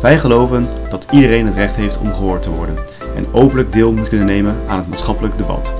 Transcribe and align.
Wij 0.00 0.18
geloven 0.18 0.68
dat 0.90 1.06
iedereen 1.10 1.46
het 1.46 1.54
recht 1.54 1.76
heeft 1.76 1.98
om 1.98 2.14
gehoord 2.14 2.42
te 2.42 2.50
worden 2.50 2.74
en 3.16 3.26
openlijk 3.32 3.72
deel 3.72 3.92
moet 3.92 4.08
kunnen 4.08 4.26
nemen 4.26 4.56
aan 4.66 4.78
het 4.78 4.88
maatschappelijk 4.88 5.38
debat, 5.38 5.72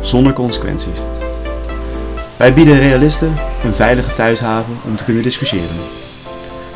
zonder 0.00 0.32
consequenties. 0.32 1.00
Wij 2.36 2.54
bieden 2.54 2.78
realisten 2.78 3.34
een 3.64 3.74
veilige 3.74 4.12
thuishaven 4.12 4.76
om 4.86 4.96
te 4.96 5.04
kunnen 5.04 5.22
discussiëren. 5.22 5.76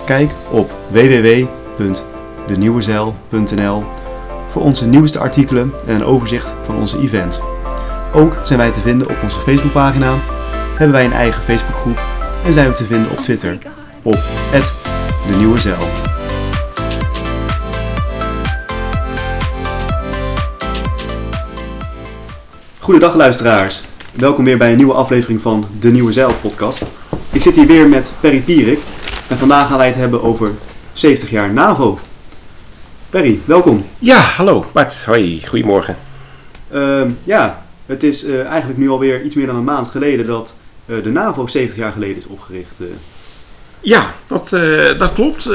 Kijk 0.05 0.31
op 0.51 0.71
www.denieuwezeil.nl 0.91 3.85
voor 4.51 4.63
onze 4.63 4.87
nieuwste 4.87 5.19
artikelen 5.19 5.73
en 5.87 5.95
een 5.95 6.05
overzicht 6.05 6.53
van 6.65 6.77
onze 6.77 6.99
events. 6.99 7.41
Ook 8.15 8.37
zijn 8.45 8.59
wij 8.59 8.73
te 8.73 8.81
vinden 8.81 9.09
op 9.09 9.17
onze 9.23 9.41
Facebookpagina, 9.41 10.15
hebben 10.69 10.93
wij 10.93 11.05
een 11.05 11.13
eigen 11.13 11.43
Facebookgroep 11.43 12.01
en 12.45 12.53
zijn 12.53 12.69
we 12.69 12.75
te 12.75 12.85
vinden 12.85 13.11
op 13.11 13.19
Twitter 13.19 13.59
op 14.03 14.19
de 15.27 15.37
Nieuwe 15.37 15.61
Zeil. 15.61 15.77
Goedendag 22.79 23.15
luisteraars. 23.15 23.83
Welkom 24.13 24.45
weer 24.45 24.59
bij 24.59 24.71
een 24.71 24.77
nieuwe 24.77 24.93
aflevering 24.93 25.41
van 25.41 25.67
de 25.79 25.91
Nieuwe 25.91 26.13
Zeil 26.13 26.35
podcast. 26.41 26.91
Ik 27.33 27.43
zit 27.43 27.57
hier 27.57 27.67
weer 27.67 27.89
met 27.89 28.15
Perry 28.21 28.41
Pierik 28.41 28.81
en 29.29 29.37
vandaag 29.37 29.69
gaan 29.69 29.79
wij 29.79 29.87
het 29.87 29.97
hebben 29.97 30.23
over 30.23 30.51
70 30.93 31.31
jaar 31.31 31.53
NAVO. 31.53 31.99
Perry, 33.11 33.41
welkom. 33.45 33.85
Ja, 33.99 34.19
hallo 34.19 34.67
Bart. 34.73 35.05
Hoi, 35.05 35.47
goedemorgen. 35.47 35.97
Ehm, 36.71 37.11
ja, 37.23 37.63
het 37.87 38.03
is 38.03 38.25
eh, 38.25 38.47
eigenlijk 38.47 38.79
nu 38.79 38.89
alweer 38.89 39.23
iets 39.23 39.35
meer 39.35 39.47
dan 39.47 39.57
een 39.57 39.65
maand 39.65 39.89
geleden 39.89 40.27
dat 40.27 40.57
eh, 40.87 41.03
de 41.03 41.11
NAVO 41.11 41.47
70 41.47 41.79
jaar 41.79 41.93
geleden 41.93 42.17
is 42.17 42.27
opgericht. 42.27 42.81
Eh. 43.85 43.91
Ja, 43.91 44.15
dat, 44.27 44.53
eh, 44.53 44.99
dat 44.99 45.13
klopt. 45.13 45.47
Eh, 45.47 45.53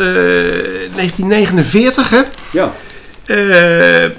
1949, 0.95 2.09
hè? 2.09 2.21
ja, 2.51 2.71
Eh, 3.25 4.09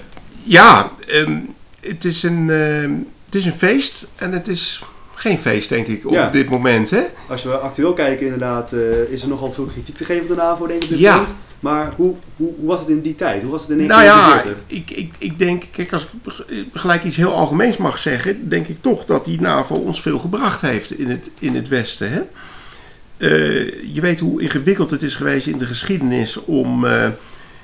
ja, 0.43 0.91
ehm, 1.07 1.37
het, 1.81 2.05
is 2.05 2.23
een, 2.23 2.51
ehm, 2.51 2.93
het 3.27 3.35
is 3.35 3.45
een 3.45 3.53
feest 3.53 4.07
en 4.17 4.33
het 4.33 4.49
is 4.49 4.83
geen 5.15 5.39
feest, 5.39 5.69
denk 5.69 5.87
ik, 5.87 6.07
op 6.07 6.13
Ja. 6.13 6.29
dit 6.31 6.49
moment, 6.49 6.91
hè? 6.91 7.03
als 7.29 7.43
we 7.43 7.51
actueel 7.53 7.93
kijken 7.93 8.25
inderdaad 8.25 8.73
eh, 8.73 8.81
is 9.11 9.23
er 9.23 9.29
nogal 9.29 9.53
veel 9.53 9.65
kritiek 9.65 9.97
te 9.97 10.05
geven 10.05 10.23
op 10.23 10.29
de 10.29 10.35
NAVO 10.35 10.67
denk 10.67 10.79
ik 10.79 10.85
op 10.85 10.89
dit 10.91 10.99
Ja. 10.99 11.13
moment. 11.13 11.35
Maar 11.61 11.89
hoe, 11.97 12.15
hoe, 12.37 12.53
hoe 12.59 12.67
was 12.69 12.81
het 12.81 12.89
in 12.89 13.01
die 13.01 13.15
tijd? 13.15 13.43
Hoe 13.43 13.51
was 13.51 13.61
het 13.63 13.71
in 13.71 13.77
Nou 13.87 14.03
ja, 14.03 14.27
1949? 14.27 14.77
ik, 14.79 14.91
ik, 15.05 15.15
ik 15.19 15.39
denk, 15.39 15.65
kijk, 15.73 15.93
als 15.93 16.03
ik 16.27 16.33
gelijk 16.73 17.05
iets 17.05 17.17
heel 17.17 17.35
algemeens 17.35 17.77
mag 17.77 17.99
zeggen, 17.99 18.49
denk 18.49 18.67
ik 18.67 18.77
toch 18.81 19.05
dat 19.05 19.25
die 19.25 19.41
NAVO 19.41 19.75
ons 19.75 20.01
veel 20.03 20.19
gebracht 20.19 20.61
heeft 20.61 20.91
in 20.99 21.11
het, 21.11 21.31
in 21.39 21.55
het 21.55 21.69
Westen. 21.69 22.13
Hè? 22.13 22.21
Eh, 23.21 23.95
je 23.95 24.01
weet 24.01 24.21
hoe 24.21 24.43
ingewikkeld 24.43 24.91
het 24.91 25.03
is 25.03 25.15
geweest 25.15 25.47
in 25.47 25.59
de 25.59 25.67
geschiedenis 25.67 26.45
om 26.45 26.85
eh, 26.85 27.09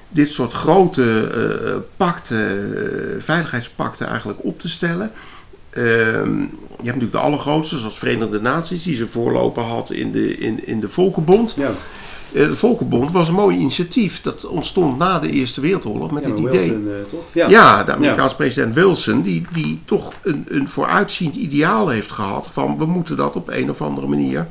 dit 0.09 0.31
soort 0.31 0.53
grote 0.53 1.31
eh 1.35 1.77
pakten, 1.97 3.23
veiligheidspakten 3.23 4.07
eigenlijk 4.07 4.45
op 4.45 4.61
te 4.61 4.69
stellen. 4.69 5.13
Ehm, 5.71 6.41
je 6.41 6.47
hebt 6.77 6.85
natuurlijk 6.85 7.13
de 7.13 7.19
allergrootste, 7.19 7.79
zoals 7.79 7.98
Verenigde 7.98 8.41
Naties, 8.41 8.83
die 8.83 8.95
ze 8.95 9.07
voorloper 9.07 9.63
had 9.63 9.91
in 9.91 10.13
de, 10.13 10.37
in, 10.37 10.67
in 10.67 10.81
de 10.81 10.89
Volkenbond. 10.89 11.55
Ja, 11.57 11.70
de 12.33 12.55
Volkenbond 12.55 13.13
was 13.13 13.29
een 13.29 13.35
mooi 13.35 13.57
initiatief. 13.57 14.23
Dat 14.23 14.47
ontstond 14.47 14.98
na 14.98 15.19
de 15.19 15.31
Eerste 15.31 15.61
Wereldoorlog 15.61 16.11
met 16.11 16.25
ja 16.25 16.29
dit 16.29 16.39
idee. 16.39 16.70
Wilson, 16.70 17.07
toch? 17.09 17.25
Ja. 17.33 17.48
Ja, 17.48 17.85
de 17.85 17.95
Amerikaanse 17.95 18.36
president 18.36 18.75
Wilson, 18.75 19.23
die, 19.23 19.47
die 19.53 19.80
toch 19.85 20.13
een, 20.23 20.45
een 20.48 20.69
vooruitziend 20.69 21.36
ideaal 21.36 21.89
heeft 21.89 22.13
gehad 22.13 22.48
van 22.53 22.79
we 22.79 22.86
moeten 22.86 23.17
dat 23.17 23.36
op 23.36 23.48
een 23.48 23.70
of 23.70 23.83
andere 23.83 24.07
manier, 24.07 24.47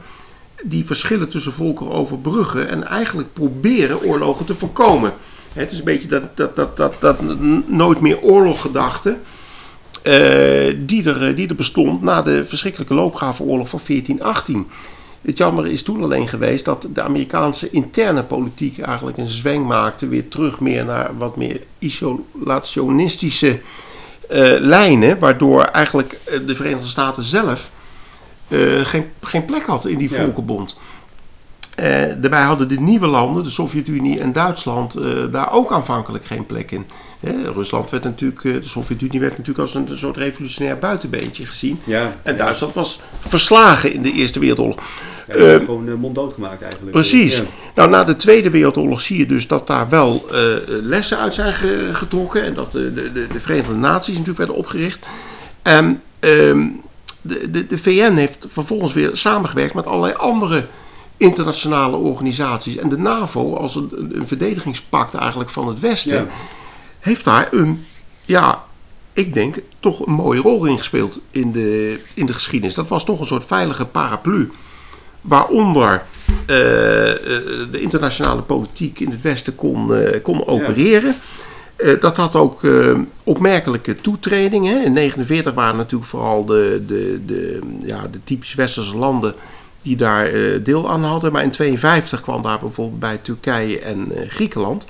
die 0.70 0.86
verschillen 0.86 1.30
tussen 1.30 1.54
volkeren 1.54 1.92
overbruggen 1.92 2.70
en 2.70 2.84
eigenlijk 2.84 3.34
proberen 3.34 4.04
oorlogen 4.04 4.46
te 4.46 4.56
voorkomen. 4.56 5.14
Het 5.54 5.72
is 5.72 5.78
een 5.78 5.84
beetje 5.84 6.08
dat, 6.08 6.38
dat, 6.38 6.56
dat, 6.56 6.78
dat, 6.78 6.96
dat 7.00 7.20
nooit 7.68 8.02
meer 8.02 8.22
oorloggedachte 8.22 9.18
eh, 10.02 10.76
die, 10.78 11.10
er, 11.10 11.28
eh, 11.28 11.36
die 11.36 11.48
er 11.48 11.56
bestond 11.56 12.02
na 12.02 12.22
de 12.22 12.46
verschrikkelijke 12.46 12.94
loopgravenoorlog 12.94 13.70
van 13.70 13.80
1418. 13.88 14.68
Het 15.22 15.38
jammer 15.38 15.68
is 15.68 15.84
toen 15.84 16.04
alleen 16.04 16.28
geweest 16.28 16.66
dat 16.66 16.88
de 16.94 17.02
Amerikaanse 17.02 17.70
interne 17.70 18.24
politiek 18.24 18.80
eigenlijk 18.80 19.18
een 19.18 19.28
zweng 19.28 19.68
maakte 19.68 20.08
weer 20.08 20.28
terug 20.28 20.60
meer 20.60 20.86
naar 20.86 21.18
wat 21.18 21.36
meer 21.36 21.62
isolationistische 21.80 23.60
eh, 24.30 24.54
lijnen, 24.60 25.20
waardoor 25.20 25.64
eigenlijk 25.64 26.20
de 26.46 26.56
Verenigde 26.56 26.88
Staten 26.88 27.24
zelf 27.24 27.72
eh, 28.48 28.86
geen, 28.86 29.06
geen 29.22 29.46
plek 29.46 29.66
had 29.66 29.86
in 29.86 29.98
die. 29.98 30.12
Volkenbond. 30.12 30.78
Eh, 31.76 32.02
daarbij 32.18 32.42
hadden 32.44 32.68
de 32.68 32.80
nieuwe 32.80 33.08
landen, 33.08 33.44
de 33.44 33.50
Sovjet-Unie 33.50 34.20
en 34.20 34.32
Duitsland, 34.32 34.96
eh, 34.96 35.24
daar 35.32 35.52
ook 35.52 35.72
aanvankelijk 35.72 36.26
geen 36.26 36.46
plek 36.46 36.72
in. 36.72 36.86
Rusland 37.54 37.90
werd 37.90 38.04
natuurlijk, 38.04 38.42
de 38.42 38.60
Sovjet-Unie 38.62 39.20
werd 39.20 39.32
natuurlijk 39.32 39.60
als 39.60 39.74
een, 39.76 39.98
soort 39.98 40.18
revolutionair 40.18 40.78
buitenbeentje 40.78 41.46
gezien. 41.46 41.80
Ja, 41.84 42.12
En 42.24 42.32
ja. 42.36 42.38
Duitsland 42.44 42.74
was 42.74 43.00
verslagen 43.20 43.94
in 43.94 44.02
de 44.02 44.12
Eerste 44.12 44.40
Wereldoorlog. 44.40 44.78
Ja, 45.28 45.36
werd 45.36 45.64
gewoon 45.66 46.00
monddood 46.00 46.34
gemaakt 46.34 46.62
eigenlijk. 46.62 46.92
Precies. 46.92 47.38
Ja. 47.38 47.44
Nou, 47.76 47.90
na 47.90 48.04
de 48.04 48.16
Tweede 48.16 48.50
Wereldoorlog 48.50 49.02
zie 49.02 49.18
je 49.18 49.26
dus 49.26 49.48
dat 49.48 49.68
daar 49.68 49.90
wel 49.90 50.26
lessen 50.68 51.18
uit 51.18 51.34
zijn 51.34 51.54
ge- 51.54 51.90
getrokken. 51.92 52.44
En 52.44 52.54
dat 52.54 52.72
de, 52.72 52.94
de, 52.94 53.12
de, 53.12 53.28
de 53.32 53.40
Verenigde 53.40 53.74
Naties 53.74 54.12
natuurlijk 54.12 54.38
werden 54.38 54.56
opgericht. 54.56 55.06
En 55.62 56.02
ehm, 56.20 56.68
de, 57.28 57.52
de, 57.52 57.68
de 57.68 57.78
VN 57.78 58.14
heeft 58.14 58.46
vervolgens 58.48 58.94
weer 58.94 59.10
samengewerkt 59.18 59.74
met 59.74 59.86
allerlei 59.86 60.14
andere 60.14 60.68
internationale 61.18 61.96
organisaties. 61.98 62.78
En 62.78 62.90
de 62.90 62.98
NAVO, 62.98 63.56
als 63.56 63.76
een, 63.76 64.24
verdedigingspact 64.26 65.14
eigenlijk 65.14 65.50
van 65.50 65.68
het 65.68 65.80
Westen, 65.80 66.16
Ja. 66.16 66.26
heeft 67.00 67.24
daar 67.24 67.48
een, 67.52 67.86
ja, 68.26 68.64
ik 69.14 69.34
denk, 69.34 69.56
toch 69.80 70.06
een 70.06 70.14
mooie 70.14 70.42
rol 70.42 70.66
in 70.66 70.78
gespeeld 70.78 71.20
in 71.32 71.52
de, 71.52 72.00
in 72.14 72.26
de 72.26 72.34
geschiedenis. 72.34 72.76
Dat 72.76 72.88
was 72.88 73.06
toch 73.06 73.20
een 73.20 73.26
soort 73.26 73.46
veilige 73.46 73.86
paraplu. 73.86 74.52
Waaronder 75.22 76.04
eh, 76.46 77.12
eh, 77.12 77.18
de 77.72 77.80
internationale 77.80 78.42
politiek 78.42 79.00
in 79.00 79.12
het 79.12 79.22
Westen 79.22 79.56
kon, 79.56 79.96
eh, 79.96 80.24
kon 80.24 80.48
opereren. 80.48 81.16
Dat 82.00 82.18
had 82.18 82.36
ook 82.36 82.64
eh, 82.64 83.00
opmerkelijke 83.24 83.96
toetreding. 83.96 84.66
Hè. 84.66 84.72
In 84.72 84.94
1949 84.94 85.54
waren 85.54 85.78
natuurlijk 85.78 86.10
vooral 86.10 86.46
de, 86.46 86.84
de, 86.88 87.22
de, 87.26 87.62
ja, 87.86 88.08
de 88.08 88.24
typisch 88.24 88.54
westerse 88.54 88.98
landen 88.98 89.36
die 89.82 89.96
daar 89.96 90.26
eh, 90.26 90.64
deel 90.64 90.90
aan 90.90 91.04
hadden. 91.04 91.32
Maar 91.32 91.44
in 91.44 91.52
1952 91.52 92.22
kwam 92.22 92.42
daar 92.42 92.60
bijvoorbeeld 92.60 93.00
bij 93.00 93.18
Turkije 93.18 93.80
en 93.80 94.12
eh, 94.12 94.30
Griekenland. 94.30 94.88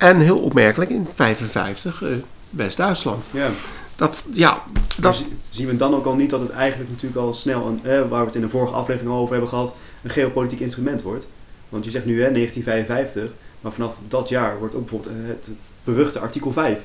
En 0.00 0.20
heel 0.20 0.38
opmerkelijk 0.38 0.90
in 0.90 1.08
1955 1.16 2.02
eh, 2.02 2.08
West-Duitsland. 2.50 3.28
Ja. 3.30 3.48
Dat, 3.96 4.22
ja, 4.32 4.62
Dat... 4.96 5.24
zien 5.50 5.66
we 5.66 5.76
dan 5.76 5.94
ook 5.94 6.06
al 6.06 6.14
niet 6.14 6.30
dat 6.30 6.40
het 6.40 6.50
eigenlijk 6.50 6.90
natuurlijk 6.90 7.20
al 7.20 7.34
snel, 7.34 7.66
een, 7.66 7.80
eh, 7.82 8.08
waar 8.08 8.20
we 8.20 8.26
het 8.26 8.34
in 8.34 8.40
de 8.40 8.48
vorige 8.48 8.74
aflevering 8.74 9.12
over 9.12 9.30
hebben 9.30 9.48
gehad, 9.48 9.74
een 10.02 10.10
geopolitiek 10.10 10.60
instrument 10.60 11.02
wordt. 11.02 11.26
Want 11.68 11.84
je 11.84 11.90
zegt 11.90 12.04
nu 12.04 12.22
hè, 12.22 12.32
1955, 12.32 13.30
maar 13.60 13.72
vanaf 13.72 13.96
dat 14.08 14.28
jaar 14.28 14.58
wordt 14.58 14.74
ook 14.74 14.80
bijvoorbeeld 14.80 15.14
eh, 15.16 15.26
het 15.26 15.50
beruchte 15.84 16.20
artikel 16.20 16.52
5. 16.52 16.78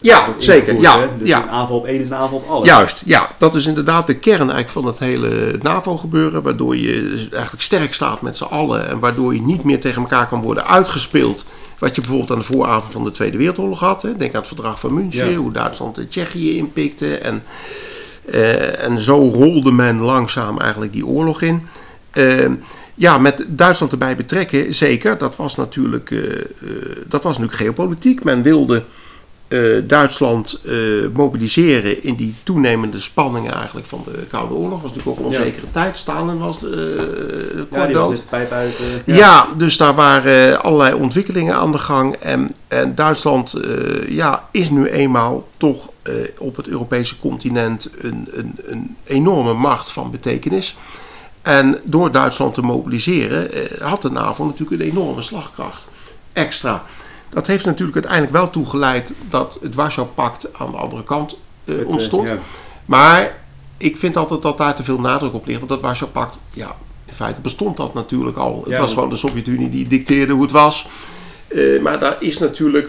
ja 0.00 0.28
zeker. 0.38 0.80
Ja. 0.80 1.08
Dus 1.18 1.28
ja. 1.28 1.42
een 1.42 1.50
aanval 1.50 1.76
op 1.76 1.86
één 1.86 2.00
is 2.00 2.10
een 2.10 2.16
aanval 2.16 2.38
op 2.38 2.48
alles. 2.48 2.68
Juist, 2.68 3.02
ja. 3.04 3.30
Dat 3.38 3.54
is 3.54 3.66
inderdaad 3.66 4.06
de 4.06 4.16
kern 4.16 4.38
eigenlijk 4.38 4.68
van 4.68 4.84
het 4.84 4.98
hele 4.98 5.58
NAVO-gebeuren. 5.62 6.42
Waardoor 6.42 6.76
je 6.76 7.02
dus 7.02 7.28
eigenlijk 7.28 7.62
sterk 7.62 7.94
staat 7.94 8.20
met 8.20 8.36
z'n 8.36 8.44
allen. 8.44 8.88
En 8.88 8.98
waardoor 8.98 9.34
je 9.34 9.42
niet 9.42 9.64
meer 9.64 9.80
tegen 9.80 10.02
elkaar 10.02 10.28
kan 10.28 10.42
worden 10.42 10.66
uitgespeeld. 10.66 11.46
Wat 11.78 11.94
je 11.94 12.00
bijvoorbeeld 12.00 12.30
aan 12.30 12.38
de 12.38 12.44
vooravond 12.44 12.92
van 12.92 13.04
de 13.04 13.10
Tweede 13.10 13.36
Wereldoorlog 13.36 13.80
had. 13.80 14.02
Hè. 14.02 14.16
Denk 14.16 14.34
aan 14.34 14.38
het 14.38 14.46
verdrag 14.46 14.80
van 14.80 14.94
München. 14.94 15.30
Ja. 15.30 15.36
Hoe 15.36 15.52
Duitsland 15.52 15.94
de 15.94 16.08
Tsjechië 16.08 16.56
inpikte. 16.56 17.16
En, 17.16 17.42
eh, 18.24 18.84
en 18.84 18.98
zo 18.98 19.30
rolde 19.32 19.72
men 19.72 20.00
langzaam 20.00 20.58
eigenlijk 20.58 20.92
die 20.92 21.06
oorlog 21.06 21.42
in. 21.42 21.66
Eh, 22.10 22.50
ja, 22.94 23.18
met 23.18 23.44
Duitsland 23.48 23.92
erbij 23.92 24.16
betrekken, 24.16 24.74
zeker. 24.74 25.18
Dat 25.18 25.36
was 25.36 25.56
natuurlijk, 25.56 26.10
eh, 26.10 26.18
eh, 26.40 26.40
dat 27.08 27.22
was 27.22 27.38
natuurlijk 27.38 27.62
geopolitiek. 27.62 28.24
Men 28.24 28.42
wilde 28.42 28.84
eh, 29.48 29.60
Duitsland 29.86 30.60
mobiliseren 31.12 32.02
in 32.02 32.14
die 32.14 32.34
toenemende 32.42 33.00
spanningen 33.00 33.52
eigenlijk 33.54 33.86
van 33.86 34.02
de 34.04 34.18
Koude 34.30 34.54
Oorlog. 34.54 34.82
was 34.82 34.90
natuurlijk 34.92 35.18
ook 35.20 35.26
een 35.26 35.32
Ja. 35.32 35.38
onzekere 35.38 35.70
tijd. 35.70 35.96
Stalin 35.96 36.38
was 36.38 36.56
eh 36.64 36.70
Ja, 37.70 37.86
die 37.86 37.94
was 37.94 38.04
dood. 38.06 38.08
net 38.08 38.16
de 38.16 38.26
pijp 38.30 38.50
uit. 38.52 38.78
eh, 39.06 39.16
Ja. 39.16 39.46
dus 39.56 39.76
daar 39.76 39.94
waren 39.94 40.62
allerlei 40.62 40.94
ontwikkelingen 40.94 41.54
aan 41.54 41.72
de 41.72 41.78
gang. 41.78 42.14
En, 42.14 42.54
en 42.68 42.94
Duitsland 42.94 43.54
ja, 44.08 44.48
is 44.50 44.70
nu 44.70 44.86
eenmaal 44.86 45.48
toch 45.56 45.90
op 46.38 46.56
het 46.56 46.68
Europese 46.68 47.18
continent 47.18 47.90
een, 47.98 48.28
een, 48.32 48.58
een 48.66 48.96
enorme 49.04 49.52
macht 49.52 49.90
van 49.90 50.10
betekenis. 50.10 50.76
En 51.42 51.80
door 51.84 52.10
Duitsland 52.10 52.54
te 52.54 52.62
mobiliseren 52.62 53.52
eh, 53.52 53.80
had 53.80 54.02
de 54.02 54.10
NAVO 54.10 54.44
natuurlijk 54.44 54.80
een 54.82 54.88
enorme 54.88 55.22
slagkracht. 55.22 55.88
Extra. 56.32 56.82
Dat 57.28 57.46
heeft 57.46 57.64
natuurlijk 57.64 57.96
uiteindelijk 57.96 58.32
wel 58.32 58.50
toegeleid 58.50 59.12
dat 59.28 59.58
het 59.62 59.74
Warschau-pact 59.74 60.48
aan 60.52 60.70
de 60.70 60.76
andere 60.76 61.04
kant 61.04 61.38
eh, 61.64 61.74
Het, 61.74 61.84
eh, 61.84 61.88
ontstond. 61.90 62.28
ja. 62.28 62.38
Maar 62.84 63.38
ik 63.76 63.96
vind 63.96 64.16
altijd 64.16 64.42
dat 64.42 64.58
daar 64.58 64.74
te 64.74 64.84
veel 64.84 65.00
nadruk 65.00 65.34
op 65.34 65.46
ligt. 65.46 65.58
Want 65.58 65.70
dat 65.70 65.80
Warschau-pact, 65.80 66.36
ja, 66.52 66.76
In 67.06 67.14
feite 67.14 67.40
bestond 67.40 67.76
dat 67.76 67.94
natuurlijk 67.94 68.36
al. 68.36 68.60
Het 68.64 68.72
Ja, 68.72 68.80
was 68.80 68.92
gewoon 68.92 69.08
de 69.08 69.16
Sovjet-Unie 69.16 69.70
die 69.70 69.88
dicteerde 69.88 70.32
hoe 70.32 70.42
het 70.42 70.50
was. 70.50 70.86
Maar 71.82 71.98
daar 71.98 72.16
is 72.18 72.38
natuurlijk 72.38 72.88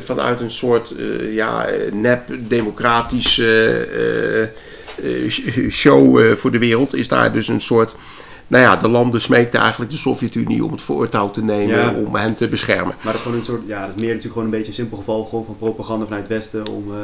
vanuit 0.00 0.40
een 0.40 0.50
soort 0.50 0.94
ja, 1.30 1.66
nep-democratische 1.92 3.88
show 5.70 6.18
eh, 6.20 6.36
voor 6.36 6.50
de 6.50 6.58
wereld, 6.58 6.94
is 6.94 7.08
daar 7.08 7.32
dus 7.32 7.48
een 7.48 7.60
soort. 7.60 7.94
Nou 8.46 8.62
ja, 8.64 8.76
de 8.76 8.88
landen 8.88 9.20
smeekten 9.20 9.60
eigenlijk 9.60 9.90
de 9.90 9.96
Sovjet-Unie 9.96 10.64
om 10.64 10.70
het 10.72 10.80
voortouw 10.82 11.30
te 11.30 11.42
nemen 11.44 11.76
Ja. 11.76 11.94
om 12.06 12.14
hen 12.14 12.34
te 12.34 12.48
beschermen. 12.48 12.94
Maar 12.96 13.04
dat 13.04 13.14
is 13.14 13.20
gewoon 13.20 13.36
een 13.38 13.44
soort, 13.44 13.62
ja, 13.66 13.80
dat 13.80 13.88
is 13.94 14.00
meer 14.00 14.08
natuurlijk 14.14 14.32
gewoon 14.32 14.44
een 14.44 14.50
beetje 14.50 14.66
een 14.68 14.74
simpel 14.74 14.96
geval 14.98 15.24
gewoon 15.24 15.44
van 15.44 15.56
propaganda 15.58 16.04
vanuit 16.04 16.22
het 16.28 16.32
Westen 16.32 16.66
om, 16.68 16.84
eh, 16.94 16.98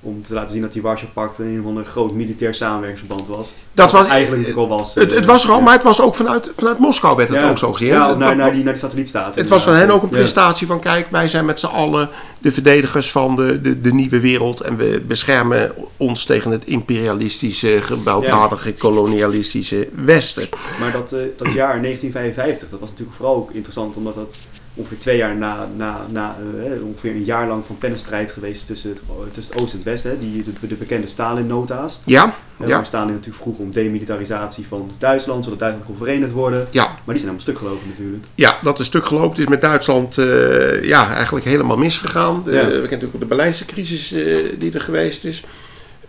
om 0.00 0.22
te 0.22 0.32
laten 0.34 0.50
zien 0.50 0.62
dat 0.62 0.72
die 0.72 0.82
Warschau-pact 0.82 1.38
een 1.38 1.62
ander 1.66 1.84
groot 1.84 2.12
militair 2.12 2.54
samenwerkingsverband 2.54 3.28
was. 3.28 3.52
Dat 3.74 3.92
was, 3.92 4.06
eigenlijk 4.06 4.42
natuurlijk 4.42 4.70
al 4.70 4.78
was. 4.78 4.94
het, 4.94 5.10
het 5.10 5.20
eh, 5.20 5.26
was 5.26 5.44
er 5.44 5.50
al, 5.50 5.56
ja. 5.56 5.62
maar 5.62 5.74
het 5.74 5.82
was 5.82 6.00
ook 6.00 6.14
vanuit, 6.14 6.50
vanuit 6.56 6.78
Moskou 6.78 7.16
werd 7.16 7.28
het 7.28 7.38
Ja. 7.38 7.50
ook 7.50 7.58
zo 7.58 7.72
gezien. 7.72 7.88
Ja, 7.88 8.08
Het- 8.08 8.18
naar, 8.18 8.52
die, 8.52 8.64
naar 8.64 8.72
die 8.72 8.76
satellietstaten. 8.76 9.40
Het 9.40 9.50
was 9.50 9.62
van 9.62 9.74
hen 9.74 9.90
ook 9.90 10.02
een 10.02 10.08
prestatie 10.08 10.66
van 10.66 10.80
kijk, 10.80 11.06
wij 11.10 11.28
zijn 11.28 11.44
met 11.44 11.60
z'n 11.60 11.66
allen 11.66 12.08
de 12.38 12.52
verdedigers 12.52 13.10
van 13.10 13.36
de, 13.36 13.60
de, 13.60 13.80
de 13.80 13.92
nieuwe 13.92 14.20
wereld 14.20 14.60
en 14.60 14.76
we 14.76 15.02
beschermen 15.06 15.72
ons 15.96 16.24
tegen 16.24 16.50
het 16.50 16.64
imperialistische, 16.64 17.78
gewelddadige, 17.82 18.72
kolonialistische 18.72 19.88
Westen. 19.94 20.48
Maar 20.80 20.92
dat, 20.92 21.12
eh, 21.12 21.20
dat 21.36 21.52
jaar 21.52 21.80
1955, 21.82 22.68
dat 22.70 22.80
was 22.80 22.90
natuurlijk 22.90 23.16
vooral 23.16 23.36
ook 23.36 23.50
interessant 23.52 23.96
omdat 23.96 24.14
dat 24.14 24.36
ongeveer 24.78 24.98
twee 24.98 25.16
jaar 25.16 25.36
na, 25.36 25.68
na, 25.76 26.06
na 26.10 26.36
eh, 26.54 26.72
eh, 26.72 26.84
ongeveer 26.84 27.10
een 27.10 27.24
jaar 27.24 27.48
lang 27.48 27.66
van 27.66 27.78
pennenstrijd 27.78 28.32
geweest 28.32 28.66
tussen 28.66 28.90
het, 28.90 29.02
tussen 29.32 29.52
het 29.52 29.62
Oosten 29.62 29.78
en 29.78 29.84
het 29.84 29.92
Westen. 29.92 30.10
hè, 30.10 30.18
Die, 30.18 30.44
de, 30.60 30.66
de 30.66 30.74
bekende 30.74 31.06
Stalin-nota's. 31.06 31.98
Ja, 32.04 32.34
Ja. 32.58 32.66
ja, 32.66 32.76
Waar 32.76 32.86
Stalin 32.86 33.12
natuurlijk 33.12 33.42
vroeg 33.42 33.58
om 33.58 33.72
demilitarisatie 33.72 34.66
van 34.66 34.90
Duitsland, 34.98 35.44
zodat 35.44 35.58
Duitsland 35.58 35.86
kon 35.88 35.96
verenigd 35.96 36.32
worden. 36.32 36.66
ja, 36.70 36.84
Maar 36.84 36.94
die 36.96 37.04
zijn 37.04 37.18
helemaal 37.18 37.40
stuk 37.40 37.58
gelopen 37.58 37.88
natuurlijk. 37.88 38.24
ja, 38.34 38.58
dat 38.62 38.78
is 38.78 38.86
stuk 38.86 39.06
gelopen. 39.06 39.30
Het 39.30 39.38
is 39.38 39.46
met 39.46 39.60
Duitsland 39.60 40.18
eh, 40.18 40.84
ja, 40.84 41.14
eigenlijk 41.14 41.44
helemaal 41.44 41.76
misgegaan. 41.76 42.42
Ja. 42.44 42.50
We 42.50 42.58
kennen 42.60 42.80
natuurlijk 42.80 43.14
ook 43.14 43.20
de 43.20 43.26
Berlijnse 43.26 43.64
crisis 43.64 44.12
eh, 44.12 44.36
die 44.58 44.72
er 44.72 44.80
geweest 44.80 45.24
is. 45.24 45.44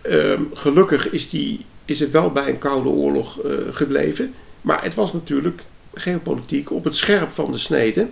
Ehm, 0.02 0.40
gelukkig 0.54 1.10
is, 1.10 1.30
die, 1.30 1.64
is 1.84 2.00
het 2.00 2.10
wel 2.10 2.30
bij 2.30 2.48
een 2.48 2.58
koude 2.58 2.88
oorlog 2.88 3.40
eh, 3.40 3.52
gebleven. 3.70 4.34
Maar 4.60 4.82
het 4.82 4.94
was 4.94 5.12
natuurlijk 5.12 5.62
geopolitiek 5.94 6.70
op 6.72 6.84
het 6.84 6.96
scherp 6.96 7.30
van 7.30 7.52
de 7.52 7.58
snede. 7.58 8.06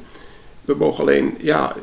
We 0.68 0.74
mogen 0.78 1.00
alleen 1.00 1.34
ja, 1.40 1.74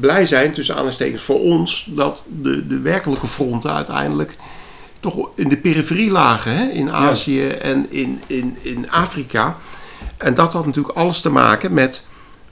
blij 0.00 0.26
zijn, 0.26 0.52
tussen 0.52 0.74
aanhalingstekens 0.74 1.22
voor 1.22 1.40
ons, 1.40 1.88
dat 1.90 2.22
de, 2.42 2.66
de 2.66 2.80
werkelijke 2.80 3.26
fronten 3.26 3.72
uiteindelijk 3.72 4.34
toch 5.00 5.28
in 5.34 5.48
de 5.48 5.56
periferie 5.56 6.10
lagen. 6.10 6.56
Hè? 6.56 6.68
In 6.68 6.90
Azië 6.90 7.48
en 7.48 7.86
in, 7.90 8.20
in, 8.26 8.56
in 8.62 8.90
Afrika. 8.90 9.56
En 10.16 10.34
dat 10.34 10.52
had 10.52 10.66
natuurlijk 10.66 10.96
alles 10.96 11.20
te 11.20 11.30
maken 11.30 11.74
met 11.74 12.04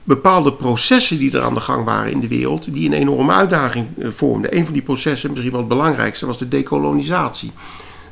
bepaalde 0.05 0.53
processen 0.53 1.19
die 1.19 1.37
er 1.37 1.43
aan 1.43 1.55
de 1.55 1.61
gang 1.61 1.85
waren 1.85 2.13
in 2.13 2.21
de 2.21 2.29
wereld, 2.29 2.73
die 2.73 2.87
een 2.87 2.93
enorme 2.93 3.33
uitdaging 3.33 3.87
eh, 3.99 4.09
vormden. 4.11 4.57
Een 4.57 4.65
van 4.65 4.73
die 4.73 4.83
processen, 4.83 5.31
misschien 5.31 5.51
wel 5.51 5.61
het 5.61 5.69
belangrijkste, 5.69 6.27
was 6.27 6.39
de 6.39 6.49
dekolonisatie. 6.49 7.53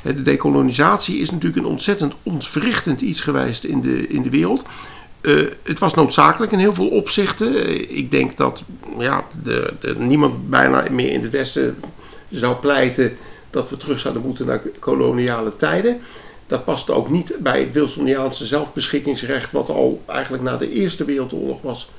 Hè, 0.03 0.15
De 0.15 0.23
dekolonisatie 0.23 1.19
is 1.19 1.31
natuurlijk 1.31 1.65
een 1.65 1.71
ontzettend 1.71 2.15
ontwrichtend 2.23 3.01
iets 3.01 3.21
geweest 3.21 3.65
in 3.65 3.81
de, 3.81 4.09
in 4.09 4.23
de 4.23 4.31
wereld. 4.31 4.65
Eh, 5.21 5.45
het 5.63 5.79
was 5.79 5.95
noodzakelijk 5.95 6.53
in 6.53 6.59
heel 6.59 6.75
veel 6.75 6.89
opzichten. 6.89 7.55
Eh, 7.55 7.97
ik 7.97 8.11
denk 8.11 8.37
dat 8.37 8.65
ja, 8.99 9.25
de, 9.43 9.73
de, 9.81 9.95
niemand 9.99 10.51
bijna 10.51 10.85
meer 10.91 11.11
in 11.13 11.23
het 11.23 11.31
Westen 11.31 11.77
zou 12.31 12.57
pleiten 12.57 13.17
dat 13.51 13.71
we 13.71 13.77
terug 13.77 14.01
zouden 14.01 14.23
moeten 14.23 14.47
naar 14.47 14.63
koloniale 14.79 15.57
tijden. 15.57 16.01
Dat 16.47 16.65
paste 16.65 16.93
ook 16.93 17.11
niet 17.11 17.35
bij 17.39 17.61
het 17.61 17.73
Wilsoniaanse 17.73 18.47
zelfbeschikkingsrecht, 18.47 19.53
wat 19.53 19.69
al 19.69 20.03
eigenlijk 20.07 20.43
na 20.43 20.57
de 20.57 20.73
Eerste 20.73 21.05
Wereldoorlog 21.05 21.63
was 21.63 21.91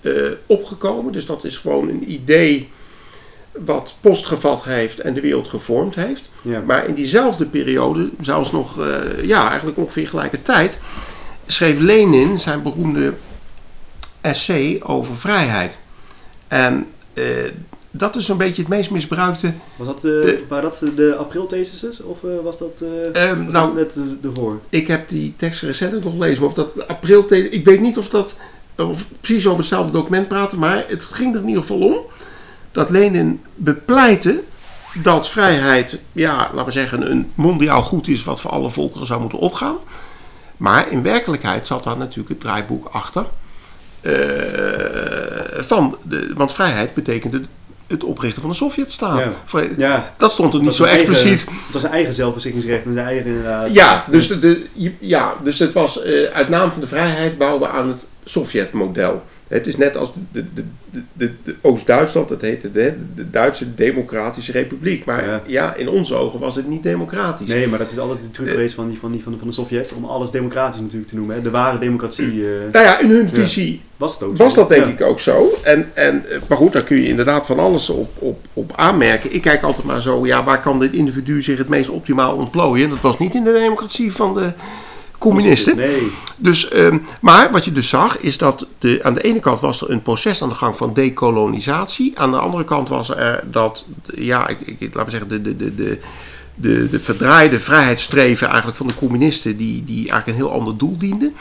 eh, 0.00 0.12
opgekomen. 0.46 1.12
Dus 1.12 1.26
dat 1.26 1.44
is 1.44 1.56
gewoon 1.56 1.88
een 1.88 2.12
idee 2.12 2.70
wat 3.52 3.96
postgevat 4.00 4.64
heeft 4.64 5.00
en 5.00 5.14
de 5.14 5.20
wereld 5.20 5.48
gevormd 5.48 5.94
heeft. 5.94 6.30
Ja. 6.42 6.60
Maar 6.60 6.88
in 6.88 6.94
diezelfde 6.94 7.46
periode, 7.46 8.10
zelfs 8.20 8.52
nog, 8.52 8.86
ja, 9.22 9.48
eigenlijk 9.48 9.78
ongeveer 9.78 10.08
gelijke 10.08 10.42
tijd, 10.42 10.80
schreef 11.46 11.78
Lenin 11.78 12.38
zijn 12.38 12.62
beroemde 12.62 13.14
essay 14.20 14.80
over 14.82 15.16
vrijheid. 15.16 15.78
En 16.48 16.86
eh, 17.14 17.24
dat 17.90 18.16
is 18.16 18.28
een 18.28 18.36
beetje 18.36 18.62
het 18.62 18.70
meest 18.70 18.90
misbruikte. 18.90 19.52
Was 19.76 19.86
dat, 19.86 19.96
eh, 19.96 20.02
De- 20.02 20.44
waren 20.48 20.70
dat 20.70 20.82
de 20.96 21.14
april-theses 21.18 22.02
of 22.02 22.24
eh, 22.24 22.30
was 22.42 22.58
dat, 22.58 22.82
eh 23.12 23.28
was 23.44 23.52
nou, 23.52 23.52
dat 23.52 23.74
net 23.74 23.96
eh, 23.96 24.28
ervoor? 24.30 24.60
ik 24.68 24.86
heb 24.86 25.08
die 25.08 25.34
tekst 25.36 25.62
recent 25.62 26.04
nog 26.04 26.12
gelezen, 26.12 26.38
maar 26.40 26.48
of 26.48 26.54
dat 26.54 26.88
april. 26.88 27.32
Ik 27.32 27.64
weet 27.64 27.80
niet 27.80 27.98
of 27.98 28.08
dat 28.08 28.36
of 28.76 29.04
precies 29.20 29.46
over 29.46 29.58
hetzelfde 29.58 29.92
document 29.92 30.28
praten, 30.28 30.58
maar 30.58 30.84
het 30.88 31.04
ging 31.04 31.34
er 31.34 31.40
in 31.40 31.46
ieder 31.48 31.62
geval 31.62 31.80
om 31.80 31.96
dat 32.72 32.90
Lenin 32.90 33.40
bepleitte 33.54 34.42
dat 35.02 35.28
vrijheid, 35.28 35.98
ja, 36.12 36.36
laten 36.36 36.64
we 36.64 36.70
zeggen, 36.70 37.10
een 37.10 37.30
mondiaal 37.34 37.82
goed 37.82 38.08
is 38.08 38.24
wat 38.24 38.40
voor 38.40 38.50
alle 38.50 38.70
volkeren 38.70 39.06
zou 39.06 39.20
moeten 39.20 39.38
opgaan. 39.38 39.76
Maar 40.56 40.90
in 40.92 41.02
werkelijkheid 41.02 41.66
zat 41.66 41.84
daar 41.84 41.96
natuurlijk 41.96 42.28
het 42.28 42.40
draaiboek 42.40 42.86
achter. 42.92 43.26
eh, 44.00 44.12
van 45.62 45.96
de, 46.02 46.32
want 46.36 46.52
vrijheid 46.52 46.94
betekende 46.94 47.40
het 47.86 48.04
oprichten 48.04 48.40
van 48.42 48.50
de 48.50 48.56
Sovjetstaat. 48.56 49.18
Ja. 49.76 50.12
Dat 50.16 50.32
stond 50.32 50.54
er 50.54 50.60
niet 50.60 50.74
zo 50.74 50.84
eigen- 50.84 51.08
expliciet. 51.08 51.40
het 51.40 51.72
was 51.72 51.80
zijn 51.80 51.92
eigen 51.92 52.14
zelfbeschikkingsrecht 52.14 52.84
en 52.84 52.92
zijn 52.92 53.06
eigen 53.06 53.26
inderdaad. 53.26 53.74
Ja, 53.74 54.04
dus, 54.10 54.28
de, 54.40 54.66
ja, 55.00 55.34
dus 55.42 55.58
het 55.58 55.72
was 55.72 56.02
eh, 56.02 56.24
uit 56.32 56.48
naam 56.48 56.72
van 56.72 56.80
de 56.80 56.86
vrijheid 56.86 57.38
bouwen 57.38 57.70
aan 57.70 57.88
het 57.88 58.06
Sovjetmodel. 58.24 59.22
Het 59.48 59.66
is 59.66 59.76
net 59.76 59.96
als 59.96 60.12
de, 60.32 60.44
de, 60.54 60.64
de, 61.12 61.30
de, 61.42 61.54
Oost-Duitsland, 61.60 62.28
dat 62.28 62.40
heette 62.40 62.72
de, 62.72 62.94
de 63.14 63.30
Duitse 63.30 63.74
Democratische 63.74 64.52
Republiek. 64.52 65.04
Maar 65.04 65.26
ja. 65.26 65.42
Ja. 65.46 65.74
in 65.74 65.88
onze 65.88 66.14
ogen 66.14 66.40
was 66.40 66.56
het 66.56 66.68
niet 66.68 66.82
democratisch. 66.82 67.48
Nee, 67.48 67.68
maar 67.68 67.78
dat 67.78 67.90
is 67.90 67.98
altijd 67.98 68.22
de 68.22 68.30
truc 68.30 68.48
geweest 68.48 68.74
van, 68.74 68.88
die, 68.88 68.98
van, 68.98 69.12
die, 69.12 69.22
van, 69.22 69.32
de, 69.32 69.38
van 69.38 69.48
de 69.48 69.54
Sovjets 69.54 69.92
om 69.92 70.04
alles 70.04 70.30
democratisch 70.30 70.80
natuurlijk 70.80 71.08
te 71.08 71.16
noemen. 71.16 71.36
Hè. 71.36 71.42
De 71.42 71.50
ware 71.50 71.78
democratie 71.78 72.44
eh, 72.44 72.72
Nou 72.72 72.84
ja, 72.84 72.98
in 72.98 73.10
hun 73.10 73.28
visie 73.28 73.80
was 73.96 74.12
het 74.12 74.22
ook 74.22 74.36
was 74.36 74.54
dat 74.54 74.68
denk 74.68 74.84
Ja. 74.84 74.90
ik 74.90 75.02
ook 75.02 75.20
zo. 75.20 75.58
En, 75.62 75.90
en, 75.94 76.24
eh, 76.30 76.38
maar 76.48 76.58
goed, 76.58 76.72
daar 76.72 76.84
kun 76.84 76.96
je 76.96 77.08
inderdaad 77.08 77.46
van 77.46 77.58
alles 77.58 77.90
op, 77.90 78.10
op, 78.18 78.44
op 78.52 78.72
aanmerken. 78.76 79.34
Ik 79.34 79.42
kijk 79.42 79.62
altijd 79.62 79.86
maar 79.86 80.02
zo, 80.02 80.26
ja, 80.26 80.44
waar 80.44 80.60
kan 80.60 80.78
dit 80.78 80.92
individu 80.92 81.42
zich 81.42 81.58
het 81.58 81.68
meest 81.68 81.88
optimaal 81.88 82.36
ontplooien? 82.36 82.90
Dat 82.90 83.00
was 83.00 83.18
niet 83.18 83.34
in 83.34 83.44
de 83.44 83.52
democratie 83.52 84.12
van 84.12 84.34
de 84.34 84.52
communisten. 85.18 85.76
Nee, 85.76 86.10
Dus, 86.36 86.68
ehm, 86.68 86.98
maar 87.20 87.50
wat 87.52 87.64
je 87.64 87.72
dus 87.72 87.88
zag, 87.88 88.18
is 88.18 88.38
dat 88.38 88.66
de, 88.78 88.98
aan 89.02 89.14
de 89.14 89.20
ene 89.22 89.40
kant 89.40 89.60
was 89.60 89.80
er 89.80 89.90
een 89.90 90.02
proces 90.02 90.42
aan 90.42 90.48
de 90.48 90.54
gang 90.54 90.76
van 90.76 90.94
dekolonisatie. 90.94 92.18
Aan 92.18 92.30
de 92.30 92.38
andere 92.38 92.64
kant 92.64 92.88
was 92.88 93.10
er 93.10 93.44
dat, 93.50 93.86
ja, 94.14 94.48
ik, 94.48 94.58
ik, 94.60 94.94
laten 94.94 95.04
we 95.04 95.10
zeggen, 95.10 95.28
de, 95.28 95.42
de, 95.42 95.56
de, 95.56 95.74
de, 95.74 95.98
de, 96.54 96.88
de 96.88 97.00
verdraaide 97.00 97.60
vrijheidsstreven 97.60 98.46
eigenlijk 98.46 98.76
van 98.76 98.86
de 98.86 98.94
communisten, 98.94 99.56
die, 99.56 99.84
die 99.84 100.10
eigenlijk 100.10 100.26
een 100.26 100.44
heel 100.44 100.58
ander 100.58 100.76
doel 100.76 100.96
dienden. 100.96 101.34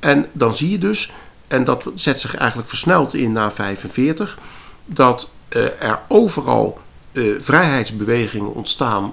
En 0.00 0.26
dan 0.32 0.54
zie 0.54 0.70
je 0.70 0.78
dus, 0.78 1.12
en 1.48 1.64
dat 1.64 1.90
zet 1.94 2.20
zich 2.20 2.36
eigenlijk 2.36 2.68
versneld 2.68 3.14
in 3.14 3.32
na 3.32 3.50
45, 3.50 4.38
dat 4.86 5.30
eh, 5.48 5.62
er 5.62 6.00
overal 6.08 6.78
eh, 7.12 7.24
vrijheidsbewegingen 7.40 8.54
ontstaan 8.54 9.12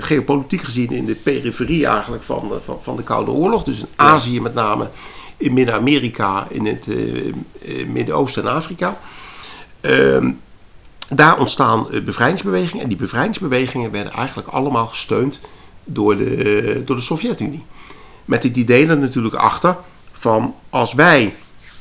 geopolitiek 0.00 0.62
gezien 0.62 0.90
in 0.90 1.04
de 1.06 1.14
periferie 1.14 1.86
eigenlijk 1.86 2.22
van, 2.22 2.48
de- 2.48 2.60
van, 2.64 2.82
van 2.82 2.96
de 2.96 3.02
Koude 3.02 3.30
Oorlog. 3.30 3.64
Dus 3.64 3.78
in 3.80 3.86
Azië 3.96 4.40
met 4.40 4.54
name, 4.54 4.88
in 5.36 5.52
Midden-Amerika, 5.54 6.46
in 6.50 6.66
het 6.66 6.88
eh, 6.88 7.28
eh, 7.28 7.86
Midden-Oosten 7.88 8.42
en 8.42 8.52
Afrika. 8.52 8.98
Ehm, 9.80 10.30
daar 11.08 11.38
ontstaan 11.38 11.90
eh, 11.92 12.02
bevrijdingsbewegingen. 12.02 12.82
En 12.82 12.88
die 12.88 12.98
bevrijdingsbewegingen 12.98 13.90
werden 13.90 14.12
eigenlijk 14.12 14.48
allemaal 14.48 14.86
gesteund 14.86 15.40
door 15.84 16.16
de, 16.16 16.34
eh, 16.36 16.86
door 16.86 16.96
de 16.96 17.02
Sovjet-Unie. 17.02 17.64
Met 18.24 18.42
het 18.42 18.56
idee 18.56 18.86
er 18.86 18.98
natuurlijk 18.98 19.34
achter 19.34 19.76
van 20.12 20.54
als 20.70 20.94
wij 20.94 21.34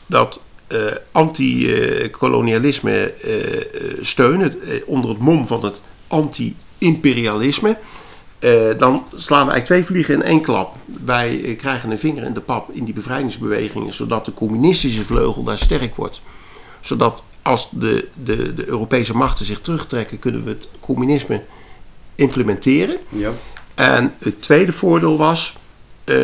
dat 0.05 0.39
eh, 0.67 0.79
anti-kolonialisme 1.11 2.91
eh, 3.11 3.55
eh, 3.55 3.61
steunen 4.01 4.61
eh, 4.61 4.81
onder 4.85 5.09
het 5.09 5.19
mom 5.19 5.47
van 5.47 5.63
het 5.63 5.81
anti-imperialisme, 6.79 7.77
eh, 8.39 8.77
dan 8.77 9.03
slaan 9.15 9.45
we 9.45 9.51
eigenlijk 9.51 9.65
twee 9.65 9.85
vliegen 9.85 10.13
in 10.13 10.21
één 10.21 10.41
klap. 10.41 10.75
Wij 11.05 11.43
eh, 11.43 11.57
krijgen 11.57 11.91
een 11.91 11.99
vinger 11.99 12.23
in 12.23 12.33
de 12.33 12.41
pap 12.41 12.71
in 12.71 12.85
die 12.85 12.93
bevrijdingsbewegingen, 12.93 13.93
zodat 13.93 14.25
de 14.25 14.33
communistische 14.33 15.05
vleugel 15.05 15.43
daar 15.43 15.57
sterk 15.57 15.95
wordt. 15.95 16.21
Zodat 16.81 17.23
als 17.41 17.69
de, 17.71 18.07
de, 18.23 18.53
de 18.53 18.67
Europese 18.67 19.15
machten 19.15 19.45
zich 19.45 19.61
terugtrekken, 19.61 20.19
kunnen 20.19 20.43
we 20.43 20.49
het 20.49 20.67
communisme 20.79 21.43
implementeren. 22.15 22.97
ja. 23.09 23.31
En 23.75 24.13
het 24.19 24.41
tweede 24.41 24.73
voordeel 24.73 25.17
was, 25.17 25.55
eh, 26.03 26.15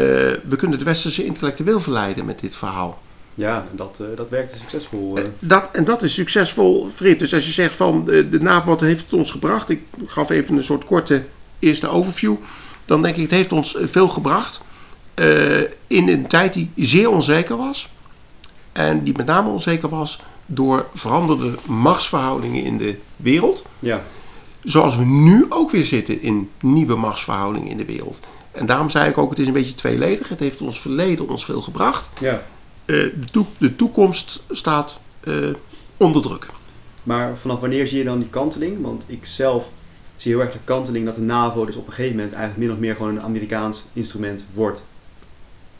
we 0.47 0.55
kunnen 0.57 0.79
de 0.79 0.85
westerse 0.85 1.25
intellectueel 1.25 1.79
verleiden 1.79 2.25
met 2.25 2.39
dit 2.39 2.55
verhaal. 2.55 3.01
Ja 3.35 3.67
dat, 3.71 3.97
eh, 4.01 4.07
dat 4.15 4.29
werkte 4.29 4.57
succesvol. 4.57 5.17
eh. 5.17 5.23
Dat, 5.39 5.69
en 5.71 5.83
dat 5.83 6.01
is 6.03 6.13
succesvol, 6.13 6.89
Frit. 6.93 7.19
Dus 7.19 7.33
als 7.33 7.45
je 7.45 7.51
zegt 7.51 7.75
van 7.75 8.05
de, 8.05 8.29
de 8.29 8.39
NAVO, 8.41 8.65
wat 8.69 8.81
heeft 8.81 9.03
het 9.03 9.13
ons 9.13 9.31
gebracht? 9.31 9.69
Ik 9.69 9.81
gaf 10.05 10.29
even 10.29 10.55
een 10.55 10.63
soort 10.63 10.85
korte 10.85 11.23
eerste 11.59 11.87
overview. 11.87 12.35
Dan 12.85 13.01
denk 13.01 13.15
ik, 13.15 13.21
het 13.21 13.31
heeft 13.31 13.51
ons 13.51 13.77
veel 13.81 14.07
gebracht. 14.07 14.61
eh, 15.13 15.61
in 15.87 16.07
een 16.09 16.27
tijd 16.27 16.53
die 16.53 16.71
zeer 16.75 17.09
onzeker 17.09 17.57
was. 17.57 17.89
En 18.71 19.03
die 19.03 19.17
met 19.17 19.25
name 19.25 19.49
onzeker 19.49 19.89
was 19.89 20.19
door 20.45 20.85
veranderde 20.93 21.51
machtsverhoudingen 21.65 22.63
in 22.63 22.77
de 22.77 22.97
wereld. 23.15 23.65
Ja. 23.79 24.03
Zoals 24.63 24.95
we 24.95 25.03
nu 25.05 25.45
ook 25.49 25.71
weer 25.71 25.83
zitten 25.85 26.21
in 26.21 26.49
nieuwe 26.61 26.95
machtsverhoudingen 26.95 27.69
in 27.69 27.77
de 27.77 27.85
wereld. 27.85 28.19
En 28.51 28.65
daarom 28.65 28.89
zei 28.89 29.09
ik 29.09 29.17
ook, 29.17 29.29
het 29.29 29.39
is 29.39 29.47
een 29.47 29.53
beetje 29.53 29.75
tweeledig. 29.75 30.29
Het 30.29 30.39
heeft 30.39 30.61
ons 30.61 30.79
verleden 30.81 31.29
ons 31.29 31.45
veel 31.45 31.61
gebracht. 31.61 32.09
ja. 32.19 32.43
Eh, 32.85 32.95
de, 32.95 33.25
toe- 33.31 33.45
de 33.57 33.75
toekomst 33.75 34.43
staat 34.49 34.99
eh, 35.19 35.49
onder 35.97 36.21
druk. 36.21 36.47
Maar 37.03 37.37
vanaf 37.37 37.59
wanneer 37.59 37.87
zie 37.87 37.97
je 37.97 38.03
dan 38.03 38.19
die 38.19 38.29
kanteling? 38.29 38.81
Want 38.81 39.03
ik 39.07 39.25
zelf 39.25 39.69
zie 40.17 40.31
heel 40.31 40.41
erg 40.41 40.51
de 40.51 40.57
kanteling 40.63 41.05
dat 41.05 41.15
de 41.15 41.21
NAVO 41.21 41.65
dus 41.65 41.75
op 41.75 41.87
een 41.87 41.93
gegeven 41.93 42.15
moment 42.15 42.33
eigenlijk 42.33 42.65
min 42.67 42.75
of 42.75 42.81
meer 42.81 42.95
gewoon 42.95 43.15
een 43.15 43.21
Amerikaans 43.21 43.85
instrument 43.93 44.47
wordt. 44.53 44.85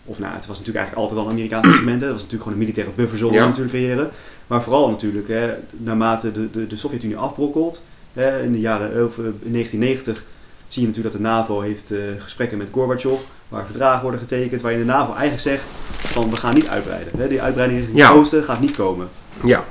Of 0.06 0.20
nou, 0.20 0.34
het 0.34 0.46
was 0.46 0.58
natuurlijk 0.58 0.86
eigenlijk 0.86 1.10
altijd 1.10 1.20
al 1.20 1.26
een 1.26 1.38
Amerikaans 1.40 1.66
instrument. 1.72 2.00
Hè. 2.02 2.06
Het 2.08 2.16
was 2.16 2.24
natuurlijk 2.24 2.50
gewoon 2.50 2.60
een 2.60 2.66
militaire 2.66 2.94
bufferzone 2.96 3.34
Ja. 3.34 3.46
natuurlijk 3.46 3.76
creëren. 3.76 4.10
Maar 4.48 4.64
vooral 4.64 4.90
natuurlijk, 4.90 5.28
hè, 5.28 5.54
naarmate 5.72 6.32
de, 6.32 6.50
de, 6.50 6.68
de 6.68 6.76
Sovjet-Unie 6.76 7.18
afbrokkelt, 7.18 7.84
hè, 8.14 8.44
in 8.44 8.52
de 8.52 8.60
jaren 8.60 8.98
eh, 8.98 9.04
of, 9.06 9.18
eh, 9.18 9.26
in 9.26 9.52
1990 9.52 10.26
zie 10.74 10.82
je 10.82 10.88
natuurlijk 10.88 11.16
dat 11.16 11.24
de 11.24 11.30
NAVO 11.30 11.62
heeft 11.62 11.92
eh, 11.92 12.00
gesprekken 12.18 12.58
met 12.58 12.70
Gorbachev, 12.72 13.20
waar 13.48 13.66
verdragen 13.66 14.02
worden 14.02 14.20
getekend, 14.20 14.62
waarin 14.62 14.80
de 14.80 14.86
NAVO 14.86 15.12
eigenlijk 15.14 15.42
zegt 15.42 15.72
van 16.00 16.30
we 16.30 16.36
gaan 16.36 16.54
niet 16.54 16.68
uitbreiden. 16.68 17.14
Hè. 17.20 17.28
Die 17.28 17.42
uitbreiding 17.42 17.80
richting 17.80 18.00
Ja. 18.02 18.10
het 18.10 18.18
oosten 18.18 18.44
gaat 18.44 18.60
niet 18.60 18.76
komen. 18.76 19.08
Ja, 19.44 19.64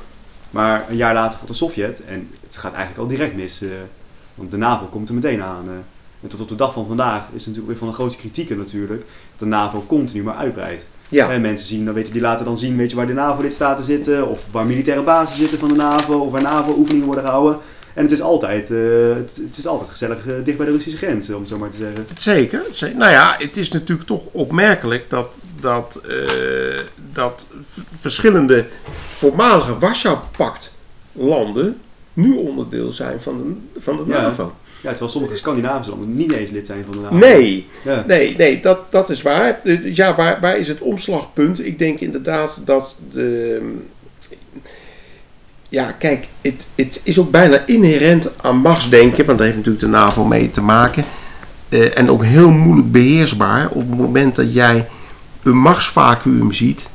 Maar 0.51 0.85
een 0.89 0.97
jaar 0.97 1.15
later 1.15 1.37
valt 1.39 1.51
de 1.51 1.57
Sovjet 1.57 2.05
en 2.05 2.31
het 2.47 2.57
gaat 2.57 2.73
eigenlijk 2.73 3.03
al 3.03 3.07
direct 3.17 3.37
mis. 3.37 3.63
eh, 3.63 3.69
want 4.35 4.51
de 4.51 4.57
NAVO 4.57 4.85
komt 4.87 5.09
er 5.09 5.15
meteen 5.15 5.43
aan. 5.43 5.65
eh. 5.69 5.75
en 6.23 6.29
tot 6.29 6.41
op 6.41 6.49
de 6.49 6.55
dag 6.55 6.73
van 6.73 6.87
vandaag 6.87 7.23
is 7.33 7.41
natuurlijk 7.47 7.67
weer 7.69 7.79
van 7.79 7.89
de 7.89 7.95
grootste 7.95 8.21
kritieken 8.21 8.57
natuurlijk. 8.59 9.01
Dat 9.31 9.39
de 9.39 9.45
NAVO 9.47 9.85
continu 9.87 10.23
maar 10.23 10.35
uitbreidt. 10.35 10.87
ja. 11.09 11.31
En 11.31 11.41
mensen 11.41 11.67
zien, 11.67 11.85
dan 11.85 11.95
weten 11.95 12.13
die 12.13 12.23
later 12.23 12.45
dan 12.45 12.57
zien 12.57 12.77
weet 12.77 12.91
je, 12.91 12.97
waar 12.97 13.07
de 13.07 13.13
NAVO-lidstaten 13.13 13.85
zitten. 13.85 14.29
Of 14.29 14.45
waar 14.51 14.65
militaire 14.67 15.03
bases 15.03 15.39
zitten 15.39 15.59
van 15.59 15.69
de 15.69 15.75
NAVO. 15.75 16.19
Of 16.19 16.33
waar 16.33 16.43
NAVO-oefeningen 16.43 17.07
worden 17.07 17.25
gehouden. 17.25 17.59
En 17.95 18.03
het 18.03 18.13
is 18.13 18.21
altijd, 18.21 18.71
eh, 18.71 18.79
het, 19.15 19.39
het 19.47 19.59
is 19.59 19.67
altijd 19.67 19.91
gezellig 19.91 20.27
eh, 20.27 20.35
dicht 20.45 20.57
bij 20.57 20.67
de 20.67 20.73
Russische 20.73 20.99
grens, 20.99 21.31
om 21.31 21.41
het 21.41 21.49
zo 21.49 21.59
maar 21.59 21.71
te 21.71 21.77
zeggen. 21.77 22.07
Zeker, 22.17 22.63
zeker. 22.73 22.97
Nou 22.99 23.11
ja, 23.11 23.35
het 23.39 23.57
is 23.57 23.71
natuurlijk 23.71 24.09
toch 24.09 24.23
opmerkelijk 24.31 25.11
dat, 25.11 25.29
dat, 25.61 26.01
eh, 26.09 26.17
dat 27.13 27.47
verschillende 28.01 28.67
voormalige 29.17 29.79
Warschau-pact-landen 29.79 31.81
nu 32.13 32.35
onderdeel 32.37 32.93
zijn 32.93 33.21
van 33.23 33.39
de, 33.39 33.55
van 33.81 33.97
de 33.97 34.03
Ja. 34.07 34.21
NAVO. 34.21 34.55
Ja, 34.83 34.89
terwijl 34.89 35.11
sommige 35.11 35.37
Scandinavische 35.37 35.91
landen 35.91 36.17
niet 36.17 36.33
eens 36.33 36.51
lid 36.51 36.67
zijn 36.67 36.85
van 36.85 36.93
de 36.95 37.01
NAVO. 37.01 37.17
Nee, 37.17 37.67
Ja. 37.85 38.05
nee, 38.07 38.37
nee, 38.37 38.61
dat, 38.61 38.79
dat 38.93 39.11
is 39.11 39.23
waar. 39.23 39.61
Ja, 39.83 40.15
waar, 40.17 40.41
waar 40.41 40.59
is 40.59 40.69
het 40.69 40.81
omslagpunt? 40.81 41.67
Ik 41.67 41.79
denk 41.79 42.01
inderdaad 42.01 42.61
dat 42.65 42.97
de. 43.13 43.61
Ja, 45.73 45.93
kijk, 45.99 46.29
het, 46.41 46.67
het 46.75 47.01
is 47.03 47.19
ook 47.19 47.31
bijna 47.31 47.63
inherent 47.67 48.31
aan 48.43 48.57
machtsdenken, 48.57 49.25
want 49.25 49.39
daar 49.39 49.47
heeft 49.47 49.59
natuurlijk 49.59 49.85
de 49.85 49.91
NAVO 49.91 50.25
mee 50.25 50.51
te 50.51 50.61
maken. 50.61 51.05
Eh, 51.69 51.99
en 51.99 52.11
ook 52.11 52.25
heel 52.25 52.51
moeilijk 52.51 52.93
beheersbaar 52.93 53.69
op 53.69 53.89
het 53.91 53.99
moment 53.99 54.35
dat 54.35 54.55
jij 54.55 54.89
een 55.43 55.57
machtsvacuum 55.57 56.53
ziet, 56.53 56.89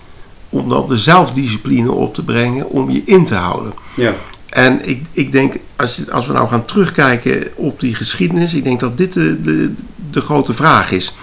om 0.49 0.69
dan 0.69 0.87
de 0.87 0.97
zelfdiscipline 0.97 1.91
op 1.91 2.13
te 2.13 2.23
brengen 2.23 2.69
om 2.69 2.89
je 2.89 3.01
in 3.05 3.25
te 3.25 3.35
houden. 3.35 3.73
Ja. 3.95 4.13
En 4.49 4.89
ik, 4.89 5.05
ik 5.11 5.31
denk, 5.31 5.55
als, 5.75 6.09
als 6.11 6.27
we 6.27 6.33
nou 6.33 6.47
gaan 6.47 6.65
terugkijken 6.65 7.47
op 7.55 7.79
die 7.79 7.95
geschiedenis, 7.95 8.53
ik 8.53 8.63
denk 8.63 8.79
dat 8.79 8.97
dit 8.97 9.13
de, 9.13 9.41
de, 9.41 9.73
de 10.11 10.21
grote 10.21 10.53
vraag 10.53 10.91
is. 10.91 11.15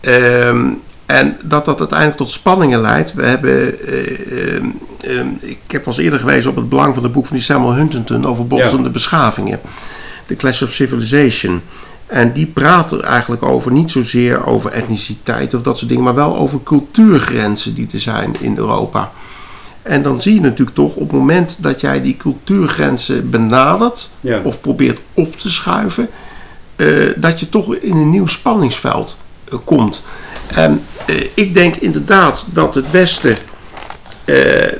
Ehm, 0.00 0.66
en 1.06 1.36
dat 1.42 1.64
dat 1.64 1.78
uiteindelijk 1.78 2.18
tot 2.18 2.30
spanningen 2.30 2.80
leidt. 2.80 3.14
We 3.14 3.24
hebben, 3.24 3.86
eh, 3.86 4.54
ehm, 4.54 4.66
ehm, 5.00 5.26
ik 5.40 5.58
heb 5.66 5.86
al 5.86 5.92
eens 5.92 6.02
eerder 6.02 6.18
gewezen 6.18 6.50
op 6.50 6.56
het 6.56 6.68
belang 6.68 6.94
van 6.94 7.02
het 7.02 7.12
boek 7.12 7.26
van 7.26 7.36
die 7.36 7.44
Samuel 7.44 7.74
Huntington 7.74 8.26
over 8.26 8.46
botsende 8.46 8.90
beschavingen. 8.90 9.60
The 10.26 10.36
Clash 10.36 10.62
of 10.62 10.72
Civilization. 10.72 11.62
En 12.06 12.32
die 12.32 12.46
praat 12.46 12.92
er 12.92 13.00
eigenlijk 13.00 13.44
over, 13.44 13.72
niet 13.72 13.90
zozeer 13.90 14.46
over 14.46 14.70
etniciteit 14.70 15.54
of 15.54 15.62
dat 15.62 15.78
soort 15.78 15.88
dingen, 15.88 16.04
maar 16.04 16.14
wel 16.14 16.36
over 16.36 16.60
cultuurgrenzen 16.62 17.74
die 17.74 17.88
er 17.92 18.00
zijn 18.00 18.34
in 18.40 18.56
Europa. 18.56 19.10
En 19.82 20.02
dan 20.02 20.22
zie 20.22 20.34
je 20.34 20.40
natuurlijk 20.40 20.76
toch 20.76 20.94
op 20.94 21.10
het 21.10 21.18
moment 21.18 21.56
dat 21.60 21.80
jij 21.80 22.02
die 22.02 22.16
cultuurgrenzen 22.16 23.30
benadert 23.30 24.10
Ja. 24.20 24.40
of 24.42 24.60
probeert 24.60 25.00
op 25.14 25.36
te 25.36 25.50
schuiven, 25.50 26.08
eh, 26.76 26.86
dat 27.16 27.40
je 27.40 27.48
toch 27.48 27.74
in 27.74 27.96
een 27.96 28.10
nieuw 28.10 28.26
spanningsveld 28.26 29.18
komt. 29.58 30.04
En 30.54 30.84
eh, 31.06 31.16
ik 31.34 31.54
denk 31.54 31.76
inderdaad 31.76 32.46
dat 32.52 32.74
het 32.74 32.90
Westen 32.90 33.36
eh, 34.24 34.72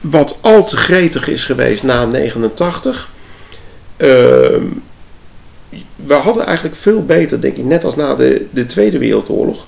wat 0.00 0.38
al 0.40 0.64
te 0.64 0.76
gretig 0.76 1.28
is 1.28 1.44
geweest 1.44 1.82
na 1.82 2.04
89. 2.04 3.10
Ehm, 3.96 4.62
we 5.96 6.14
hadden 6.14 6.46
eigenlijk 6.46 6.76
veel 6.76 7.04
beter, 7.04 7.40
denk 7.40 7.56
ik, 7.56 7.64
net 7.64 7.84
als 7.84 7.96
na 7.96 8.14
de, 8.14 8.46
de 8.50 8.66
Tweede 8.66 8.98
Wereldoorlog, 8.98 9.66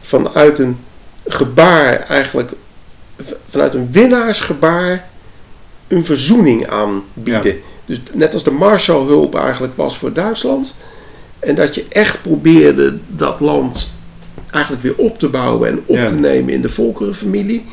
vanuit 0.00 0.58
een 0.58 0.78
gebaar 1.26 2.00
eigenlijk 2.00 2.52
vanuit 3.46 3.74
een 3.74 3.88
winnaarsgebaar 3.92 5.08
een 5.88 6.04
verzoening 6.04 6.66
aanbieden. 6.66 7.60
Dus 7.84 8.00
net 8.12 8.34
als 8.34 8.44
de 8.44 8.50
Marshallhulp 8.50 9.34
eigenlijk 9.34 9.76
was 9.76 9.98
voor 9.98 10.12
Duitsland. 10.12 10.76
En 11.38 11.54
dat 11.54 11.74
je 11.74 11.84
echt 11.88 12.22
probeerde 12.22 12.96
dat 13.06 13.40
land 13.40 13.92
eigenlijk 14.50 14.82
weer 14.82 14.94
op 14.96 15.18
te 15.18 15.28
bouwen 15.28 15.68
en 15.68 15.80
op 15.86 15.96
Ja. 15.96 16.06
te 16.08 16.14
nemen 16.14 16.54
in 16.54 16.62
de 16.62 16.68
volkerenfamilie. 16.68 17.64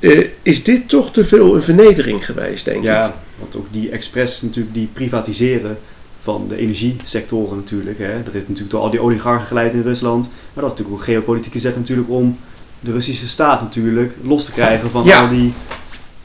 eh, 0.00 0.26
is 0.42 0.64
dit 0.64 0.88
toch 0.88 1.12
te 1.12 1.24
veel 1.24 1.54
een 1.54 1.62
vernedering 1.62 2.24
geweest, 2.24 2.64
denk 2.64 2.76
ik. 2.76 2.82
Ja, 2.82 3.14
want 3.38 3.56
ook 3.56 3.66
die 3.70 3.90
expres 3.90 4.42
natuurlijk, 4.42 4.74
die 4.74 4.88
privatiseren 4.92 5.78
van 6.22 6.44
de 6.48 6.56
energiesectoren 6.56 7.56
natuurlijk. 7.56 7.98
Hè. 7.98 8.22
Dat 8.22 8.32
heeft 8.32 8.46
natuurlijk 8.48 8.70
door 8.70 8.80
al 8.80 8.90
die 8.90 9.00
oligarchen 9.00 9.46
geleid 9.46 9.72
in 9.72 9.82
Rusland. 9.82 10.24
Maar 10.52 10.64
dat 10.64 10.72
is 10.72 10.78
natuurlijk 10.78 10.90
ook 10.90 10.98
een 11.06 11.14
geopolitieke 11.14 11.58
zet 11.58 11.76
natuurlijk 11.76 12.10
om 12.10 12.38
de 12.80 12.92
Russische 12.92 13.28
staat 13.28 13.60
natuurlijk 13.60 14.12
los 14.22 14.44
te 14.44 14.52
krijgen 14.52 14.90
van 14.90 15.04
Ja. 15.04 15.20
al, 15.22 15.28
die, 15.28 15.52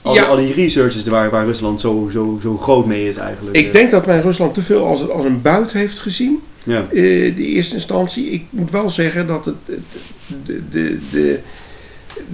al, 0.02 0.14
Ja. 0.14 0.22
die, 0.22 0.30
al 0.30 0.36
die 0.38 0.54
researches 0.54 1.04
waar, 1.04 1.30
waar 1.30 1.46
Rusland 1.46 1.82
zo, 1.82 2.10
zo, 2.12 2.40
zo 2.42 2.58
groot 2.58 2.86
mee 2.86 3.08
is 3.08 3.16
eigenlijk. 3.18 3.58
Ik 3.58 3.72
denk 3.74 3.92
dat 3.92 4.06
men 4.06 4.22
Rusland 4.22 4.54
te 4.54 4.62
veel 4.62 4.86
als, 4.88 5.10
als 5.10 5.26
een 5.26 5.42
buit 5.42 5.74
heeft 5.74 6.00
gezien. 6.00 6.40
Ja, 6.64 6.80
eh, 6.92 7.36
de 7.36 7.46
eerste 7.46 7.74
instantie. 7.76 8.30
Ik 8.30 8.44
moet 8.50 8.72
wel 8.72 8.90
zeggen 8.90 9.28
dat 9.28 9.46
het, 9.46 9.56
het- 9.66 9.80
de, 10.46 10.62
de, 10.72 11.00
de, 11.12 11.40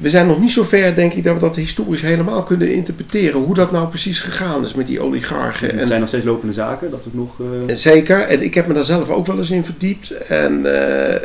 we 0.01 0.09
zijn 0.09 0.27
nog 0.27 0.39
niet 0.39 0.51
zo 0.51 0.63
ver, 0.63 0.95
denk 0.95 1.13
ik, 1.13 1.23
dat 1.23 1.33
we 1.33 1.39
dat 1.39 1.55
historisch 1.55 2.01
helemaal 2.01 2.43
kunnen 2.43 2.73
interpreteren. 2.73 3.39
Hoe 3.41 3.55
dat 3.55 3.71
nou 3.71 3.87
precies 3.87 4.19
gegaan 4.19 4.63
is 4.63 4.73
met 4.73 4.87
die 4.87 4.99
oligarchen. 5.01 5.67
het 5.69 5.77
En, 5.79 5.87
zijn 5.87 5.99
nog 5.99 6.09
steeds 6.09 6.25
lopende 6.25 6.53
zaken. 6.53 6.89
Dat 6.91 7.05
ook 7.07 7.13
nog... 7.13 7.39
eh, 7.67 7.75
Zeker, 7.75 8.19
en 8.19 8.41
ik 8.41 8.53
heb 8.53 8.67
me 8.67 8.73
daar 8.73 8.83
zelf 8.83 9.09
ook 9.09 9.25
wel 9.25 9.37
eens 9.37 9.49
in 9.51 9.63
verdiept. 9.65 10.11
En 10.11 10.65
eh, 10.65 11.15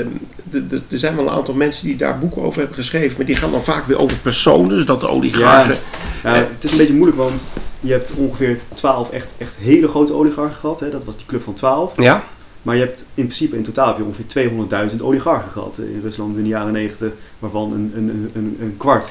eh, 0.00 0.06
de- 0.50 0.80
er 0.90 0.98
zijn 0.98 1.16
wel 1.16 1.24
een 1.24 1.30
aantal 1.32 1.54
mensen 1.54 1.86
die 1.86 1.96
daar 1.96 2.18
boeken 2.18 2.42
over 2.42 2.58
hebben 2.58 2.76
geschreven, 2.76 3.14
maar 3.16 3.26
die 3.26 3.36
gaan 3.36 3.50
dan 3.50 3.64
vaak 3.64 3.86
weer 3.86 3.98
over 3.98 4.18
personen. 4.18 4.68
Dus 4.68 4.86
dat 4.86 5.00
de 5.00 5.08
oligarchen. 5.08 5.76
Ja, 6.22 6.34
het 6.34 6.64
is 6.64 6.70
een 6.70 6.78
beetje 6.78 6.94
moeilijk, 6.94 7.18
want 7.18 7.46
je 7.80 7.92
hebt 7.92 8.12
ongeveer 8.16 8.58
12 8.74 9.10
echt, 9.10 9.34
echt 9.38 9.56
hele 9.60 9.88
grote 9.88 10.14
oligarchen 10.14 10.56
gehad. 10.56 10.80
Hè. 10.80 10.90
Dat 10.90 11.04
was 11.04 11.16
die 11.16 11.26
club 11.26 11.42
van 11.42 11.54
12. 11.54 11.92
Ja, 11.96 12.24
Maar 12.64 12.74
je 12.76 12.80
hebt 12.82 13.00
in 13.14 13.24
principe 13.24 13.56
in 13.56 13.62
totaal 13.62 13.86
heb 13.86 13.96
je 13.96 14.04
ongeveer 14.04 14.90
200.000 14.90 15.00
oligarchen 15.02 15.50
gehad 15.50 15.78
eh, 15.78 15.84
in 15.84 16.00
Rusland 16.02 16.36
in 16.36 16.42
de 16.42 16.48
jaren 16.48 16.72
90, 16.72 17.12
waarvan 17.38 17.72
een, 17.72 17.92
een, 17.96 18.30
een, 18.34 18.56
een 18.60 18.74
kwart 18.76 19.10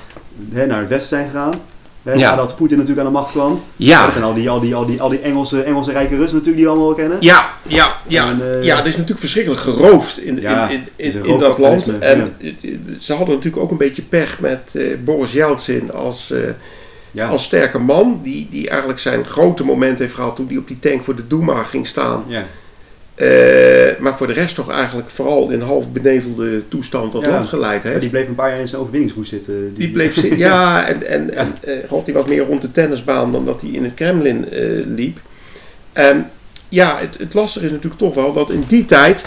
hè, 0.52 0.66
naar 0.66 0.80
het 0.80 0.90
westen 0.90 1.10
zijn 1.10 1.26
gegaan. 1.30 1.54
Hè, 2.04 2.14
Ja. 2.14 2.30
Nadat 2.30 2.56
Poetin 2.56 2.78
natuurlijk 2.78 3.08
aan 3.08 3.14
de 3.14 3.20
macht 3.20 3.32
kwam. 3.32 3.62
ja. 3.76 4.04
Dat 4.04 4.12
zijn 4.12 4.24
al 4.24 4.34
die, 4.34 4.50
al 4.50 4.60
die, 4.60 4.76
al 4.76 4.86
die, 4.86 5.02
al 5.02 5.10
die 5.10 5.20
Engelse, 5.20 5.64
Engelse 5.64 5.92
rijke 5.92 6.16
Russen 6.16 6.38
natuurlijk 6.38 6.56
die 6.56 6.66
we 6.66 6.72
allemaal 6.72 6.94
kennen. 6.94 7.18
Ja, 7.22 7.50
ja, 7.68 7.96
ja. 8.08 8.30
En, 8.30 8.42
eh, 8.42 8.64
ja, 8.64 8.80
er 8.80 8.86
is 8.86 8.92
natuurlijk 8.94 9.20
verschrikkelijk 9.20 9.62
geroofd 9.62 10.20
in, 10.20 10.42
Ja, 10.42 10.70
in, 10.70 10.84
in, 10.96 11.40
dat 11.40 11.58
land. 11.58 11.98
En 12.00 12.36
eh, 12.42 12.52
ze 13.00 13.14
hadden 13.14 13.36
natuurlijk 13.36 13.64
ook 13.64 13.72
een 13.72 13.78
beetje 13.78 14.02
pech 14.02 14.40
met 14.40 14.76
Boris 15.04 15.32
Yeltsin 15.32 15.92
als, 15.92 16.34
Ja. 17.12 17.28
als 17.28 17.44
sterke 17.44 17.80
man. 17.80 18.20
Die, 18.24 18.48
die 18.52 18.70
eigenlijk 18.70 19.00
zijn 19.00 19.26
grote 19.26 19.64
moment 19.66 20.00
heeft 20.00 20.14
gehad 20.14 20.36
toen 20.36 20.48
hij 20.48 20.58
op 20.58 20.68
die 20.68 20.80
tank 20.80 21.04
voor 21.04 21.16
de 21.16 21.28
Duma 21.28 21.64
ging 21.64 21.88
staan. 21.88 22.24
ja. 22.28 22.46
Eh, 23.16 24.00
maar 24.00 24.18
voor 24.18 24.28
de 24.28 24.34
rest 24.34 24.56
toch 24.56 24.72
eigenlijk 24.72 25.10
vooral 25.10 25.50
in 25.50 25.62
half 25.62 25.92
benevelde 25.92 26.68
toestand 26.68 27.12
dat 27.12 27.26
Ja. 27.26 27.32
land 27.32 27.46
geleid 27.46 27.84
heeft. 27.84 28.02
die 28.02 28.10
bleef 28.10 28.28
een 28.28 28.36
paar 28.36 28.50
jaar 28.50 28.60
in 28.60 28.68
zijn 28.68 28.82
overwinningshoes 28.82 29.30
zitten. 29.30 29.74
Die 29.74 29.92
bleef 29.92 30.14
zitten. 30.14 30.38
Ja, 30.50 30.86
en, 30.88 31.08
en, 31.08 31.34
en 31.36 31.56
eh, 31.62 31.90
God, 31.90 32.06
die 32.06 32.14
was 32.14 32.26
meer 32.26 32.46
rond 32.46 32.62
de 32.62 32.72
tennisbaan 32.72 33.32
dan 33.32 33.46
dat 33.46 33.62
hij 33.62 33.70
in 33.70 33.84
het 33.84 33.94
Kremlin 33.94 34.50
eh, 34.50 34.86
liep. 34.86 35.20
En 35.94 36.30
ja, 36.70 36.98
het, 36.98 37.18
het 37.18 37.34
lastige 37.34 37.66
is 37.66 37.72
natuurlijk 37.72 38.02
toch 38.02 38.14
wel 38.14 38.34
dat 38.34 38.50
in 38.50 38.64
die 38.68 38.86
tijd. 38.86 39.26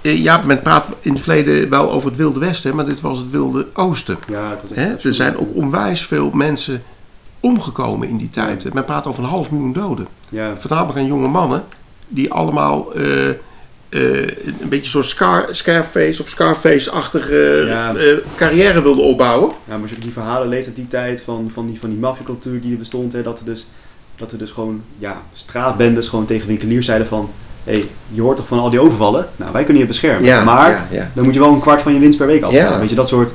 ja, 0.00 0.42
men 0.46 0.62
praat 0.62 0.86
in 1.00 1.12
het 1.12 1.22
verleden 1.22 1.68
wel 1.70 1.92
over 1.92 2.08
het 2.08 2.18
Wilde 2.18 2.38
Westen, 2.40 2.74
maar 2.76 2.84
dit 2.84 3.00
was 3.00 3.18
het 3.18 3.30
Wilde 3.30 3.66
Oosten. 3.74 4.18
Ja, 4.28 4.50
dat 4.50 4.70
echt 4.70 5.02
Hè? 5.02 5.08
Er 5.08 5.14
zijn 5.14 5.36
ook 5.36 5.54
onwijs 5.56 6.06
veel 6.06 6.30
mensen 6.30 6.82
omgekomen 7.40 8.08
in 8.08 8.16
die 8.16 8.30
tijd. 8.30 8.74
Men 8.74 8.84
praat 8.84 9.06
over 9.06 9.22
een 9.22 9.28
half 9.30 9.50
miljoen 9.50 9.72
doden. 9.72 10.06
Ja, 10.28 10.56
Voornamelijk 10.56 10.98
aan 10.98 11.06
jonge 11.06 11.28
mannen 11.28 11.64
die 12.14 12.32
allemaal 12.32 12.92
eh, 12.94 13.28
eh, 13.28 13.36
een 14.60 14.68
beetje 14.68 14.90
zo'n 14.90 15.02
Scar, 15.02 15.46
Scarface 15.50 16.22
of 16.22 16.28
Scarface-achtige 16.28 17.64
Ja. 17.66 17.94
eh, 17.94 18.04
carrière 18.36 18.82
wilde 18.82 19.00
opbouwen. 19.02 19.48
Ja, 19.48 19.72
maar 19.72 19.82
als 19.82 19.90
je 19.90 19.98
die 19.98 20.12
verhalen 20.12 20.48
leest 20.48 20.66
uit 20.66 20.76
die 20.76 20.88
tijd 20.88 21.22
van, 21.22 21.50
van 21.54 21.66
die, 21.66 21.80
van 21.80 21.90
die 21.90 21.98
maffiacultuur 21.98 22.60
die 22.60 22.72
er 22.72 22.78
bestond, 22.78 23.12
hè, 23.12 23.22
dat, 23.22 23.38
er 23.38 23.44
dus, 23.44 23.68
dat 24.16 24.32
er 24.32 24.38
dus 24.38 24.50
gewoon 24.50 24.82
ja, 24.98 25.22
straatbendes 25.32 26.08
gewoon 26.08 26.24
tegen 26.24 26.46
winkeliers 26.48 26.86
zeiden 26.86 27.06
van 27.06 27.30
hé, 27.64 27.72
hey, 27.72 27.88
je 28.08 28.20
hoort 28.20 28.36
toch 28.36 28.46
van 28.46 28.58
al 28.58 28.70
die 28.70 28.80
overvallen? 28.80 29.28
Nou, 29.36 29.52
wij 29.52 29.62
kunnen 29.64 29.82
je 29.82 29.88
beschermen. 29.88 30.44
maar 30.44 30.70
ja, 30.70 30.86
ja. 30.90 31.10
dan 31.14 31.24
moet 31.24 31.34
je 31.34 31.40
wel 31.40 31.52
een 31.52 31.60
kwart 31.60 31.80
van 31.82 31.94
je 31.94 32.00
winst 32.00 32.18
per 32.18 32.26
week 32.26 32.42
afstaan. 32.42 32.72
Ja. 32.72 32.78
Weet 32.78 32.88
je, 32.90 32.94
dat 32.94 33.08
soort 33.08 33.32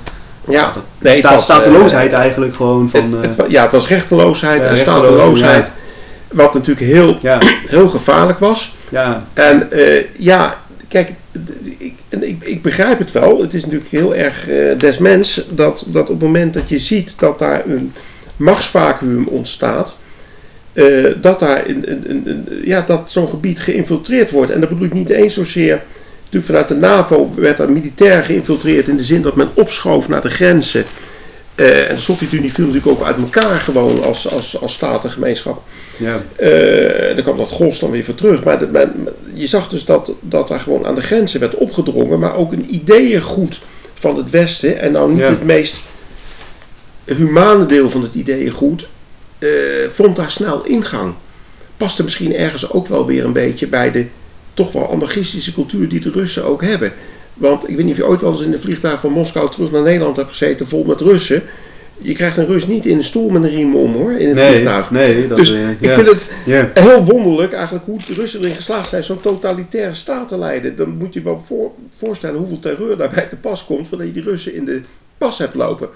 ja. 0.48 0.72
dat, 0.74 0.84
Nee, 1.00 1.22
was, 1.22 1.44
stateloosheid 1.44 2.12
eigenlijk 2.12 2.56
gewoon 2.56 2.90
van... 2.90 3.12
het, 3.12 3.26
het 3.26 3.36
wa- 3.36 3.46
ja, 3.48 3.62
het 3.62 3.72
was 3.72 3.88
rechteloosheid 3.88 4.62
en 4.62 4.78
stateloosheid. 4.78 5.72
Wat 6.32 6.54
natuurlijk 6.54 6.86
heel, 6.86 7.18
ja, 7.22 7.40
heel 7.68 7.88
gevaarlijk 7.88 8.40
was. 8.40 8.76
ja, 8.90 9.26
En 9.34 9.72
eh, 9.72 10.04
ja, 10.18 10.62
kijk, 10.88 11.12
ik, 11.78 11.94
ik, 12.20 12.36
ik 12.44 12.62
begrijp 12.62 13.00
het 13.00 13.12
wel. 13.12 13.42
Het 13.42 13.54
is 13.54 13.64
natuurlijk 13.64 13.92
heel 13.92 14.16
erg 14.16 14.48
eh 14.48 14.78
des 14.80 14.98
mens 14.98 15.46
dat, 15.50 15.86
dat 15.88 16.10
op 16.10 16.20
het 16.20 16.24
moment 16.30 16.54
dat 16.54 16.70
je 16.70 16.80
ziet 16.80 17.14
dat 17.18 17.40
daar 17.40 17.64
een 17.66 17.94
machtsvacuum 18.36 19.28
ontstaat, 19.28 19.96
eh, 20.74 20.86
dat 21.22 21.40
daar 21.40 21.68
een, 21.68 21.92
een, 21.92 22.04
een, 22.10 22.22
een- 22.26 22.62
ja, 22.64 22.84
dat 22.88 23.12
zo'n 23.12 23.28
gebied 23.30 23.60
geïnfiltreerd 23.60 24.32
wordt. 24.32 24.52
En 24.52 24.60
dat 24.60 24.70
bedoel 24.70 24.86
ik 24.86 24.94
niet 24.94 25.10
eens 25.10 25.34
zozeer. 25.34 25.82
Natuurlijk 26.24 26.46
vanuit 26.46 26.68
de 26.68 26.76
NAVO 26.88 27.32
werd 27.36 27.58
daar 27.58 27.72
militair 27.72 28.24
geïnfiltreerd 28.24 28.88
in 28.88 28.98
de 28.98 29.04
zin 29.04 29.22
dat 29.22 29.36
men 29.36 29.50
opschoof 29.54 30.08
naar 30.08 30.22
de 30.22 30.30
grenzen. 30.30 30.84
Eh, 31.58 31.90
en 31.90 31.96
de 31.96 32.02
Sovjet-Unie 32.02 32.54
viel 32.54 32.66
natuurlijk 32.66 32.92
ook 33.00 33.06
uit 33.08 33.18
elkaar 33.18 33.56
gewoon 33.60 34.04
als, 34.04 34.30
als, 34.32 34.62
als 34.62 34.74
statengemeenschap. 34.74 35.62
ja, 35.98 36.24
Eh, 36.36 37.16
dan 37.16 37.24
kwam 37.24 37.38
dat 37.38 37.50
gros 37.50 37.80
dan 37.80 37.92
weer 37.92 38.04
voor 38.06 38.16
terug. 38.16 38.44
Maar 38.44 38.60
de- 38.60 38.90
je 39.34 39.48
zag 39.48 39.70
dus 39.70 39.86
dat, 39.86 40.12
dat 40.22 40.48
daar 40.48 40.60
gewoon 40.60 40.86
aan 40.86 40.96
de 40.96 41.02
grenzen 41.02 41.40
werd 41.40 41.56
opgedrongen. 41.56 42.20
Maar 42.20 42.36
ook 42.36 42.52
een 42.52 42.76
ideeëngoed 42.76 43.60
van 43.94 44.18
het 44.18 44.30
Westen. 44.30 44.80
En 44.80 44.92
nou 44.92 45.10
niet 45.10 45.20
Ja. 45.20 45.30
het 45.30 45.44
meest 45.44 45.76
humane 47.06 47.66
deel 47.66 47.90
van 47.90 48.02
het 48.02 48.14
ideeëngoed. 48.14 48.88
eh 49.40 49.50
vond 49.92 50.16
daar 50.16 50.32
snel 50.32 50.64
ingang. 50.66 51.14
Paste 51.78 52.04
misschien 52.04 52.36
ergens 52.36 52.72
ook 52.72 52.88
wel 52.88 53.06
weer 53.06 53.26
een 53.26 53.34
beetje 53.34 53.68
bij 53.68 53.92
de 53.92 54.06
toch 54.54 54.72
wel 54.72 54.92
anarchistische 54.92 55.54
cultuur 55.54 55.90
die 55.90 56.00
de 56.00 56.12
Russen 56.12 56.44
ook 56.46 56.62
hebben. 56.64 56.94
Want 57.38 57.70
ik 57.70 57.76
weet 57.76 57.86
niet 57.86 57.94
of 57.94 58.00
je 58.00 58.08
ooit 58.08 58.22
wel 58.22 58.32
eens 58.32 58.42
in 58.42 58.54
een 58.54 58.60
vliegtuig 58.60 59.00
van 59.00 59.12
Moskou 59.12 59.52
terug 59.52 59.72
naar 59.72 59.82
Nederland 59.82 60.18
hebt 60.18 60.30
gezeten 60.30 60.68
vol 60.68 60.84
met 60.84 61.02
Russen. 61.02 61.44
Je 62.02 62.14
krijgt 62.14 62.38
een 62.38 62.46
Rus 62.46 62.68
niet 62.68 62.86
in 62.86 62.98
een 62.98 63.04
stoel 63.04 63.30
met 63.30 63.44
een 63.44 63.50
riem 63.50 63.76
om 63.76 63.94
hoor, 63.94 64.12
in 64.12 64.30
een 64.30 64.36
nee, 64.36 64.52
vliegtuig. 64.52 64.92
nee, 64.92 65.28
dat, 65.28 65.38
Dus 65.38 65.52
eh, 65.52 65.70
ik 65.70 65.92
vind 65.92 66.08
het 66.08 66.30
heel 66.74 67.06
wonderlijk 67.06 67.54
eigenlijk 67.54 67.86
hoe 67.86 68.00
de 68.06 68.14
Russen 68.14 68.40
erin 68.40 68.56
geslaagd 68.56 68.90
zijn 68.90 69.04
zo'n 69.04 69.22
totalitaire 69.22 69.94
staat 69.94 70.28
te 70.28 70.38
leiden. 70.38 70.76
Dan 70.76 70.98
moet 70.98 71.14
je 71.14 71.22
wel 71.22 71.40
voor, 71.46 71.72
voorstellen 71.96 72.40
hoeveel 72.40 72.60
terreur 72.60 72.98
daarbij 72.98 73.26
te 73.26 73.36
pas 73.36 73.66
komt, 73.66 73.88
voordat 73.88 74.08
je 74.08 74.14
die 74.14 74.24
Russen 74.24 74.54
in 74.54 74.66
de 74.66 74.82
pas 75.18 75.38
hebt 75.38 75.56
lopen. 75.56 75.90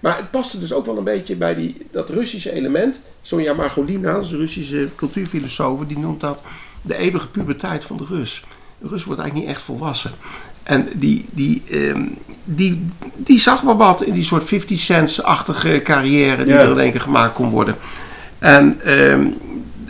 Maar 0.00 0.16
het 0.16 0.30
paste 0.30 0.58
dus 0.58 0.72
ook 0.72 0.86
wel 0.86 0.96
een 0.96 1.04
beetje 1.04 1.36
bij 1.36 1.54
die, 1.54 1.86
dat 1.90 2.10
Russische 2.10 2.52
element. 2.52 3.00
Sonja 3.22 3.52
Margolina, 3.52 4.12
dat 4.12 4.24
is 4.24 4.30
een 4.30 4.38
Russische 4.38 4.88
cultuurfilosoof, 4.96 5.80
die 5.86 5.98
noemt 5.98 6.20
dat 6.20 6.42
de 6.82 6.96
eeuwige 6.96 7.28
puberteit 7.28 7.84
van 7.84 7.96
de 7.96 8.04
Rus. 8.08 8.44
De 8.78 8.88
Rus 8.88 9.04
wordt 9.04 9.20
eigenlijk 9.20 9.48
niet 9.48 9.56
echt 9.56 9.66
volwassen. 9.66 10.10
En 10.68 10.88
die, 10.94 11.26
die, 11.30 11.62
ehm, 11.70 12.02
die, 12.44 12.84
die 13.16 13.38
zag 13.40 13.60
wel 13.60 13.76
wat 13.76 14.02
in 14.02 14.12
die 14.12 14.22
soort 14.22 14.44
50 14.44 14.78
cents-achtige 14.78 15.82
carrière 15.82 16.44
die 16.44 16.52
Ja. 16.54 16.60
er 16.60 16.70
in 16.70 16.78
één 16.78 16.90
keer 16.90 17.00
gemaakt 17.00 17.34
kon 17.34 17.50
worden. 17.50 17.76
En 18.38 18.80
ehm, 18.84 19.26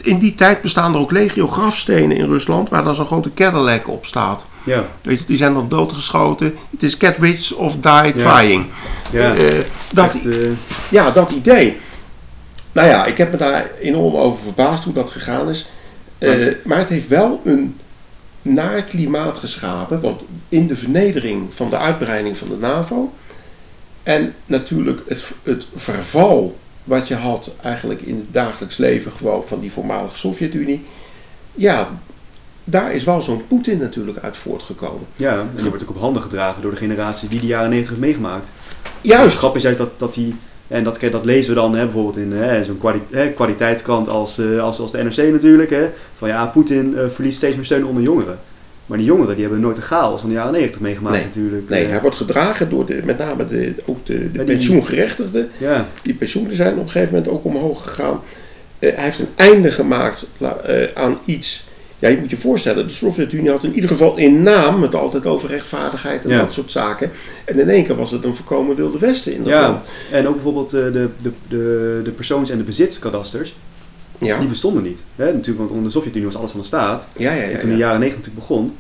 in 0.03 0.19
die 0.19 0.35
tijd 0.35 0.63
bestaan 0.63 0.95
er 0.95 1.01
ook 1.01 1.11
legio 1.11 1.47
grafstenen 1.49 2.17
in 2.17 2.27
Rusland 2.27 2.69
waar 2.69 2.85
dan 2.85 2.95
zo'n 2.95 3.07
grote 3.07 3.35
Cadillac 3.35 3.89
op 3.89 4.07
staat. 4.07 4.47
ja, 4.65 4.85
Weet 5.03 5.19
je, 5.19 5.25
die 5.27 5.37
zijn 5.37 5.55
dan 5.55 5.69
doodgeschoten. 5.69 6.55
Het 6.71 6.83
is 6.83 6.95
get 6.99 7.17
rich 7.19 7.53
of 7.53 7.77
die 7.77 8.13
trying. 8.13 8.65
ja. 9.11 9.35
Eh, 9.35 9.59
dat, 9.93 10.15
Echt, 10.15 10.27
eh, 10.27 10.49
ja, 10.91 11.11
dat 11.11 11.31
idee. 11.31 11.77
Nou 12.73 12.89
ja, 12.89 13.05
ik 13.07 13.17
heb 13.19 13.31
me 13.31 13.37
daar 13.37 13.71
enorm 13.81 14.15
over 14.17 14.43
verbaasd 14.43 14.85
hoe 14.85 14.93
dat 14.93 15.11
gegaan 15.11 15.49
is. 15.49 15.69
Eh, 16.19 16.55
maar 16.65 16.79
het 16.79 16.89
heeft 16.89 17.09
wel 17.09 17.41
een 17.45 17.77
naar 18.43 18.83
klimaat 18.83 19.39
geschapen. 19.39 20.01
Want 20.01 20.23
in 20.49 20.67
de 20.67 20.77
vernedering 20.77 21.55
van 21.55 21.71
de 21.71 21.79
uitbreiding 21.79 22.37
van 22.37 22.49
de 22.49 22.57
NAVO. 22.57 23.13
En 24.03 24.35
natuurlijk 24.47 25.01
het, 25.09 25.25
het 25.43 25.67
verval 25.75 26.59
wat 26.85 27.09
je 27.09 27.15
had 27.15 27.55
eigenlijk 27.63 28.01
in 28.01 28.17
het 28.17 28.33
dagelijks 28.33 28.77
leven 28.77 29.13
gewoon 29.13 29.45
van 29.47 29.61
die 29.61 29.73
voormalige 29.73 30.19
Sovjet-Unie. 30.19 30.85
Ja, 31.55 31.89
daar 32.65 32.93
is 32.93 33.05
wel 33.05 33.23
zo'n 33.23 33.47
Poetin 33.47 33.79
natuurlijk 33.79 34.19
uit 34.19 34.37
voortgekomen. 34.37 35.07
ja, 35.17 35.39
en 35.39 35.51
die 35.55 35.69
wordt 35.69 35.83
ook 35.83 35.91
op 35.91 35.99
handen 35.99 36.23
gedragen 36.23 36.63
door 36.63 36.71
de 36.71 36.77
generatie 36.77 37.29
die 37.29 37.41
de 37.41 37.47
jaren 37.47 37.71
90 37.71 37.89
heeft 37.89 38.07
meegemaakt. 38.07 38.51
Het 38.83 38.93
Juist, 39.01 39.37
grap 39.37 39.57
is 39.57 39.63
juist 39.63 39.79
dat, 39.79 39.99
dat 39.99 40.15
die, 40.15 40.35
en 40.69 40.85
dat, 40.85 40.99
dat 41.11 41.25
lezen 41.25 41.55
we 41.55 41.61
dan 41.61 41.75
hè, 41.75 41.83
bijvoorbeeld 41.85 42.17
in 42.17 42.33
hè, 42.33 42.65
zo'n 42.65 42.79
kwali 42.79 43.01
hè, 43.11 43.29
kwaliteitskrant 43.29 44.09
als, 44.09 44.39
eh, 44.39 44.63
als, 44.63 44.81
als 44.81 44.93
de 44.93 45.03
NRC 45.03 45.17
natuurlijk. 45.33 45.71
Hè, 45.71 45.87
van 46.17 46.29
ja, 46.29 46.47
Poetin 46.47 46.97
eh, 46.99 47.05
verliest 47.09 47.37
steeds 47.37 47.57
meer 47.57 47.65
steun 47.65 47.87
onder 47.87 48.03
jongeren. 48.03 48.39
Maar 48.87 48.99
die 48.99 49.07
jongeren 49.07 49.35
die 49.35 49.43
hebben 49.45 49.61
nooit 49.61 49.77
de 49.77 49.83
chaos 49.83 50.21
van 50.21 50.29
de 50.29 50.35
jaren 50.37 50.53
90 50.53 50.81
meegemaakt 50.81 51.17
Nee, 51.17 51.25
natuurlijk. 51.25 51.69
nee, 51.69 51.85
Eh, 51.85 51.91
hij 51.91 52.01
wordt 52.01 52.17
gedragen 52.17 52.71
door 52.71 52.87
de, 52.87 53.01
met 53.05 53.19
name 53.19 53.49
de, 53.49 53.75
ook 53.87 54.07
de, 54.07 54.13
de 54.19 54.21
Ja, 54.39 54.45
die- 54.45 54.45
pensioengerechtigden. 54.55 55.49
ja, 55.59 55.87
Die 56.03 56.15
pensioenen 56.15 56.57
zijn 56.57 56.73
op 56.79 56.85
een 56.85 56.91
gegeven 56.91 57.15
moment 57.15 57.33
ook 57.33 57.45
omhoog 57.45 57.83
gegaan. 57.83 58.21
Hij 58.79 58.93
heeft 58.97 59.19
een 59.19 59.29
einde 59.37 59.71
gemaakt 59.71 60.27
aan 60.95 61.19
iets. 61.25 61.68
Ja, 61.99 62.09
je 62.09 62.17
moet 62.19 62.31
je 62.31 62.37
voorstellen, 62.37 62.87
de 62.87 62.93
Sovjet-Unie 62.93 63.51
had 63.51 63.65
in 63.65 63.75
ieder 63.75 63.91
geval 63.91 64.17
in 64.17 64.43
naam 64.43 64.83
het 64.83 64.95
altijd 64.95 65.27
over 65.27 65.49
rechtvaardigheid 65.49 66.25
en 66.25 66.31
Ja. 66.31 66.39
dat 66.39 66.53
soort 66.53 66.71
zaken. 66.71 67.11
En 67.45 67.59
in 67.61 67.69
één 67.69 67.85
keer 67.85 67.97
was 67.97 68.11
het 68.11 68.25
een 68.25 68.35
voorkomen 68.35 68.77
wilde 68.77 68.99
westen 68.99 69.33
in 69.33 69.39
dat 69.43 69.53
Ja. 69.53 69.61
land. 69.61 69.81
en 70.11 70.27
ook 70.29 70.35
bijvoorbeeld 70.35 70.73
eh, 70.73 70.81
de, 70.83 71.09
de, 71.23 71.31
de, 71.49 72.01
de 72.05 72.11
persoons- 72.11 72.51
en 72.51 72.57
de 72.59 72.65
bezitskadasters, 72.65 73.57
Ja, 74.19 74.39
die 74.39 74.49
bestonden 74.49 74.83
niet. 74.83 75.03
Hè? 75.17 75.25
Natuurlijk, 75.25 75.59
want 75.59 75.71
onder 75.71 75.85
de 75.85 75.91
Sovjet-Unie 75.91 76.27
was 76.27 76.37
alles 76.37 76.51
van 76.51 76.61
de 76.61 76.67
staat. 76.67 77.07
ja, 77.17 77.33
ja. 77.33 77.43
En 77.43 77.51
ja, 77.51 77.59
toen 77.59 77.69
de 77.69 77.77
ja. 77.77 77.81
jaren 77.87 78.01
90 78.01 78.19
natuurlijk 78.27 78.49
begon, 78.49 78.73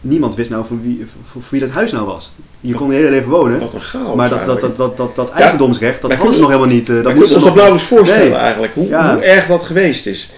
niemand 0.00 0.34
wist 0.36 0.50
nou 0.50 0.64
voor 0.66 0.82
wie, 0.82 1.06
voor, 1.10 1.40
voor 1.42 1.50
wie 1.50 1.60
dat 1.60 1.70
huis 1.70 1.92
nou 1.92 2.06
was. 2.06 2.32
Je 2.60 2.74
kon 2.74 2.90
je 2.90 2.96
hele 2.96 3.10
leven 3.10 3.30
wonen, 3.30 3.60
Wat 3.60 3.74
een 3.74 3.80
chaos 3.80 4.14
maar 4.16 4.28
dat, 4.28 4.46
dat, 4.46 4.60
dat, 4.60 4.76
dat, 4.76 4.96
dat, 4.96 5.14
dat 5.16 5.30
eigendomsrecht, 5.30 6.02
dat 6.02 6.12
hadden 6.14 6.34
ze 6.34 6.40
nog 6.40 6.48
helemaal 6.50 6.70
niet. 6.74 6.88
eh, 6.88 7.02
dat 7.02 7.14
moesten 7.14 7.40
ze 7.40 7.46
nog... 7.46 7.54
nou 7.54 7.72
eens 7.72 7.82
voorstellen 7.82 8.30
Nee. 8.30 8.38
eigenlijk, 8.38 8.74
hoe, 8.74 8.86
hoe 8.94 9.20
erg 9.22 9.46
dat 9.46 9.62
geweest 9.62 10.06
is. 10.06 10.32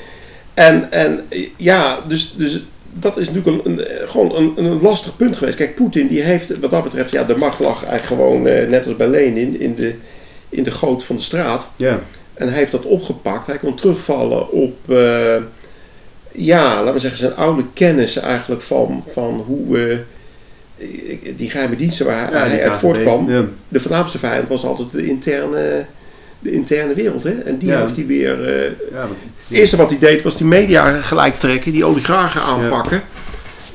En, 0.56 0.92
en 0.92 1.20
eh, 1.28 1.48
ja, 1.56 1.98
dus, 2.08 2.34
dus 2.36 2.62
dat 2.92 3.16
is 3.16 3.30
natuurlijk 3.30 3.66
een, 3.66 3.78
een, 3.78 4.08
gewoon 4.08 4.36
een, 4.36 4.52
een 4.64 4.80
lastig 4.80 5.16
punt 5.16 5.36
geweest. 5.36 5.56
Kijk, 5.56 5.74
Poetin 5.74 6.08
die 6.08 6.22
heeft 6.22 6.58
wat 6.58 6.70
dat 6.70 6.82
betreft, 6.84 7.12
ja, 7.12 7.24
de 7.24 7.36
macht 7.36 7.58
lag 7.58 7.84
eigenlijk 7.84 8.22
gewoon, 8.22 8.46
eh, 8.46 8.68
net 8.68 8.86
als 8.86 8.96
bij 8.96 9.08
Lenin, 9.08 9.60
in 9.60 9.74
de, 9.74 9.94
in 10.48 10.62
de 10.62 10.70
goot 10.70 11.04
van 11.04 11.16
de 11.16 11.22
straat. 11.22 11.68
Ja, 11.76 12.00
En 12.34 12.48
hij 12.48 12.58
heeft 12.58 12.72
dat 12.72 12.84
opgepakt. 12.84 13.46
Hij 13.46 13.58
kon 13.58 13.74
terugvallen 13.74 14.50
op, 14.50 14.76
eh, 14.90 15.36
ja, 16.32 16.76
laten 16.78 16.92
we 16.92 16.98
zeggen, 16.98 17.18
zijn 17.18 17.34
oude 17.34 17.64
kennis 17.74 18.16
eigenlijk 18.16 18.62
van, 18.62 19.04
van 19.12 19.44
hoe 19.46 19.78
eh, 19.78 19.98
die 21.36 21.50
geheime 21.50 21.76
diensten 21.76 22.06
waar 22.06 22.32
ja, 22.32 22.46
hij 22.46 22.68
uit 22.70 22.78
voortkwam 22.80 23.30
Ja. 23.30 23.44
de 23.68 23.80
voornaamste 23.80 24.18
vijand 24.18 24.48
was 24.48 24.64
altijd 24.64 24.90
de 24.90 25.06
interne, 25.06 25.86
de 26.46 26.52
interne 26.52 26.94
wereld. 26.94 27.24
Hè? 27.24 27.30
En 27.30 27.58
die 27.58 27.68
Ja. 27.68 27.80
heeft 27.80 27.96
hij 27.96 28.06
weer. 28.06 28.44
eh, 28.48 28.70
Ja, 28.92 29.08
het 29.48 29.56
eerste 29.56 29.76
wat 29.76 29.90
hij 29.90 29.98
deed 29.98 30.22
was 30.22 30.36
die 30.36 30.46
media 30.46 30.92
gelijk 30.92 31.38
trekken, 31.38 31.72
die 31.72 31.84
oligarchen 31.84 32.40
aanpakken. 32.42 33.02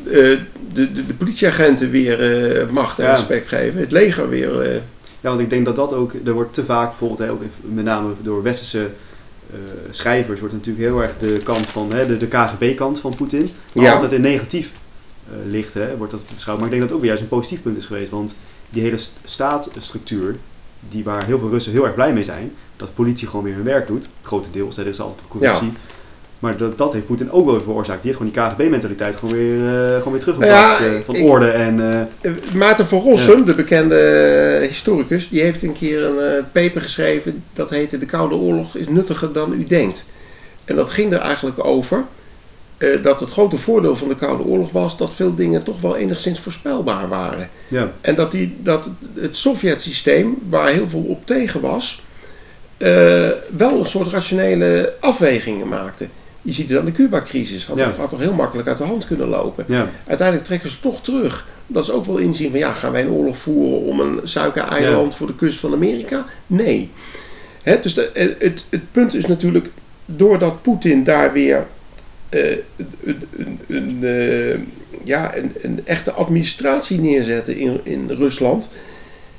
eh, 0.08 0.14
de, 0.14 0.40
de, 0.74 1.06
de 1.06 1.14
politieagenten 1.14 1.92
weer 1.92 2.20
eh, 2.62 2.70
macht 2.70 3.00
en 3.00 3.10
respect 3.10 3.48
geven. 3.48 3.80
Het 3.80 3.92
leger 3.92 4.30
weer. 4.30 4.74
Ja, 5.20 5.30
want 5.30 5.40
ik 5.40 5.50
denk 5.50 5.66
dat 5.66 5.76
dat 5.76 5.94
ook, 5.94 6.14
er 6.26 6.34
wordt 6.34 6.54
te 6.54 6.66
vaak 6.66 6.88
bijvoorbeeld, 6.90 7.20
hè, 7.20 7.32
ook 7.32 7.42
met 7.62 7.84
name 7.86 8.14
door 8.22 8.44
westerse 8.44 8.88
schrijvers, 9.90 10.40
wordt 10.40 10.54
natuurlijk 10.56 10.86
heel 10.86 11.02
erg 11.02 11.12
de 11.20 11.40
kant 11.44 11.66
van, 11.70 11.92
hè, 11.94 12.06
de, 12.06 12.18
de 12.18 12.28
KGB-kant 12.28 13.00
van 13.00 13.16
Poetin, 13.16 13.50
maar 13.74 13.92
altijd 13.94 14.12
in 14.12 14.22
negatief 14.22 14.70
ligt, 15.46 15.74
hè, 15.74 15.98
wordt 15.98 16.12
dat 16.12 16.22
beschouwd. 16.36 16.58
Maar 16.58 16.66
ik 16.68 16.72
denk 16.72 16.82
dat 16.82 16.90
het 16.90 16.92
ook 16.92 17.00
weer 17.06 17.10
juist 17.16 17.22
een 17.24 17.38
positief 17.38 17.62
punt 17.62 17.78
is 17.78 17.86
geweest, 17.86 18.10
want 18.12 18.36
die 18.70 18.82
hele 18.84 18.98
st- 18.98 19.20
staatsstructuur, 19.24 20.36
die 20.90 21.04
waar 21.04 21.26
heel 21.26 21.40
veel 21.40 21.50
Russen 21.50 21.72
heel 21.72 21.86
erg 21.86 21.94
blij 21.96 22.14
mee 22.14 22.24
zijn, 22.24 22.52
dat 22.78 22.88
de 22.88 22.94
politie 22.94 23.28
gewoon 23.28 23.46
weer 23.46 23.54
hun 23.56 23.64
werk 23.64 23.88
doet, 23.88 24.10
grotendeels, 24.22 24.78
er 24.78 24.88
is 24.88 25.00
altijd 25.02 25.20
corruptie. 25.28 25.72
Maar 26.40 26.58
dat, 26.58 26.78
dat 26.78 26.94
heeft 26.94 27.06
Poetin 27.06 27.32
ook 27.32 27.46
wel 27.46 27.54
weer 27.54 27.64
veroorzaakt. 27.64 28.02
Die 28.02 28.12
heeft 28.14 28.24
gewoon 28.34 28.48
die 28.56 28.66
KGB-mentaliteit 28.66 29.16
gewoon 29.16 29.34
weer, 29.36 29.56
eh, 29.56 29.96
gewoon 29.98 30.12
weer 30.12 30.22
teruggebracht. 30.22 30.80
Ja, 30.80 30.86
eh, 30.86 30.92
van 31.06 31.16
ik- 31.16 31.26
orde 31.26 31.50
en... 31.50 32.08
eh, 32.22 32.32
Maarten 32.56 32.86
van 32.86 33.00
Rossum, 33.00 33.46
de 33.46 33.56
bekende 33.56 33.96
historicus, 34.70 35.30
die 35.30 35.42
heeft 35.42 35.64
een 35.64 35.74
keer 35.74 36.04
een 36.04 36.44
paper 36.52 36.82
geschreven. 36.82 37.44
Dat 37.54 37.70
heette 37.70 37.98
De 37.98 38.06
Koude 38.06 38.36
Oorlog 38.36 38.76
is 38.76 38.88
nuttiger 38.88 39.34
dan 39.34 39.54
u 39.54 39.64
denkt. 39.64 40.06
En 40.66 40.76
dat 40.76 40.92
ging 40.92 41.14
er 41.14 41.20
eigenlijk 41.20 41.66
over 41.66 42.04
eh, 42.82 43.04
dat 43.04 43.20
het 43.20 43.32
grote 43.32 43.58
voordeel 43.58 43.96
van 43.96 44.08
de 44.08 44.16
Koude 44.16 44.44
Oorlog 44.44 44.72
was 44.72 44.98
dat 44.98 45.14
veel 45.14 45.36
dingen 45.36 45.64
toch 45.64 45.82
wel 45.82 45.96
enigszins 45.98 46.40
voorspelbaar 46.40 47.08
waren. 47.10 47.50
ja, 47.68 47.92
En 48.02 48.16
dat, 48.16 48.32
die, 48.32 48.56
dat 48.64 48.90
het 49.14 49.38
Sovjet-systeem, 49.38 50.36
waar 50.50 50.68
heel 50.70 50.88
veel 50.88 51.04
op 51.08 51.26
tegen 51.26 51.62
was, 51.62 52.04
eh, 52.78 53.30
wel 53.58 53.80
een 53.80 53.86
soort 53.86 54.08
rationele 54.12 54.94
afwegingen 55.00 55.68
maakte. 55.68 56.08
Je 56.42 56.52
ziet 56.54 56.70
het 56.70 56.80
aan 56.80 56.86
de 56.86 56.92
Cuba-crisis. 56.92 57.66
Had, 57.66 57.78
Ja. 57.78 57.90
toch- 57.90 57.98
had 57.98 58.10
toch 58.10 58.20
heel 58.20 58.34
makkelijk 58.34 58.68
uit 58.68 58.78
de 58.78 58.84
hand 58.84 59.08
kunnen 59.08 59.28
lopen. 59.28 59.66
Ja, 59.68 59.90
Uiteindelijk 60.08 60.48
trekken 60.48 60.70
ze 60.70 60.80
toch 60.80 61.02
terug. 61.02 61.48
Dat 61.68 61.84
is 61.84 61.92
ook 61.92 62.06
wel 62.06 62.18
inzien 62.18 62.50
van 62.50 62.60
ja, 62.60 62.74
gaan 62.74 62.92
wij 62.92 63.02
een 63.02 63.10
oorlog 63.10 63.38
voeren 63.38 63.82
om 63.82 64.00
een 64.00 64.20
suikereiland 64.24 65.16
voor 65.16 65.28
de 65.28 65.36
kust 65.36 65.60
van 65.60 65.74
Amerika? 65.74 66.26
Nee. 66.48 66.92
Hè, 67.64 67.80
dus 67.80 67.94
de, 67.94 68.10
het, 68.14 68.36
het, 68.40 68.66
het 68.70 68.92
punt 68.92 69.14
is 69.14 69.26
natuurlijk, 69.26 69.70
doordat 70.06 70.62
Poetin 70.62 71.04
daar 71.04 71.34
weer 71.34 71.56
eh, 71.58 71.64
een, 72.32 72.60
een, 73.38 73.60
een, 73.68 74.00
eh, 74.04 74.58
ja, 75.04 75.36
een, 75.62 75.82
echte 75.86 76.12
administratie 76.12 77.00
neerzette 77.00 77.60
in, 77.60 77.80
in 77.84 78.10
Rusland, 78.10 78.72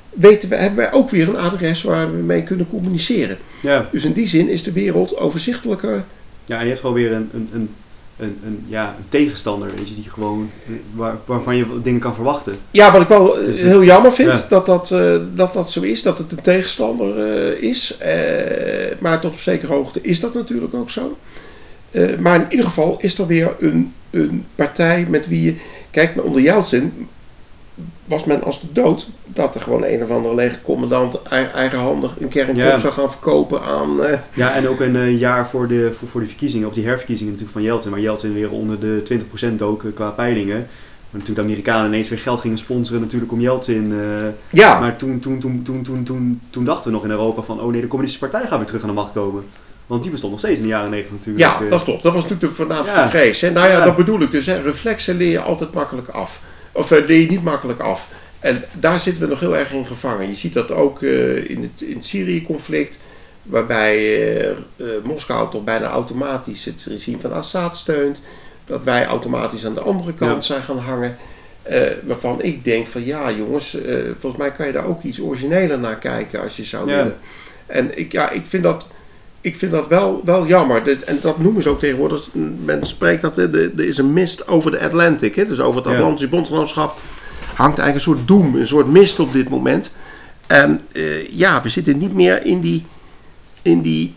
weten 0.09 0.49
we, 0.49 0.55
hebben 0.55 0.77
wij 0.77 0.93
ook 0.93 1.09
weer 1.09 1.29
een 1.29 1.37
adres 1.37 1.83
waar 1.83 2.11
we 2.11 2.17
mee 2.21 2.43
kunnen 2.43 2.67
communiceren. 2.69 3.37
ja. 3.61 3.89
Dus 3.91 4.03
in 4.05 4.13
die 4.13 4.27
zin 4.27 4.49
is 4.49 4.63
de 4.63 4.71
wereld 4.71 5.17
overzichtelijker. 5.17 6.03
ja, 6.45 6.55
en 6.57 6.61
je 6.61 6.67
hebt 6.67 6.79
gewoon 6.79 6.95
weer 6.95 7.11
een, 7.11 7.29
een, 7.33 7.49
een, 7.53 7.69
een, 8.17 8.37
een, 8.45 8.63
ja, 8.67 8.95
een 8.97 9.05
tegenstander, 9.09 9.69
weet 9.75 9.87
je, 9.87 9.95
die 9.95 10.09
gewoon, 10.09 10.49
waar, 10.95 11.17
waarvan 11.25 11.55
je 11.55 11.65
dingen 11.83 11.99
kan 11.99 12.13
verwachten. 12.15 12.55
Ja, 12.71 12.91
wat 12.91 13.01
ik 13.01 13.07
wel 13.07 13.37
eh, 13.39 13.45
Dus- 13.45 13.59
heel 13.61 13.83
jammer 13.83 14.13
vind, 14.13 14.29
Ja. 14.29 14.45
dat, 14.49 14.65
dat, 14.65 14.91
eh, 14.91 15.15
dat 15.35 15.53
dat 15.53 15.71
zo 15.71 15.81
is, 15.81 16.03
dat 16.03 16.17
het 16.17 16.31
een 16.31 16.41
tegenstander 16.41 17.17
eh, 17.33 17.61
is. 17.69 17.97
Eh, 17.97 18.95
maar 18.99 19.19
tot 19.19 19.31
op 19.31 19.39
zekere 19.39 19.73
hoogte 19.73 20.01
is 20.01 20.19
dat 20.19 20.33
natuurlijk 20.33 20.73
ook 20.73 20.89
zo. 20.89 21.17
Eh, 21.93 22.17
maar 22.19 22.35
in 22.35 22.45
ieder 22.49 22.65
geval 22.65 22.97
is 22.99 23.17
er 23.19 23.27
weer 23.27 23.51
een, 23.59 23.93
een 24.09 24.45
partij 24.55 25.05
met 25.09 25.27
wie 25.27 25.41
je... 25.43 25.55
Kijk, 25.91 26.15
maar 26.15 26.25
onder 26.25 26.41
Yeltsin 26.41 27.07
was 28.05 28.25
men 28.25 28.43
als 28.43 28.61
de 28.61 28.67
dood 28.71 29.09
dat 29.25 29.55
er 29.55 29.61
gewoon 29.61 29.83
een 29.85 30.03
of 30.03 30.09
andere 30.09 30.35
legercommandant 30.35 31.21
ei- 31.21 31.47
eigenhandig 31.55 32.19
een 32.19 32.27
kernbom 32.27 32.55
Ja. 32.63 32.77
zou 32.79 32.93
gaan 32.93 33.09
verkopen 33.09 33.61
aan... 33.61 34.03
eh, 34.03 34.17
Ja, 34.33 34.53
en 34.55 34.67
ook 34.67 34.79
een 34.79 34.95
eh, 34.95 35.19
jaar 35.19 35.47
voor 35.47 35.67
de, 35.67 35.89
voor, 35.93 36.07
voor 36.07 36.21
de 36.21 36.27
verkiezingen, 36.27 36.67
of 36.67 36.73
die 36.73 36.85
herverkiezingen 36.85 37.31
natuurlijk 37.31 37.57
van 37.59 37.67
Yeltsin, 37.67 37.91
waar 37.91 37.99
Yeltsin 37.99 38.33
weer 38.33 38.51
onder 38.51 38.79
de 38.79 39.03
20% 39.51 39.55
dook 39.55 39.85
qua 39.95 40.09
peilingen. 40.09 40.55
Maar 40.57 41.21
natuurlijk 41.21 41.47
de 41.47 41.53
Amerikanen 41.53 41.87
ineens 41.87 42.09
weer 42.09 42.19
geld 42.19 42.39
gingen 42.39 42.57
sponsoren 42.57 43.01
natuurlijk 43.01 43.31
om 43.31 43.39
Yeltsin. 43.39 43.93
eh, 43.99 44.27
ja, 44.51 44.79
Maar 44.79 44.95
toen, 44.95 45.19
toen, 45.19 45.39
toen, 45.39 45.61
toen, 45.63 45.81
toen, 45.83 46.03
toen, 46.03 46.41
toen 46.49 46.65
dachten 46.65 46.85
we 46.91 46.95
nog 46.95 47.03
in 47.05 47.11
Europa 47.11 47.41
van, 47.41 47.61
oh 47.61 47.71
nee, 47.71 47.81
de 47.81 47.87
communistische 47.87 48.29
partij 48.29 48.47
gaat 48.49 48.57
weer 48.57 48.67
terug 48.67 48.81
aan 48.81 48.87
de 48.87 48.93
macht 48.93 49.13
komen. 49.13 49.43
Want 49.87 50.01
die 50.01 50.11
bestond 50.11 50.31
nog 50.31 50.41
steeds 50.41 50.59
in 50.59 50.65
de 50.65 50.71
jaren 50.71 50.89
90 50.89 51.11
natuurlijk. 51.13 51.45
Ja, 51.45 51.61
eh. 51.63 51.69
dat 51.69 51.83
klopt. 51.83 52.03
Dat 52.03 52.13
was 52.13 52.23
natuurlijk 52.23 52.49
de 52.49 52.55
voornaamste 52.55 52.95
Ja. 52.95 53.09
vrees. 53.09 53.41
Hè? 53.41 53.51
Nou 53.51 53.67
ja, 53.67 53.77
Ja. 53.77 53.83
dat 53.85 53.95
bedoel 53.95 54.21
ik. 54.21 54.31
Dus 54.31 54.45
hè, 54.45 54.61
reflexen 54.61 55.17
leer 55.17 55.31
je 55.31 55.39
altijd 55.41 55.73
makkelijk 55.73 56.07
af. 56.07 56.41
Of 56.71 56.91
eh, 56.91 57.05
leer 57.05 57.19
je 57.19 57.29
niet 57.29 57.43
makkelijk 57.43 57.79
af. 57.79 58.07
En 58.39 58.63
daar 58.71 58.99
zitten 58.99 59.23
we 59.23 59.29
nog 59.29 59.39
heel 59.39 59.57
erg 59.57 59.71
in 59.71 59.85
gevangen. 59.85 60.27
Je 60.27 60.35
ziet 60.35 60.53
dat 60.53 60.71
ook 60.71 61.01
eh, 61.01 61.49
in 61.49 61.61
het, 61.61 61.81
in 61.81 61.95
het 61.95 62.05
Syrië-conflict. 62.05 62.97
Waarbij 63.43 64.55
Moskou 65.03 65.51
toch 65.51 65.63
bijna 65.63 65.87
automatisch 65.87 66.65
het 66.65 66.85
regime 66.89 67.19
van 67.19 67.33
Assad 67.33 67.77
steunt. 67.77 68.21
Dat 68.65 68.83
wij 68.83 69.05
automatisch 69.05 69.65
aan 69.65 69.73
de 69.73 69.81
andere 69.81 70.13
kant 70.13 70.45
zijn 70.45 70.61
gaan 70.61 70.77
hangen. 70.77 71.17
Waarvan 72.03 72.41
ik 72.41 72.63
denk 72.63 72.87
van 72.87 73.05
ja 73.05 73.31
jongens, 73.31 73.77
volgens 74.19 74.41
mij 74.41 74.51
kan 74.51 74.65
je 74.65 74.71
daar 74.71 74.85
ook 74.85 75.03
iets 75.03 75.21
origineler 75.21 75.79
naar 75.79 75.95
kijken 75.97 76.41
als 76.41 76.57
je 76.57 76.63
zou 76.63 76.85
willen. 76.85 77.17
En 77.65 77.97
ik, 77.97 78.11
ja, 78.11 78.29
ik 78.29 78.45
vind 78.45 78.63
dat 78.63 78.87
ik 79.43 79.55
vind 79.55 79.71
dat 79.71 79.87
wel, 79.87 80.21
wel 80.25 80.47
jammer. 80.47 80.83
Dit- 80.83 81.03
en 81.03 81.19
dat 81.21 81.39
noemen 81.39 81.61
ze 81.63 81.69
ook 81.69 81.79
tegenwoordig. 81.79 82.27
Men 82.65 82.85
spreekt 82.85 83.21
dat 83.21 83.37
er 83.37 83.79
is 83.79 83.97
een 83.97 84.13
mist 84.13 84.47
over 84.47 84.71
de 84.71 84.79
Atlantic. 84.79 85.35
Hè, 85.35 85.45
dus 85.45 85.59
over 85.59 85.81
het 85.81 85.89
Ja. 85.89 85.95
Atlantische 85.95 86.29
bondgenootschap 86.29 86.97
hangt 87.55 87.79
eigenlijk 87.79 87.95
een 87.95 88.13
soort 88.13 88.27
doem, 88.27 88.55
een 88.55 88.67
soort 88.67 88.91
mist 88.91 89.19
op 89.19 89.33
dit 89.33 89.49
moment. 89.49 89.93
En 90.47 90.81
eh, 90.91 91.29
ja, 91.29 91.61
we 91.61 91.69
zitten 91.69 91.97
niet 91.97 92.13
meer 92.13 92.45
in 92.45 92.59
die, 92.59 92.85
in 93.61 93.81
die 93.81 94.13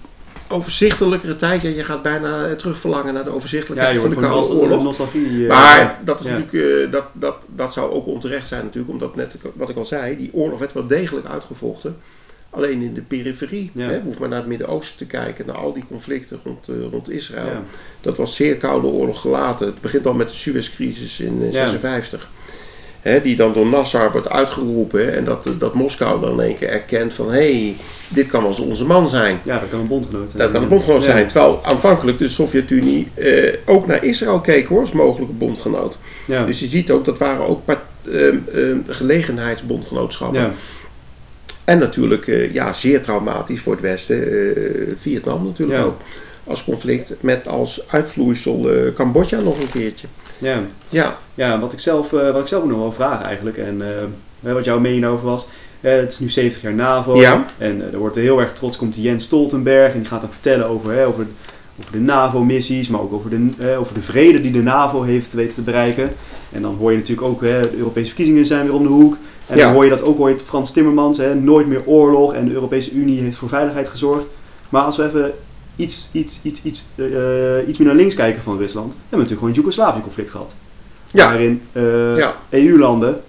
overzichtelijkere 0.49 1.37
tijd. 1.37 1.63
Ja, 1.63 1.69
je 1.69 1.85
gaat 1.85 2.03
bijna 2.03 2.45
eh, 2.47 2.53
terugverlangen 2.53 3.15
naar 3.15 3.25
de 3.25 3.31
ja, 3.31 3.37
overzichtelijkheid 3.37 3.99
van 3.99 4.11
de 4.11 4.17
Koude 4.17 4.53
Oorlog. 4.55 5.01
eh, 5.15 5.49
Maar 5.49 5.99
dat, 6.05 6.21
is 6.21 6.27
ja. 6.27 6.39
natuurlijk, 6.39 6.93
dat, 6.93 7.05
dat, 7.13 7.37
dat 7.55 7.73
zou 7.73 7.93
ook 7.93 8.07
onterecht 8.07 8.49
zijn 8.49 8.65
natuurlijk, 8.65 8.93
omdat 8.93 9.17
net 9.17 9.35
wat 9.55 9.69
ik 9.69 9.77
al 9.77 9.85
zei, 9.85 10.17
die 10.17 10.31
oorlog 10.33 10.59
werd 10.59 10.73
wel 10.73 10.87
degelijk 10.87 11.27
uitgevochten. 11.27 11.97
Alleen 12.57 12.83
in 12.83 12.95
de 12.95 13.01
periferie. 13.03 13.71
Ja. 13.75 13.89
Hè, 13.89 14.01
maar 14.19 14.29
naar 14.29 14.39
het 14.39 14.47
Midden-Oosten 14.49 14.97
te 14.99 15.07
kijken, 15.07 15.47
naar 15.47 15.57
al 15.57 15.73
die 15.73 15.85
conflicten 15.89 16.41
rond, 16.45 16.69
eh, 16.69 16.75
rond 16.91 17.11
Israël. 17.11 17.47
Ja. 17.47 17.63
Dat 18.01 18.17
was 18.17 18.37
zeer 18.37 18.57
koude 18.57 18.87
oorlog 18.87 19.21
gelaten. 19.21 19.67
Het 19.67 19.81
begint 19.81 20.07
al 20.07 20.15
met 20.15 20.29
de 20.29 20.35
Suezcrisis 20.35 21.21
in 21.21 21.39
eh, 21.43 21.53
Ja. 21.53 21.67
56. 21.67 22.29
Hè, 23.01 23.23
die 23.23 23.37
dan 23.37 23.53
door 23.53 23.67
Nassar 23.67 24.13
wordt 24.13 24.29
uitgeroepen. 24.29 25.01
hè, 25.05 25.11
En 25.11 25.25
dat, 25.25 25.49
dat 25.59 25.75
Moskou 25.75 26.21
dan 26.21 26.33
in 26.33 26.41
één 26.47 26.57
keer 26.57 26.69
erkent 26.69 27.13
van... 27.15 27.27
hé, 27.33 27.53
hey, 27.63 27.77
dit 28.09 28.27
kan 28.27 28.41
wel 28.41 28.51
eens 28.51 28.59
onze 28.59 28.85
man 28.85 29.09
zijn. 29.09 29.41
ja, 29.45 29.59
dat 29.59 29.69
kan 29.69 29.81
een 29.81 29.87
bondgenoot 29.87 30.31
zijn. 30.31 30.43
Dat 30.43 30.53
kan 30.53 30.63
een 30.63 30.69
bondgenoot 30.69 31.03
zijn. 31.03 31.27
Terwijl 31.27 31.61
aanvankelijk 31.65 32.19
de 32.19 32.29
Sovjet-Unie 32.29 33.09
eh, 33.15 33.55
ook 33.65 33.87
naar 33.87 34.05
Israël 34.05 34.41
keek 34.41 34.67
hoor, 34.67 34.81
als 34.81 34.93
mogelijke 34.93 35.35
bondgenoot. 35.35 35.99
Ja. 36.27 36.45
Dus 36.45 36.61
je 36.61 36.67
ziet 36.67 36.91
ook, 36.91 37.05
dat 37.05 37.19
waren 37.19 37.47
ook 37.47 37.63
ehm, 38.13 38.79
gelegenheidsbondgenootschappen. 38.89 40.53
En 41.67 41.79
natuurlijk 41.79 42.27
eh, 42.27 42.53
ja, 42.55 42.73
zeer 42.73 43.03
traumatisch 43.03 43.61
voor 43.61 43.73
het 43.73 43.83
Westen. 43.83 44.23
eh, 44.57 44.95
Vietnam 44.99 45.45
natuurlijk 45.45 45.79
Ja. 45.79 45.85
ook. 45.85 46.01
Als 46.45 46.65
conflict. 46.65 47.15
Met 47.21 47.49
als 47.49 47.85
uitvloeisel 47.89 48.71
eh, 48.71 48.93
Cambodja 48.95 49.41
nog 49.41 49.61
een 49.61 49.71
keertje. 49.71 50.07
ja. 50.39 50.61
Ja, 50.89 51.19
Ja, 51.35 51.61
wat 51.61 51.73
ik 51.73 51.79
zelf, 51.79 52.11
wat 52.11 52.41
ik 52.41 52.47
zelf 52.47 52.65
nog 52.65 52.79
wel 52.79 52.93
vraag 52.93 53.23
eigenlijk, 53.23 53.57
en 53.59 53.83
wat 54.41 54.65
jouw 54.65 54.79
mening 54.81 55.05
over 55.07 55.27
was. 55.27 55.49
het 55.81 56.13
is 56.13 56.19
nu 56.19 56.29
70 56.29 56.63
jaar 56.63 56.75
NAVO. 56.75 57.17
Ja. 57.21 57.45
En 57.59 57.93
er 57.93 57.99
wordt 57.99 58.17
heel 58.17 58.41
erg 58.41 58.53
trots, 58.53 58.77
komt 58.77 58.95
die 58.95 59.03
Jens 59.03 59.25
Stoltenberg. 59.25 59.93
En 59.93 59.99
die 59.99 60.09
gaat 60.09 60.21
dan 60.21 60.31
vertellen 60.31 60.69
over, 60.69 60.93
hè, 60.93 61.07
over, 61.07 61.27
over 61.81 61.93
de 61.93 61.99
NAVO-missies, 61.99 62.89
maar 62.89 63.01
ook 63.01 63.13
over 63.13 63.31
de, 63.31 63.77
over 63.79 63.95
de 63.95 64.03
vrede 64.03 64.41
die 64.41 64.53
de 64.53 64.63
NAVO 64.63 65.03
heeft 65.03 65.33
weten 65.33 65.55
te 65.55 65.63
bereiken. 65.63 66.11
En 66.53 66.63
dan 66.63 66.75
hoor 66.75 66.91
je 66.93 66.99
natuurlijk 66.99 67.27
ook, 67.29 67.41
hè, 67.41 67.61
de 67.61 67.77
Europese 67.77 68.07
verkiezingen 68.07 68.47
zijn 68.47 68.65
weer 68.65 68.75
om 68.75 68.83
de 68.83 68.89
hoek. 68.89 69.17
En 69.47 69.57
Ja. 69.57 69.65
dan 69.65 69.73
hoor 69.75 69.85
je 69.85 69.91
dat 69.91 70.03
ook, 70.03 70.17
hoor 70.17 70.29
je 70.29 70.35
het 70.35 70.45
Frans 70.45 70.71
Timmermans, 70.73 71.19
hè, 71.19 71.35
nooit 71.35 71.67
meer 71.67 71.83
oorlog. 71.85 72.35
En 72.35 72.45
de 72.49 72.53
Europese 72.55 72.93
Unie 72.93 73.21
heeft 73.21 73.37
voor 73.37 73.49
veiligheid 73.49 73.89
gezorgd. 73.89 74.29
Maar 74.69 74.83
als 74.83 74.97
we 74.97 75.05
even 75.05 75.33
iets, 75.77 76.09
iets, 76.13 76.41
iets, 76.43 76.61
iets, 76.63 76.87
eh, 76.97 77.69
iets 77.69 77.79
meer 77.79 77.87
naar 77.89 77.97
links 77.97 78.15
kijken 78.15 78.43
van 78.43 78.59
Rusland, 78.59 78.87
hebben 78.93 79.03
we 79.11 79.17
natuurlijk 79.17 79.39
gewoon 79.39 79.49
het 79.49 79.57
Joegoslavië-conflict 79.57 80.31
gehad. 80.31 80.57
Ja. 81.11 81.27
Waarin 81.29 81.63
eh, 81.73 82.17
Ja. 82.17 82.35
EU-landen 82.51 83.21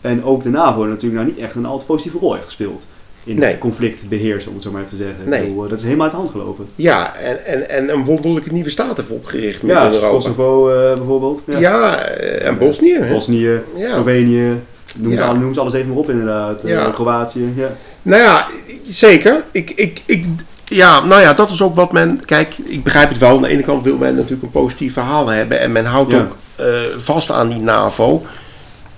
en 0.00 0.24
ook 0.24 0.42
de 0.42 0.48
NAVO 0.50 0.84
natuurlijk 0.84 1.22
nou 1.22 1.26
niet 1.34 1.44
echt 1.44 1.54
een 1.54 1.66
al 1.66 1.78
te 1.78 1.84
positieve 1.84 2.18
rol 2.18 2.32
heeft 2.32 2.44
gespeeld. 2.44 2.86
In 3.24 3.38
Nee. 3.38 3.48
het 3.50 3.58
conflict 3.58 4.08
beheersen, 4.08 4.48
om 4.48 4.54
het 4.54 4.64
zo 4.64 4.70
maar 4.70 4.82
even 4.82 4.96
te 4.96 5.02
zeggen. 5.04 5.28
Nee. 5.28 5.40
Bedoel, 5.40 5.62
eh, 5.64 5.68
dat 5.70 5.78
is 5.78 5.84
helemaal 5.84 6.02
uit 6.04 6.12
de 6.12 6.18
hand 6.18 6.30
gelopen. 6.30 6.66
ja 6.74 7.16
en, 7.16 7.46
en, 7.46 7.68
en 7.68 7.88
een 7.92 8.04
wonderlijke 8.04 8.52
nieuwe 8.52 8.70
staat 8.70 8.96
heeft 8.96 9.08
opgericht 9.08 9.60
Ja, 9.66 9.84
Europa. 9.90 10.08
Kosovo 10.08 10.64
bijvoorbeeld. 10.94 11.42
Ja. 11.46 11.58
Ja, 11.58 11.96
en 11.98 12.58
Bosnië. 12.58 12.98
Bosnië. 13.12 13.60
Slovenië, 13.92 14.52
noem, 14.98 15.12
ze 15.12 15.18
Ja. 15.18 15.32
noem 15.32 15.54
ze 15.54 15.60
alles 15.60 15.72
even 15.72 15.88
maar 15.88 15.96
op 15.96 16.10
inderdaad. 16.10 16.64
Eh, 16.64 16.70
Ja. 16.70 16.90
Kroatië, 16.90 17.52
ja. 17.56 17.68
Nou 18.02 18.22
ja, 18.22 18.46
zeker. 18.84 19.44
Ik, 19.52 19.70
ik, 19.70 20.02
ik, 20.06 20.24
ja, 20.64 21.04
nou 21.04 21.20
ja, 21.20 21.32
dat 21.34 21.50
is 21.50 21.62
ook 21.62 21.74
wat 21.74 21.92
men. 21.92 22.24
Kijk, 22.24 22.54
ik 22.64 22.82
begrijp 22.82 23.08
het 23.08 23.18
wel. 23.18 23.36
Aan 23.36 23.42
de 23.42 23.48
ene 23.48 23.62
kant 23.62 23.84
wil 23.84 23.96
men 23.96 24.14
natuurlijk 24.14 24.42
een 24.42 24.50
positief 24.50 24.92
verhaal 24.92 25.28
hebben. 25.28 25.60
En 25.60 25.72
men 25.72 25.84
houdt 25.84 26.12
Ja. 26.12 26.18
ook 26.18 26.36
eh, 26.56 26.66
vast 26.96 27.30
aan 27.30 27.48
die 27.48 27.58
NAVO. 27.60 28.22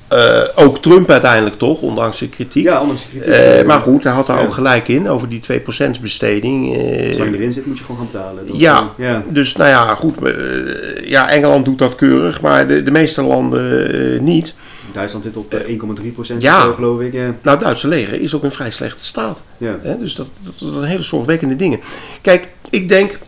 Eh, 0.09 0.41
ook 0.55 0.79
Trump 0.79 1.11
uiteindelijk 1.11 1.59
toch, 1.59 1.81
ondanks 1.81 2.19
de 2.19 2.29
kritiek. 2.29 2.65
ja, 2.65 2.81
ondanks 2.81 3.03
de 3.13 3.19
kritiek. 3.19 3.67
Maar 3.67 3.81
goed, 3.81 4.05
hij 4.05 4.13
had 4.13 4.27
daar 4.27 4.39
Ja. 4.39 4.45
ook 4.45 4.55
gelijk 4.55 4.89
in 4.89 5.09
over 5.09 5.29
die 5.29 5.41
2% 5.41 6.01
besteding. 6.01 6.77
eh, 6.77 7.13
Zolang 7.13 7.31
je 7.31 7.37
erin 7.37 7.53
zit, 7.53 7.67
moet 7.67 7.79
je 7.79 7.85
gewoon 7.85 8.01
gaan 8.01 8.09
betalen. 8.13 8.47
Dat, 8.47 8.57
Ja. 8.59 8.91
ja. 8.97 9.23
dus 9.29 9.57
nou 9.57 9.71
ja, 9.71 9.95
goed. 9.95 10.15
ja, 11.05 11.29
Engeland 11.31 11.65
doet 11.65 11.79
dat 11.79 11.95
keurig, 11.95 12.41
maar 12.41 12.69
de, 12.69 12.83
de 12.83 12.91
meeste 12.91 13.23
landen 13.23 14.25
niet. 14.25 14.55
Duitsland 14.97 15.25
zit 15.25 15.37
op 15.37 15.55
eh, 15.55 15.79
1,3 16.03 16.13
procent, 16.13 16.43
Ja. 16.43 16.61
geloof 16.61 17.01
ik. 17.01 17.13
Ja. 17.13 17.21
Nou, 17.21 17.57
het 17.57 17.61
Duitse 17.61 17.89
leger 17.89 18.21
is 18.21 18.35
ook 18.35 18.45
in 18.45 18.51
vrij 18.51 18.71
slechte 18.71 19.05
staat. 19.05 19.43
Ja. 19.59 19.79
Hè, 19.83 19.99
dus 19.99 20.15
dat, 20.15 20.27
dat, 20.41 20.59
dat 20.59 20.73
zijn 20.73 20.85
hele 20.85 21.03
zorgwekkende 21.03 21.57
dingen. 21.57 21.81
Kijk, 22.21 22.49
ik 22.71 22.89
denk 22.89 23.19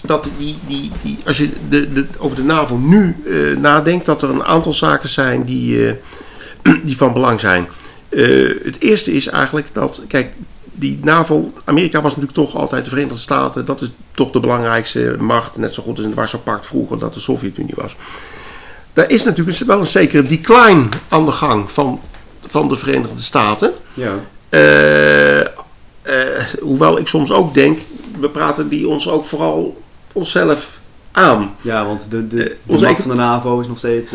dat 0.00 0.28
die, 0.38 0.56
die, 0.66 0.90
die, 1.02 1.18
als 1.26 1.36
je 1.38 1.50
de, 1.68 1.92
de, 1.92 2.06
over 2.18 2.36
de 2.36 2.42
NAVO 2.42 2.76
nu 2.76 3.16
eh, 3.26 3.56
nadenkt, 3.56 4.06
dat 4.06 4.22
er 4.22 4.30
een 4.30 4.44
aantal 4.44 4.72
zaken 4.72 5.08
zijn 5.08 5.44
die, 5.44 5.86
eh, 5.88 5.94
die 6.86 6.96
van 6.96 7.12
belang 7.12 7.40
zijn. 7.40 7.68
Eh, 8.08 8.48
het 8.64 8.76
eerste 8.78 9.12
is 9.12 9.26
eigenlijk 9.26 9.68
dat, 9.72 10.02
kijk, 10.08 10.32
die 10.72 10.98
NAVO, 11.02 11.52
Amerika 11.64 12.02
was 12.02 12.16
natuurlijk 12.16 12.38
toch 12.38 12.56
altijd 12.60 12.84
de 12.84 12.90
Verenigde 12.90 13.18
Staten, 13.18 13.64
dat 13.64 13.80
is 13.80 13.90
toch 14.14 14.30
de 14.30 14.40
belangrijkste 14.40 15.16
macht, 15.18 15.56
net 15.56 15.74
zo 15.74 15.82
goed 15.82 15.92
als 15.92 16.00
in 16.00 16.06
het 16.06 16.18
Warschau-pact 16.18 16.66
vroeger 16.66 16.98
dat 16.98 17.14
de 17.14 17.20
Sovjet-Unie 17.20 17.74
was. 17.76 17.96
Daar 18.92 19.10
is 19.10 19.24
natuurlijk 19.24 19.58
wel 19.58 19.78
een 19.78 19.84
zekere 19.84 20.26
decline 20.26 20.88
aan 21.08 21.24
de 21.24 21.32
gang 21.32 21.70
van, 21.70 22.00
van 22.46 22.68
de 22.68 22.76
Verenigde 22.76 23.20
Staten. 23.20 23.72
Ja. 23.94 24.14
Eh, 24.48 25.40
eh, 25.40 25.46
hoewel 26.60 26.98
ik 26.98 27.06
soms 27.06 27.30
ook 27.32 27.54
denk, 27.54 27.78
we 28.20 28.30
praten 28.30 28.68
die 28.68 28.88
ons 28.88 29.08
ook 29.08 29.24
vooral 29.24 29.82
onszelf 30.12 30.78
aan. 31.12 31.54
ja, 31.60 31.86
want 31.86 32.10
de, 32.10 32.26
de, 32.28 32.42
Eh, 32.44 32.76
de 32.78 32.86
macht 32.86 33.00
van 33.02 33.10
de 33.10 33.16
NAVO 33.16 33.60
is 33.60 33.66
nog 33.66 33.78
steeds 33.78 34.12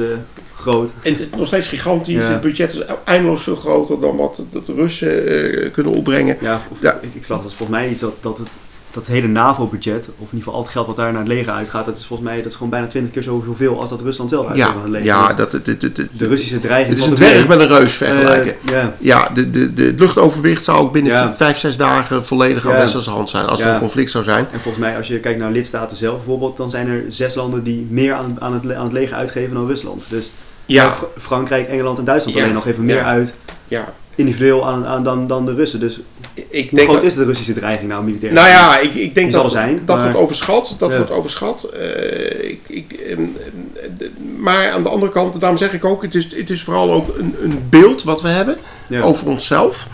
groot. 0.55 0.93
Het 1.01 1.19
is 1.19 1.29
nog 1.37 1.47
steeds 1.47 1.67
gigantisch. 1.67 2.23
Ja. 2.23 2.31
Het 2.31 2.41
budget 2.41 2.73
is 2.73 2.83
eindeloos 3.03 3.43
veel 3.43 3.55
groter 3.55 3.99
dan 3.99 4.15
wat 4.15 4.35
de, 4.51 4.61
de 4.65 4.73
Russen 4.73 5.71
kunnen 5.71 5.93
opbrengen. 5.93 6.37
Ja, 6.41 6.61
of, 6.71 6.81
Ja. 6.81 6.99
Ik, 7.01 7.13
ik 7.15 7.25
zag 7.25 7.41
dat 7.41 7.53
volgens 7.53 7.77
mij 7.77 7.89
iets 7.89 8.01
dat, 8.01 8.13
dat 8.19 8.37
het 8.37 8.49
dat 8.95 9.07
hele 9.07 9.27
NAVO-budget, 9.27 10.03
of 10.07 10.13
in 10.15 10.21
ieder 10.23 10.37
geval 10.37 10.53
al 10.53 10.59
het 10.59 10.69
geld 10.69 10.87
wat 10.87 10.95
daar 10.95 11.11
naar 11.11 11.19
het 11.21 11.27
leger 11.31 11.51
uitgaat, 11.53 11.85
dat 11.85 11.97
is 11.97 12.05
volgens 12.05 12.29
mij 12.29 12.37
dat 12.37 12.45
is 12.45 12.53
gewoon 12.53 12.69
bijna 12.69 12.87
20 12.87 13.13
keer 13.13 13.23
zoveel 13.23 13.79
als 13.79 13.89
dat 13.89 14.01
Rusland 14.01 14.29
zelf 14.29 14.47
uitgeeft 14.47 14.67
Ja, 14.69 14.75
aan 14.75 14.81
het 14.81 14.91
leger. 14.91 15.05
ja 15.05 15.33
dat, 15.33 15.51
het, 15.51 15.67
het, 15.67 15.81
het, 15.81 15.97
het- 15.97 16.09
de 16.17 16.27
Russische 16.27 16.59
dreiging. 16.59 16.89
het 16.89 17.03
is 17.03 17.05
een 17.09 17.15
dwerg 17.15 17.47
met 17.47 17.59
een 17.59 17.67
reus 17.67 17.93
vergelijken. 17.93 18.55
Eh, 18.65 18.71
ja, 18.71 18.93
Ja, 18.99 19.29
de, 19.33 19.49
de, 19.51 19.73
de, 19.73 19.83
het 19.83 19.99
luchtoverwicht 19.99 20.63
zou 20.65 20.77
ook 20.77 20.91
binnen 20.91 21.11
Ja. 21.11 21.33
vijf, 21.37 21.57
zes 21.57 21.77
dagen 21.77 22.25
volledig 22.25 22.65
aan 22.65 22.71
Ja. 22.71 22.77
westerse 22.77 23.09
hand 23.09 23.29
zijn. 23.29 23.45
Als 23.45 23.59
er 23.61 23.67
een 23.67 23.79
conflict 23.79 24.11
zou 24.11 24.23
zijn. 24.23 24.45
En 24.51 24.59
volgens 24.59 24.83
mij, 24.83 24.97
als 24.97 25.07
je 25.07 25.19
kijkt 25.19 25.39
naar 25.39 25.51
lidstaten 25.51 25.97
zelf 25.97 26.15
bijvoorbeeld, 26.15 26.57
dan 26.57 26.69
zijn 26.69 26.87
er 26.87 27.03
zes 27.09 27.35
landen 27.35 27.63
die 27.63 27.87
meer 27.89 28.13
aan, 28.13 28.37
aan, 28.39 28.53
het, 28.53 28.73
aan 28.73 28.83
het 28.83 28.93
leger 28.93 29.15
uitgeven 29.15 29.55
dan 29.55 29.67
Rusland. 29.67 30.05
Dus 30.09 30.31
Ja, 30.65 30.91
Fra- 30.91 31.07
Frankrijk, 31.17 31.67
Engeland 31.67 31.97
en 31.97 32.03
Duitsland 32.05 32.37
alleen 32.39 32.53
nog 32.53 32.67
even 32.67 32.85
meer 32.85 33.03
uit 33.03 33.35
ja. 33.67 33.85
individueel 34.15 34.67
aan, 34.67 34.85
aan 34.85 35.03
dan, 35.03 35.27
dan 35.27 35.45
de 35.45 35.53
Russen. 35.53 35.79
Dus 35.79 36.01
Ik 36.49 36.69
hoe 36.69 36.77
denk 36.79 36.89
groot 36.89 37.01
dat, 37.01 37.11
is 37.11 37.15
de 37.15 37.23
Russische 37.23 37.53
dreiging 37.53 37.89
nou 37.89 38.03
militair? 38.03 38.33
Nou 38.33 38.47
ja, 38.47 38.79
ik, 38.79 38.93
ik 38.95 39.15
denk 39.15 39.31
dat 39.31 39.51
zijn, 39.51 39.81
dat 39.85 39.95
maar- 39.95 40.05
wordt 40.05 40.19
overschat. 40.19 40.75
Dat 40.79 40.89
Ja. 40.91 40.97
wordt 40.97 41.11
overschat. 41.11 41.63
Eh, 41.63 42.49
ik, 42.49 42.59
ik, 42.67 42.89
de- 43.97 44.11
maar 44.37 44.71
aan 44.71 44.83
de 44.83 44.89
andere 44.89 45.11
kant, 45.11 45.39
daarom 45.39 45.57
zeg 45.57 45.73
ik 45.73 45.85
ook, 45.85 46.01
het 46.01 46.15
is, 46.15 46.35
het 46.35 46.49
is 46.49 46.63
vooral 46.63 46.91
ook 46.93 47.17
een, 47.17 47.35
een 47.41 47.63
beeld 47.69 48.03
wat 48.03 48.21
we 48.21 48.27
hebben 48.27 48.57
Ja. 48.87 49.01
over 49.01 49.27
onszelf. 49.27 49.87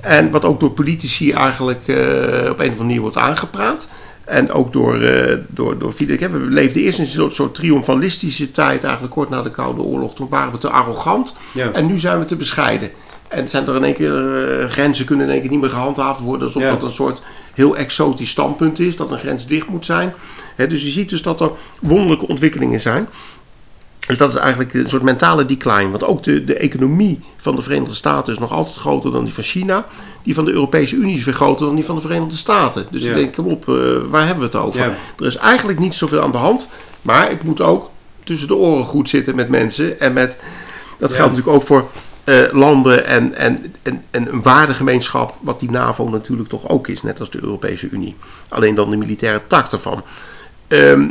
En 0.00 0.30
wat 0.30 0.44
ook 0.44 0.60
door 0.60 0.70
politici 0.70 1.32
eigenlijk 1.32 1.88
eh, 1.88 1.96
op 1.96 1.98
een 1.98 2.50
of 2.50 2.58
andere 2.58 2.74
manier 2.76 3.00
wordt 3.00 3.16
aangepraat. 3.16 3.88
En 4.24 4.52
ook 4.52 4.72
door, 4.72 5.00
eh 5.02 5.36
door, 5.48 5.78
door 5.78 5.94
We 5.98 6.28
leefden 6.48 6.82
eerst 6.82 6.98
in 6.98 7.04
een 7.04 7.10
soort, 7.10 7.32
soort 7.34 7.54
triomfalistische 7.54 8.52
tijd, 8.52 8.84
eigenlijk 8.84 9.14
kort 9.14 9.28
na 9.30 9.42
de 9.42 9.50
Koude 9.50 9.80
Oorlog. 9.82 10.14
Toen 10.14 10.28
waren 10.28 10.52
we 10.52 10.58
te 10.58 10.68
arrogant. 10.70 11.36
Ja. 11.54 11.72
En 11.72 11.86
nu 11.86 11.98
zijn 11.98 12.18
we 12.18 12.24
te 12.24 12.36
bescheiden. 12.36 12.90
En 13.30 13.48
zijn 13.48 13.66
er 13.66 13.76
in 13.76 13.84
één 13.84 13.94
keer 13.94 14.44
eh, 14.60 14.68
grenzen 14.68 15.04
kunnen 15.06 15.26
in 15.26 15.32
één 15.32 15.40
keer 15.40 15.50
niet 15.50 15.60
meer 15.60 15.70
gehandhaafd 15.70 16.20
worden. 16.20 16.46
Alsof 16.46 16.62
Ja. 16.62 16.70
dat 16.70 16.82
een 16.82 16.90
soort 16.90 17.22
heel 17.54 17.76
exotisch 17.76 18.30
standpunt 18.30 18.78
is. 18.78 18.96
Dat 18.96 19.10
een 19.10 19.18
grens 19.18 19.46
dicht 19.46 19.68
moet 19.68 19.84
zijn. 19.86 20.14
Dus 20.56 20.82
je 20.82 20.90
ziet 20.90 21.08
dus 21.08 21.22
dat 21.22 21.40
er 21.40 21.50
wonderlijke 21.80 22.26
ontwikkelingen 22.28 22.80
zijn. 22.80 23.08
Dus 24.06 24.18
dat 24.18 24.28
is 24.30 24.36
eigenlijk 24.36 24.74
een 24.74 24.88
soort 24.88 25.02
mentale 25.02 25.46
decline. 25.46 25.90
Want 25.90 26.04
ook 26.04 26.22
de, 26.22 26.44
de 26.44 26.54
economie 26.56 27.20
van 27.36 27.56
de 27.56 27.62
Verenigde 27.62 27.94
Staten 27.94 28.32
is 28.32 28.38
nog 28.38 28.52
altijd 28.52 28.76
groter 28.76 29.12
dan 29.12 29.24
die 29.24 29.34
van 29.34 29.42
China. 29.42 29.86
Die 30.22 30.34
van 30.34 30.44
de 30.44 30.52
Europese 30.52 30.96
Unie 30.96 31.16
is 31.16 31.24
weer 31.24 31.34
groter 31.34 31.66
dan 31.66 31.74
die 31.74 31.84
van 31.84 31.94
de 31.94 32.00
Verenigde 32.00 32.36
Staten. 32.36 32.86
Dus 32.90 33.02
Ja. 33.02 33.10
ik 33.10 33.16
denk, 33.16 33.34
kom 33.34 33.46
op, 33.46 33.68
eh, 33.68 33.74
waar 34.08 34.26
hebben 34.26 34.50
we 34.50 34.56
het 34.56 34.66
over? 34.66 34.80
Ja. 34.80 34.94
Er 35.18 35.26
is 35.26 35.36
eigenlijk 35.36 35.78
niet 35.78 35.94
zoveel 35.94 36.20
aan 36.22 36.32
de 36.32 36.38
hand. 36.38 36.70
Maar 37.02 37.28
het 37.28 37.42
moet 37.42 37.60
ook 37.60 37.90
tussen 38.24 38.48
de 38.48 38.54
oren 38.56 38.84
goed 38.84 39.08
zitten 39.08 39.34
met 39.34 39.48
mensen. 39.48 40.00
En 40.00 40.12
met, 40.12 40.38
dat 40.98 41.12
geldt 41.12 41.30
natuurlijk 41.30 41.56
ook 41.56 41.66
voor 41.66 41.88
eh, 42.24 42.52
landen 42.52 43.06
en, 43.06 43.34
en, 43.34 43.74
en, 43.82 44.02
en 44.10 44.32
een 44.32 44.42
waardegemeenschap. 44.42 45.34
Wat 45.40 45.60
die 45.60 45.70
NAVO 45.70 46.08
natuurlijk 46.08 46.48
toch 46.48 46.68
ook 46.68 46.88
is. 46.88 47.02
Net 47.02 47.18
als 47.20 47.30
de 47.30 47.42
Europese 47.42 47.88
Unie. 47.90 48.16
Alleen 48.48 48.74
dan 48.74 48.90
de 48.90 48.96
militaire 48.96 49.40
tak 49.46 49.72
ervan. 49.72 50.02
Ehm, 50.68 51.08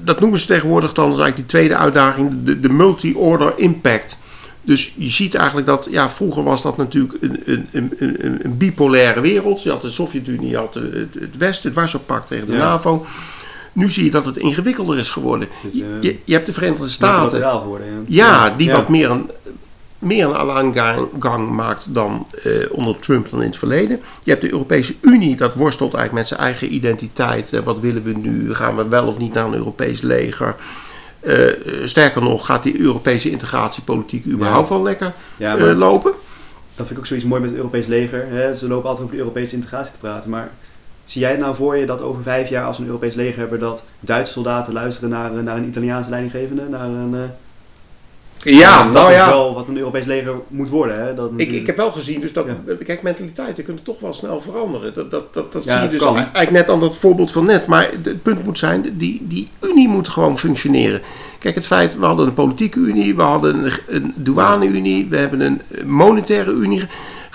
dat 0.00 0.20
noemen 0.20 0.38
ze 0.38 0.46
tegenwoordig 0.46 0.92
dan, 0.92 1.08
dat 1.10 1.18
is 1.18 1.22
eigenlijk 1.24 1.50
die 1.50 1.58
tweede 1.58 1.82
uitdaging, 1.82 2.44
de, 2.44 2.60
de 2.60 2.68
multi-order 2.68 3.52
impact. 3.56 4.18
Dus 4.62 4.94
je 4.96 5.10
ziet 5.10 5.34
eigenlijk 5.34 5.66
dat, 5.66 5.88
ja, 5.90 6.10
vroeger 6.10 6.42
was 6.42 6.62
dat 6.62 6.76
natuurlijk 6.76 7.14
een, 7.20 7.42
een, 7.44 7.68
een, 7.72 7.92
een, 7.98 8.44
een 8.44 8.56
bipolaire 8.56 9.20
wereld. 9.20 9.62
Je 9.62 9.70
had 9.70 9.80
de 9.82 9.90
Sovjet-Unie, 9.90 10.50
je 10.50 10.56
had 10.56 10.74
het, 10.74 11.14
het 11.20 11.36
Westen, 11.36 11.68
het 11.68 11.78
Warschau-pact 11.78 12.26
tegen 12.26 12.46
de 12.46 12.52
Ja. 12.52 12.58
NAVO. 12.58 13.06
Nu 13.72 13.88
zie 13.88 14.04
je 14.04 14.10
dat 14.10 14.26
het 14.26 14.36
ingewikkelder 14.36 14.98
is 14.98 15.10
geworden. 15.10 15.48
Eh, 15.64 15.72
je, 16.00 16.18
je 16.24 16.32
hebt 16.32 16.46
de 16.46 16.52
Verenigde 16.52 16.88
Staten. 16.88 17.38
Ja, 17.38 17.62
ja, 18.06 18.50
die 18.50 18.66
Ja. 18.68 18.74
wat 18.74 18.88
meer 18.88 19.10
een, 19.10 19.30
meer 19.98 20.26
een 20.26 20.34
alleingang 20.34 21.08
gang 21.18 21.50
maakt 21.50 21.94
dan 21.94 22.26
eh, 22.44 22.52
onder 22.70 22.96
Trump 22.96 23.30
dan 23.30 23.40
in 23.42 23.48
het 23.48 23.58
verleden. 23.58 24.00
Je 24.22 24.30
hebt 24.30 24.42
de 24.42 24.52
Europese 24.52 24.94
Unie, 25.00 25.36
dat 25.36 25.54
worstelt 25.54 25.94
eigenlijk 25.94 26.28
met 26.28 26.38
zijn 26.38 26.48
eigen 26.48 26.74
identiteit. 26.74 27.52
Eh, 27.52 27.60
wat 27.60 27.80
willen 27.80 28.02
we 28.02 28.12
nu? 28.12 28.54
Gaan 28.54 28.76
we 28.76 28.88
wel 28.88 29.06
of 29.06 29.18
niet 29.18 29.32
naar 29.32 29.44
een 29.44 29.54
Europees 29.54 30.00
leger? 30.00 30.56
Eh, 31.20 31.52
sterker 31.84 32.22
nog, 32.22 32.46
gaat 32.46 32.62
die 32.62 32.80
Europese 32.80 33.30
integratiepolitiek 33.30 34.26
überhaupt 34.26 34.68
wel 34.68 34.82
lekker 34.82 35.12
Ja, 35.36 35.56
maar 35.56 35.74
lopen? 35.74 36.12
dat 36.76 36.86
vind 36.86 36.90
ik 36.90 36.98
ook 36.98 37.06
zoiets 37.06 37.26
mooi 37.26 37.40
met 37.40 37.50
het 37.50 37.58
Europees 37.58 37.86
leger. 37.86 38.26
Hè? 38.28 38.54
Ze 38.54 38.68
lopen 38.68 38.88
altijd 38.88 39.04
over 39.04 39.16
de 39.16 39.22
Europese 39.22 39.54
integratie 39.54 39.92
te 39.92 39.98
praten. 39.98 40.30
Maar 40.30 40.50
zie 41.04 41.20
jij 41.20 41.30
het 41.30 41.40
nou 41.40 41.54
voor 41.54 41.76
je 41.76 41.86
dat 41.86 42.02
over 42.02 42.22
vijf 42.22 42.48
jaar, 42.48 42.64
als 42.64 42.78
een 42.78 42.86
Europees 42.86 43.14
leger 43.14 43.38
hebben, 43.38 43.58
dat 43.58 43.84
Duitse 44.00 44.32
soldaten 44.32 44.72
luisteren 44.72 45.10
naar, 45.10 45.42
naar 45.42 45.56
een 45.56 45.68
Italiaanse 45.68 46.10
leidinggevende? 46.10 46.68
Naar 46.68 46.86
een, 46.86 47.30
Ja, 48.38 48.84
dat 48.84 48.92
nou 48.92 49.10
is 49.10 49.16
ja. 49.16 49.28
wel 49.28 49.54
wat 49.54 49.68
een 49.68 49.76
Europees 49.78 50.04
leger 50.06 50.34
moet 50.48 50.68
worden. 50.68 51.06
Hè? 51.06 51.14
Dat 51.14 51.30
Ik, 51.36 51.52
ik 51.52 51.66
heb 51.66 51.76
wel 51.76 51.90
gezien, 51.92 52.20
dus 52.20 52.32
dat, 52.32 52.46
Ja. 52.46 52.74
kijk, 52.84 53.02
mentaliteiten 53.02 53.64
kunnen 53.64 53.82
toch 53.82 54.00
wel 54.00 54.12
snel 54.12 54.40
veranderen. 54.40 54.94
Dat, 54.94 55.10
dat, 55.10 55.34
dat, 55.34 55.52
dat 55.52 55.64
Ja, 55.64 55.72
zie 55.72 55.82
je 55.82 55.88
dus 55.88 55.98
kan. 55.98 56.16
eigenlijk 56.16 56.50
net 56.50 56.70
aan 56.70 56.80
dat 56.80 56.96
voorbeeld 56.96 57.32
van 57.32 57.44
net. 57.44 57.66
Maar 57.66 57.90
het 58.02 58.22
punt 58.22 58.44
moet 58.44 58.58
zijn, 58.58 58.94
die, 58.96 59.20
die 59.28 59.48
unie 59.60 59.88
moet 59.88 60.08
gewoon 60.08 60.38
functioneren. 60.38 61.00
Kijk, 61.38 61.54
het 61.54 61.66
feit, 61.66 61.98
we 61.98 62.04
hadden 62.04 62.26
een 62.26 62.34
politieke 62.34 62.78
unie, 62.78 63.16
we 63.16 63.22
hadden 63.22 63.64
een, 63.64 63.72
een 63.86 64.12
douane-unie, 64.16 65.06
we 65.10 65.16
hebben 65.16 65.40
een 65.40 65.60
monetaire 65.86 66.50
unie 66.52 66.82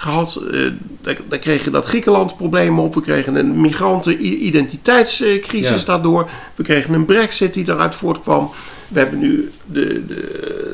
gehad. 0.01 0.39
Eh, 0.51 0.59
daar, 1.01 1.17
daar 1.29 1.39
kreeg 1.39 1.63
je 1.63 1.69
dat 1.69 1.85
Griekenland 1.85 2.37
probleem 2.37 2.79
op. 2.79 2.95
We 2.95 3.01
kregen 3.01 3.35
een 3.35 3.61
migranten-identiteitscrisis 3.61 5.79
Ja. 5.79 5.85
daardoor. 5.85 6.29
We 6.55 6.63
kregen 6.63 6.93
een 6.93 7.05
brexit 7.05 7.53
die 7.53 7.63
daaruit 7.63 7.95
voortkwam. 7.95 8.51
We 8.87 8.99
hebben 8.99 9.19
nu 9.19 9.51
de, 9.65 10.05
de, 10.07 10.15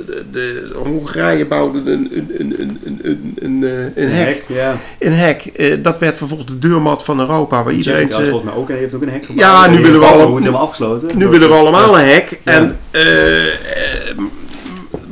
de, 0.07 0.23
de 0.31 0.71
Hongarije 0.83 1.45
bouwde 1.45 1.79
een, 1.91 2.09
een, 2.11 2.31
een, 2.39 2.55
een, 2.61 2.79
een, 2.83 2.99
een, 3.03 3.35
een, 3.39 3.63
eh, 3.95 4.03
een 4.03 4.11
hek. 4.11 4.43
Ja. 4.47 4.75
Een 4.99 5.13
hek. 5.13 5.45
Eh, 5.45 5.75
dat 5.81 5.99
werd 5.99 6.17
vervolgens 6.17 6.49
de 6.49 6.59
deurmat 6.59 7.03
van 7.03 7.19
Europa. 7.19 7.63
Waar 7.63 7.73
Iedereen 7.73 8.07
ze- 8.07 8.13
volgens 8.25 8.43
mij 8.43 8.53
ook. 8.53 8.69
Heeft 8.69 8.93
ook 8.93 9.01
een 9.01 9.09
hek 9.09 9.25
gebouwd. 9.25 9.39
Ja, 9.39 9.67
nu 9.69 9.75
En 9.75 9.81
willen 9.81 9.99
we 9.99 10.05
helemaal 10.05 10.61
afgesloten. 10.61 11.17
nu 11.17 11.27
willen 11.27 11.49
we 11.49 11.55
allemaal 11.55 11.97
Ja. 11.97 12.03
een 12.03 12.09
hek. 12.09 12.39
Ja. 12.43 12.51
En, 12.51 12.77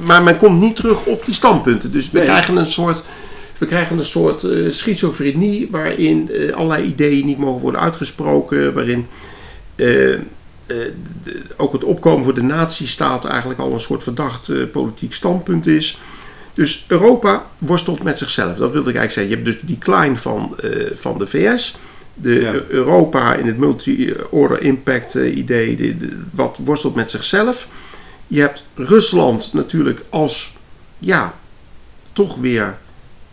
maar 0.05 0.23
men 0.23 0.37
komt 0.37 0.59
niet 0.59 0.75
terug 0.75 1.05
op 1.05 1.25
die 1.25 1.33
standpunten. 1.33 1.91
Dus 1.91 2.11
we 2.11 2.17
Nee. 2.17 2.27
krijgen 2.27 2.55
een 2.57 2.71
soort. 2.71 3.03
We 3.57 3.65
krijgen 3.65 3.97
een 3.97 4.05
soort 4.05 4.43
eh, 4.43 4.71
schizofrenie 4.71 5.67
waarin 5.71 6.29
eh, 6.31 6.53
allerlei 6.53 6.83
ideeën 6.87 7.25
niet 7.25 7.37
mogen 7.37 7.61
worden 7.61 7.81
uitgesproken. 7.81 8.73
Waarin 8.73 9.07
eh, 9.75 9.85
de- 10.65 11.41
ook 11.57 11.73
het 11.73 11.83
opkomen 11.83 12.23
voor 12.23 12.33
de 12.33 12.43
nazistaat 12.43 13.25
eigenlijk 13.25 13.59
al 13.59 13.71
een 13.73 13.79
soort 13.79 14.03
verdacht 14.03 14.71
politiek 14.71 15.13
standpunt 15.13 15.67
is. 15.67 15.99
Dus 16.53 16.85
Europa 16.87 17.45
worstelt 17.57 18.03
met 18.03 18.17
zichzelf. 18.17 18.57
Dat 18.57 18.71
wilde 18.71 18.89
ik 18.89 18.95
eigenlijk 18.95 19.11
zeggen. 19.11 19.29
Je 19.29 19.35
hebt 19.35 19.45
dus 19.45 19.69
die 19.69 19.77
decline 19.77 20.17
van, 20.17 20.55
van 20.93 21.17
de 21.17 21.27
VS. 21.27 21.77
De 22.13 22.33
Ja. 22.39 22.53
Eu- 22.53 22.63
Europa 22.67 23.33
in 23.33 23.47
het 23.47 23.57
multi-order 23.57 24.61
impact 24.61 25.13
idee, 25.13 25.75
de- 25.75 25.97
de- 25.97 26.19
wat 26.31 26.59
worstelt 26.63 26.95
met 26.95 27.11
zichzelf. 27.11 27.67
Je 28.27 28.39
hebt 28.41 28.63
Rusland 28.75 29.53
natuurlijk 29.53 30.01
als, 30.09 30.55
ja, 30.99 31.33
toch 32.13 32.35
weer 32.37 32.77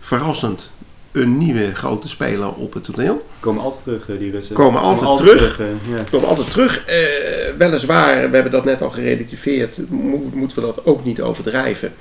verrassend 0.06 0.70
een 1.12 1.38
nieuwe 1.38 1.74
grote 1.74 2.08
speler 2.08 2.54
op 2.54 2.74
het 2.74 2.84
toneel. 2.84 3.26
Komen 3.40 3.62
altijd 3.62 3.82
terug, 3.84 4.08
eh, 4.08 4.18
die 4.18 4.30
Russen. 4.30 4.54
Komen 4.54 4.80
altijd 4.80 5.16
terug. 5.16 5.60
eh, 5.60 5.66
ja. 5.96 6.04
Komt 6.10 6.24
altijd 6.24 6.50
terug. 6.50 6.84
Eh, 6.84 6.96
weliswaar, 7.58 8.28
we 8.28 8.34
hebben 8.34 8.52
dat 8.52 8.64
net 8.64 8.82
al 8.82 8.90
gerelativeerd, 8.90 9.90
mo- 9.90 10.30
moeten 10.34 10.56
we 10.60 10.62
dat 10.66 10.86
ook 10.86 11.04
niet 11.04 11.20
overdrijven. 11.20 11.92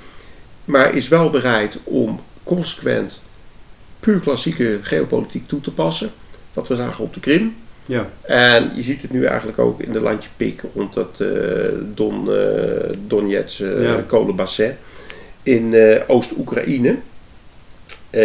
Maar 0.64 0.94
is 0.96 1.08
wel 1.08 1.30
bereid 1.30 1.78
om 1.84 2.20
consequent 2.44 3.22
puur 4.00 4.20
klassieke 4.20 4.78
geopolitiek 4.82 5.48
toe 5.48 5.60
te 5.60 5.70
passen. 5.72 6.10
Wat 6.52 6.68
we 6.68 6.74
zagen 6.76 7.04
op 7.04 7.14
de 7.14 7.20
Krim. 7.20 7.56
ja. 7.86 8.08
En 8.22 8.70
je 8.74 8.82
ziet 8.82 9.02
het 9.02 9.12
nu 9.12 9.24
eigenlijk 9.24 9.58
ook 9.58 9.80
in 9.80 9.92
de 9.92 10.00
landje 10.00 10.30
Pik 10.36 10.62
rond 10.74 10.94
dat 10.94 11.20
eh 11.20 11.28
Don, 11.94 12.28
Ja. 13.80 14.04
kolenbassin 14.06 14.74
in 15.42 15.74
Oost-Oekraïne. 16.06 16.96
Eh, 18.12 18.20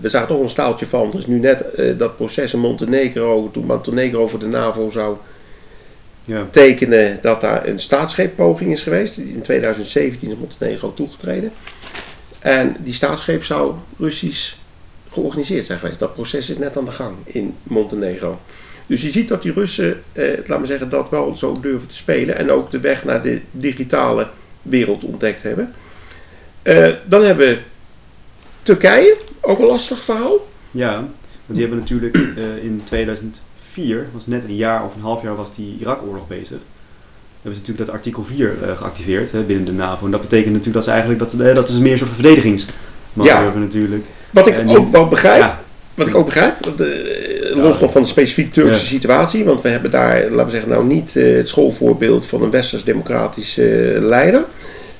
we 0.00 0.08
zagen 0.08 0.28
toch 0.28 0.40
een 0.40 0.48
staaltje 0.48 0.86
van. 0.86 1.12
Er 1.12 1.18
is 1.18 1.26
nu 1.26 1.38
net 1.38 1.60
eh, 1.74 1.98
dat 1.98 2.16
proces 2.16 2.52
in 2.52 2.60
Montenegro, 2.60 3.50
toen 3.52 3.66
Montenegro 3.66 4.28
voor 4.28 4.38
de 4.38 4.46
NAVO 4.46 4.90
zou 4.90 5.16
Ja. 6.24 6.46
tekenen, 6.50 7.18
dat 7.22 7.40
daar 7.40 7.66
een 7.68 7.78
staatsgreeppoging 7.78 8.72
is 8.72 8.82
geweest. 8.82 9.16
In 9.16 9.40
2017 9.42 10.28
is 10.30 10.36
Montenegro 10.36 10.94
toegetreden. 10.94 11.52
En 12.38 12.76
die 12.78 12.94
staatsgreep 12.94 13.44
zou 13.44 13.74
Russisch 13.98 14.54
georganiseerd 15.10 15.64
zijn 15.66 15.78
geweest. 15.78 15.98
Dat 15.98 16.14
proces 16.14 16.50
is 16.50 16.58
net 16.58 16.76
aan 16.76 16.84
de 16.84 16.90
gang 16.92 17.14
in 17.24 17.56
Montenegro. 17.62 18.40
Dus 18.86 19.02
je 19.02 19.10
ziet 19.10 19.28
dat 19.28 19.42
die 19.42 19.52
Russen, 19.52 20.02
eh, 20.12 20.24
laten 20.36 20.60
we 20.60 20.66
zeggen, 20.66 20.90
dat 20.90 21.10
wel 21.10 21.36
zo 21.36 21.60
durven 21.60 21.88
te 21.88 21.96
spelen. 21.96 22.36
En 22.38 22.50
ook 22.50 22.70
de 22.70 22.80
weg 22.80 23.04
naar 23.04 23.22
de 23.22 23.40
digitale 23.50 24.28
wereld 24.62 25.04
ontdekt 25.04 25.42
hebben. 25.42 25.74
Eh, 26.62 26.88
dan 27.06 27.22
hebben 27.22 27.46
we 27.46 27.58
Turkije, 28.62 29.16
ook 29.40 29.58
een 29.58 29.66
lastig 29.66 30.04
verhaal. 30.04 30.48
Ja, 30.70 30.94
want 30.94 31.58
die 31.58 31.60
hebben 31.60 31.78
natuurlijk 31.78 32.14
eh, 32.16 32.64
in 32.64 32.80
2004, 32.84 34.06
was 34.12 34.26
net 34.26 34.44
een 34.44 34.56
jaar 34.56 34.84
of 34.84 34.94
een 34.94 35.00
half 35.02 35.22
jaar 35.22 35.36
was 35.36 35.54
die 35.54 35.76
Irak-oorlog 35.80 36.26
bezig. 36.28 36.58
Hebben 37.42 37.54
ze 37.54 37.60
natuurlijk 37.60 37.86
dat 37.86 37.90
artikel 37.96 38.24
4 38.24 38.52
eh, 38.62 38.76
geactiveerd 38.76 39.32
hè, 39.32 39.40
binnen 39.40 39.64
de 39.64 39.72
NAVO. 39.72 40.04
En 40.04 40.10
dat 40.10 40.20
betekent 40.20 40.48
natuurlijk 40.48 40.74
dat 40.74 40.84
ze 40.84 40.90
eigenlijk, 40.90 41.20
dat, 41.20 41.32
eh, 41.32 41.54
dat 41.54 41.68
is 41.68 41.78
meer 41.78 41.98
zo'n 41.98 42.08
verdedigingsmacht 42.08 43.28
Ja. 43.28 43.42
hebben 43.42 43.62
natuurlijk. 43.62 44.04
Wat 44.30 44.46
ik 44.46 44.56
En 44.56 44.68
ook 44.68 44.92
wel 44.92 45.08
begrijp. 45.08 45.40
Ja, 45.40 45.60
Wat 45.94 46.06
ik 46.06 46.14
ook 46.16 46.24
begrijp, 46.24 46.54
want, 46.64 46.78
los 47.54 47.78
nog 47.78 47.92
van 47.92 48.02
de 48.02 48.08
specifiek 48.08 48.52
Turkse 48.52 48.80
Ja. 48.80 48.86
situatie, 48.86 49.44
want 49.44 49.62
we 49.62 49.68
hebben 49.68 49.90
daar, 49.90 50.22
laten 50.30 50.44
we 50.44 50.50
zeggen, 50.50 50.70
nou 50.70 50.84
niet 50.86 51.14
het 51.14 51.48
schoolvoorbeeld 51.48 52.26
van 52.26 52.42
een 52.42 52.50
westers-democratische 52.50 53.96
leider 54.00 54.44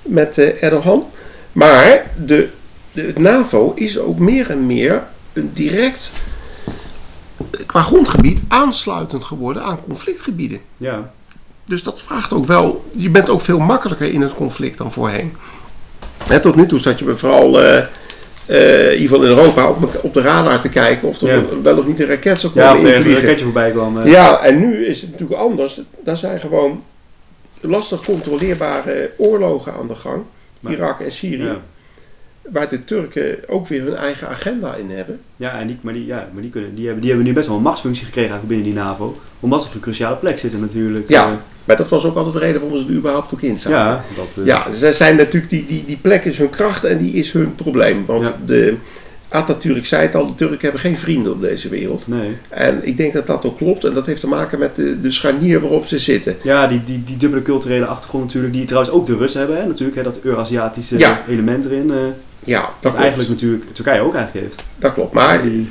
met 0.02 0.38
Erdogan. 0.38 1.06
Maar 1.52 2.06
de, 2.24 2.48
de, 3.00 3.06
het 3.06 3.18
NAVO 3.18 3.72
is 3.74 3.98
ook 3.98 4.18
meer 4.18 4.50
en 4.50 4.66
meer 4.66 5.02
een 5.32 5.50
direct, 5.54 6.12
eh, 7.50 7.66
qua 7.66 7.82
grondgebied, 7.82 8.40
aansluitend 8.48 9.24
geworden 9.24 9.62
aan 9.62 9.78
conflictgebieden. 9.84 10.60
Ja, 10.76 11.10
Dus 11.64 11.82
dat 11.82 12.02
vraagt 12.02 12.32
ook 12.32 12.46
wel, 12.46 12.84
je 12.96 13.10
bent 13.10 13.28
ook 13.28 13.40
veel 13.40 13.58
makkelijker 13.58 14.12
in 14.12 14.20
het 14.20 14.34
conflict 14.34 14.78
dan 14.78 14.92
voorheen. 14.92 15.32
Hè, 16.26 16.40
tot 16.40 16.54
nu 16.56 16.66
toe 16.66 16.78
zat 16.78 16.98
je 16.98 17.04
me 17.04 17.16
vooral, 17.16 17.60
eh, 17.62 17.76
in 18.86 18.92
ieder 18.92 18.98
geval 18.98 19.22
in 19.22 19.28
Europa, 19.28 19.68
op, 20.02 20.14
de 20.14 20.20
radar 20.20 20.60
te 20.60 20.68
kijken 20.68 21.08
of 21.08 21.20
er 21.20 21.28
Ja. 21.36 21.42
wel 21.62 21.78
of 21.78 21.86
niet 21.86 22.00
een 22.00 22.06
raket 22.06 22.38
zou 22.38 22.52
ja 22.54 22.72
komen 22.72 22.86
of 22.98 23.04
er 23.04 23.06
een 23.06 23.14
raketje 23.20 23.44
voorbij 23.44 23.70
kwam. 23.70 24.06
Ja, 24.06 24.40
en 24.40 24.60
nu 24.60 24.84
is 24.86 25.00
het 25.00 25.10
natuurlijk 25.10 25.40
anders. 25.40 25.80
Daar 26.04 26.16
zijn 26.16 26.40
gewoon 26.40 26.82
lastig 27.60 28.04
controleerbare 28.04 29.10
oorlogen 29.16 29.72
aan 29.74 29.88
de 29.88 29.94
gang. 29.94 30.22
Maar- 30.60 30.72
Irak 30.72 31.00
en 31.00 31.12
Syrië. 31.12 31.42
Ja. 31.44 31.60
Waar 32.52 32.68
de 32.68 32.84
Turken 32.84 33.36
ook 33.46 33.66
weer 33.68 33.82
hun 33.82 33.94
eigen 33.94 34.28
agenda 34.28 34.74
in 34.74 34.90
hebben. 34.90 35.20
Ja, 35.36 35.58
en 35.58 35.66
die, 35.66 35.78
maar, 35.82 35.94
die, 35.94 36.06
ja, 36.06 36.28
maar 36.32 36.42
die, 36.42 36.50
kunnen, 36.50 36.74
die, 36.74 36.84
hebben, 36.84 37.00
die 37.02 37.10
hebben 37.10 37.28
nu 37.28 37.34
best 37.34 37.48
wel 37.48 37.56
een 37.56 37.62
machtsfunctie 37.62 38.04
gekregen 38.04 38.30
eigenlijk 38.30 38.60
binnen 38.62 38.76
die 38.76 38.84
NAVO. 38.84 39.18
Omdat 39.40 39.62
ze 39.62 39.68
op 39.68 39.74
een 39.74 39.80
cruciale 39.80 40.16
plek 40.16 40.38
zitten 40.38 40.60
natuurlijk. 40.60 41.08
Ja. 41.08 41.24
Eh, 41.26 41.32
Maar 41.64 41.76
dat 41.76 41.88
was 41.88 42.04
ook 42.04 42.16
altijd 42.16 42.34
de 42.34 42.40
reden 42.40 42.60
waarom 42.60 42.78
ze 42.78 42.84
er 42.86 42.90
überhaupt 42.92 43.34
ook 43.34 43.42
in 43.42 43.58
zaten. 43.58 43.78
ja, 43.78 44.02
dat, 44.16 44.36
eh, 44.38 44.46
Ja, 44.46 44.72
ze 44.72 44.92
zijn 44.92 45.16
natuurlijk, 45.16 45.50
die, 45.52 45.66
die, 45.66 45.84
die 45.86 45.98
plek 46.02 46.24
is 46.24 46.38
hun 46.38 46.50
kracht 46.50 46.84
en 46.84 46.98
die 46.98 47.12
is 47.12 47.32
hun 47.32 47.54
probleem. 47.54 48.06
Want 48.06 48.26
Ja. 48.26 48.36
de, 48.44 48.74
Atatürk 49.32 49.86
zei 49.86 50.02
het 50.02 50.14
al, 50.14 50.26
de 50.26 50.34
Turken 50.34 50.58
hebben 50.60 50.80
geen 50.80 50.98
vrienden 50.98 51.32
op 51.32 51.40
deze 51.40 51.68
wereld. 51.68 52.06
Nee. 52.08 52.36
En 52.48 52.78
ik 52.86 52.96
denk 52.96 53.12
dat 53.12 53.26
dat 53.26 53.44
ook 53.46 53.56
klopt. 53.56 53.84
En 53.84 53.94
dat 53.94 54.06
heeft 54.06 54.20
te 54.20 54.26
maken 54.28 54.58
met 54.58 54.76
de, 54.76 55.00
de 55.00 55.10
scharnier 55.10 55.60
waarop 55.60 55.86
ze 55.86 55.98
zitten. 55.98 56.36
Ja, 56.42 56.66
die, 56.66 56.84
die, 56.84 57.02
die 57.04 57.16
dubbele 57.16 57.42
culturele 57.42 57.86
achtergrond 57.86 58.24
natuurlijk, 58.24 58.52
die 58.54 58.64
trouwens 58.64 58.92
ook 58.94 59.06
de 59.06 59.16
Russen 59.16 59.40
hebben, 59.40 59.58
hè, 59.58 59.66
natuurlijk, 59.66 59.96
hè, 59.96 60.02
dat 60.02 60.20
Eurasiatische 60.22 60.98
Ja. 60.98 61.22
element 61.28 61.64
erin. 61.64 61.90
eh, 61.90 61.96
Ja, 62.44 62.60
dat 62.60 62.70
klopt. 62.80 62.96
eigenlijk 62.96 63.28
natuurlijk 63.28 63.64
Turkije 63.72 64.00
ook 64.00 64.14
eigenlijk 64.14 64.46
heeft. 64.46 64.64
Dat 64.78 64.92
klopt. 64.94 65.12
Maar 65.12 65.42
Die- 65.42 65.68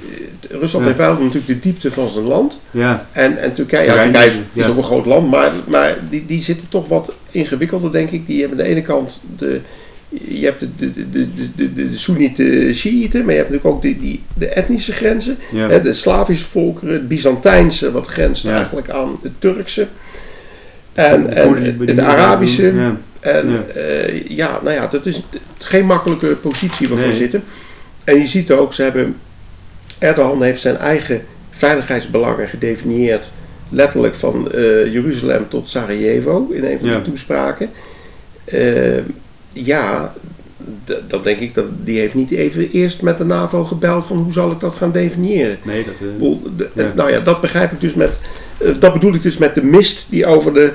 Rusland 0.49 0.85
Ja. 0.85 0.91
heeft 0.91 0.97
wel 0.97 1.13
natuurlijk 1.13 1.47
de 1.47 1.59
diepte 1.59 1.91
van 1.91 2.09
zijn 2.09 2.25
land. 2.25 2.61
Ja, 2.71 3.07
En, 3.11 3.37
en 3.37 3.53
Turkije, 3.53 3.85
ja, 3.85 3.93
Turkije 3.93 4.11
Turkije 4.11 4.41
is, 4.53 4.63
is 4.63 4.67
ook 4.69 4.77
een 4.77 4.83
groot 4.83 5.05
land, 5.05 5.29
maar, 5.31 5.51
maar 5.67 5.97
die, 6.09 6.25
die 6.25 6.41
zitten 6.41 6.69
toch 6.69 6.87
wat 6.87 7.13
ingewikkelder, 7.31 7.91
denk 7.91 8.09
ik. 8.09 8.27
Die 8.27 8.39
hebben 8.39 8.57
aan 8.59 8.63
de 8.65 8.69
ene 8.71 8.81
kant 8.81 9.21
de, 9.37 9.59
je 10.09 10.45
hebt 10.45 10.59
de, 10.59 10.67
de, 10.77 10.93
de, 10.93 11.27
de, 11.35 11.49
de, 11.55 11.73
de 11.89 11.97
Soenieten, 11.97 12.75
Shiiten, 12.75 13.21
maar 13.25 13.33
je 13.33 13.39
hebt 13.39 13.49
natuurlijk 13.49 13.75
ook 13.75 13.81
de, 13.81 13.99
die, 13.99 14.23
de 14.33 14.47
etnische 14.47 14.91
grenzen. 14.93 15.37
ja. 15.51 15.69
Hè, 15.69 15.81
de 15.81 15.93
Slavische 15.93 16.45
volkeren, 16.45 16.93
het 16.93 17.07
Byzantijnse, 17.07 17.91
wat 17.91 18.07
grenst 18.07 18.43
Ja. 18.43 18.55
eigenlijk 18.55 18.89
aan 18.89 19.17
het 19.23 19.31
Turkse. 19.39 19.87
En, 20.93 21.23
De 21.23 21.29
en 21.29 21.63
het 21.63 21.77
doen- 21.87 22.01
Arabische. 22.01 22.73
Ja. 22.75 22.97
En 23.19 23.51
Ja. 23.51 23.63
ja, 23.75 24.07
ja 24.27 24.59
nou 24.63 24.75
ja, 24.75 24.87
dat 24.87 25.05
is 25.05 25.23
geen 25.57 25.85
makkelijke 25.85 26.27
positie 26.35 26.87
waarvoor 26.87 27.07
Nee. 27.07 27.15
zitten. 27.17 27.43
En 28.03 28.17
je 28.19 28.27
ziet 28.27 28.51
ook, 28.51 28.73
ze 28.73 28.81
hebben, 28.83 29.15
Erdogan 29.97 30.43
heeft 30.43 30.61
zijn 30.61 30.77
eigen 30.77 31.21
veiligheidsbelangen 31.49 32.47
gedefinieerd, 32.47 33.29
letterlijk 33.69 34.15
van 34.15 34.51
eh, 34.51 34.93
Jeruzalem 34.93 35.45
tot 35.49 35.69
Sarajevo 35.69 36.47
in 36.51 36.63
een 36.63 36.79
van 36.79 36.89
Ja. 36.89 36.95
de 36.95 37.01
toespraken. 37.01 37.69
Eh, 38.45 38.97
ja, 39.53 40.13
dan 41.07 41.23
denk 41.23 41.39
ik 41.39 41.53
dat 41.53 41.65
die 41.83 41.99
heeft 41.99 42.13
niet 42.13 42.31
even 42.31 42.71
eerst 42.71 43.01
met 43.01 43.17
de 43.17 43.25
NAVO 43.25 43.63
gebeld 43.63 44.07
van 44.07 44.17
hoe 44.17 44.31
zal 44.31 44.51
ik 44.51 44.59
dat 44.59 44.75
gaan 44.75 44.91
definiëren. 44.91 45.57
Nee, 45.63 45.85
dat... 45.85 45.93
eh. 46.75 46.85
Nou 46.95 47.11
ja, 47.11 47.19
dat 47.19 47.41
begrijp 47.41 47.71
ik 47.71 47.81
dus 47.81 47.93
met. 47.93 48.19
eh, 48.57 48.71
dat 48.79 48.93
bedoel 48.93 49.13
ik 49.13 49.21
dus 49.21 49.37
met 49.37 49.55
de 49.55 49.63
mist 49.63 50.05
die 50.09 50.25
over 50.25 50.53
de, 50.53 50.71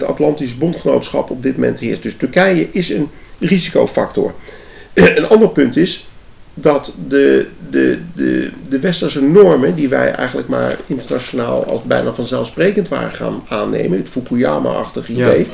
het 0.00 0.08
Atlantisch 0.08 0.58
bondgenootschap 0.58 1.30
op 1.30 1.42
dit 1.42 1.54
moment 1.54 1.78
heerst. 1.78 2.02
Dus 2.02 2.16
Turkije 2.16 2.68
is 2.72 2.88
een 2.90 3.08
risicofactor. 3.38 4.34
Een 4.94 5.28
ander 5.28 5.48
punt 5.48 5.76
is 5.76 6.06
dat 6.54 6.94
de, 7.08 7.46
de, 7.70 7.98
de, 8.14 8.50
de 8.68 8.78
westerse 8.78 9.22
normen, 9.22 9.74
die 9.74 9.88
wij 9.88 10.12
eigenlijk 10.12 10.48
maar 10.48 10.76
internationaal 10.86 11.64
als 11.64 11.82
bijna 11.82 12.12
vanzelfsprekend 12.12 12.88
waren 12.88 13.12
gaan 13.12 13.42
aannemen, 13.48 13.98
het 13.98 14.08
Fukuyama-achtige 14.08 15.16
Ja. 15.16 15.32
idee 15.32 15.46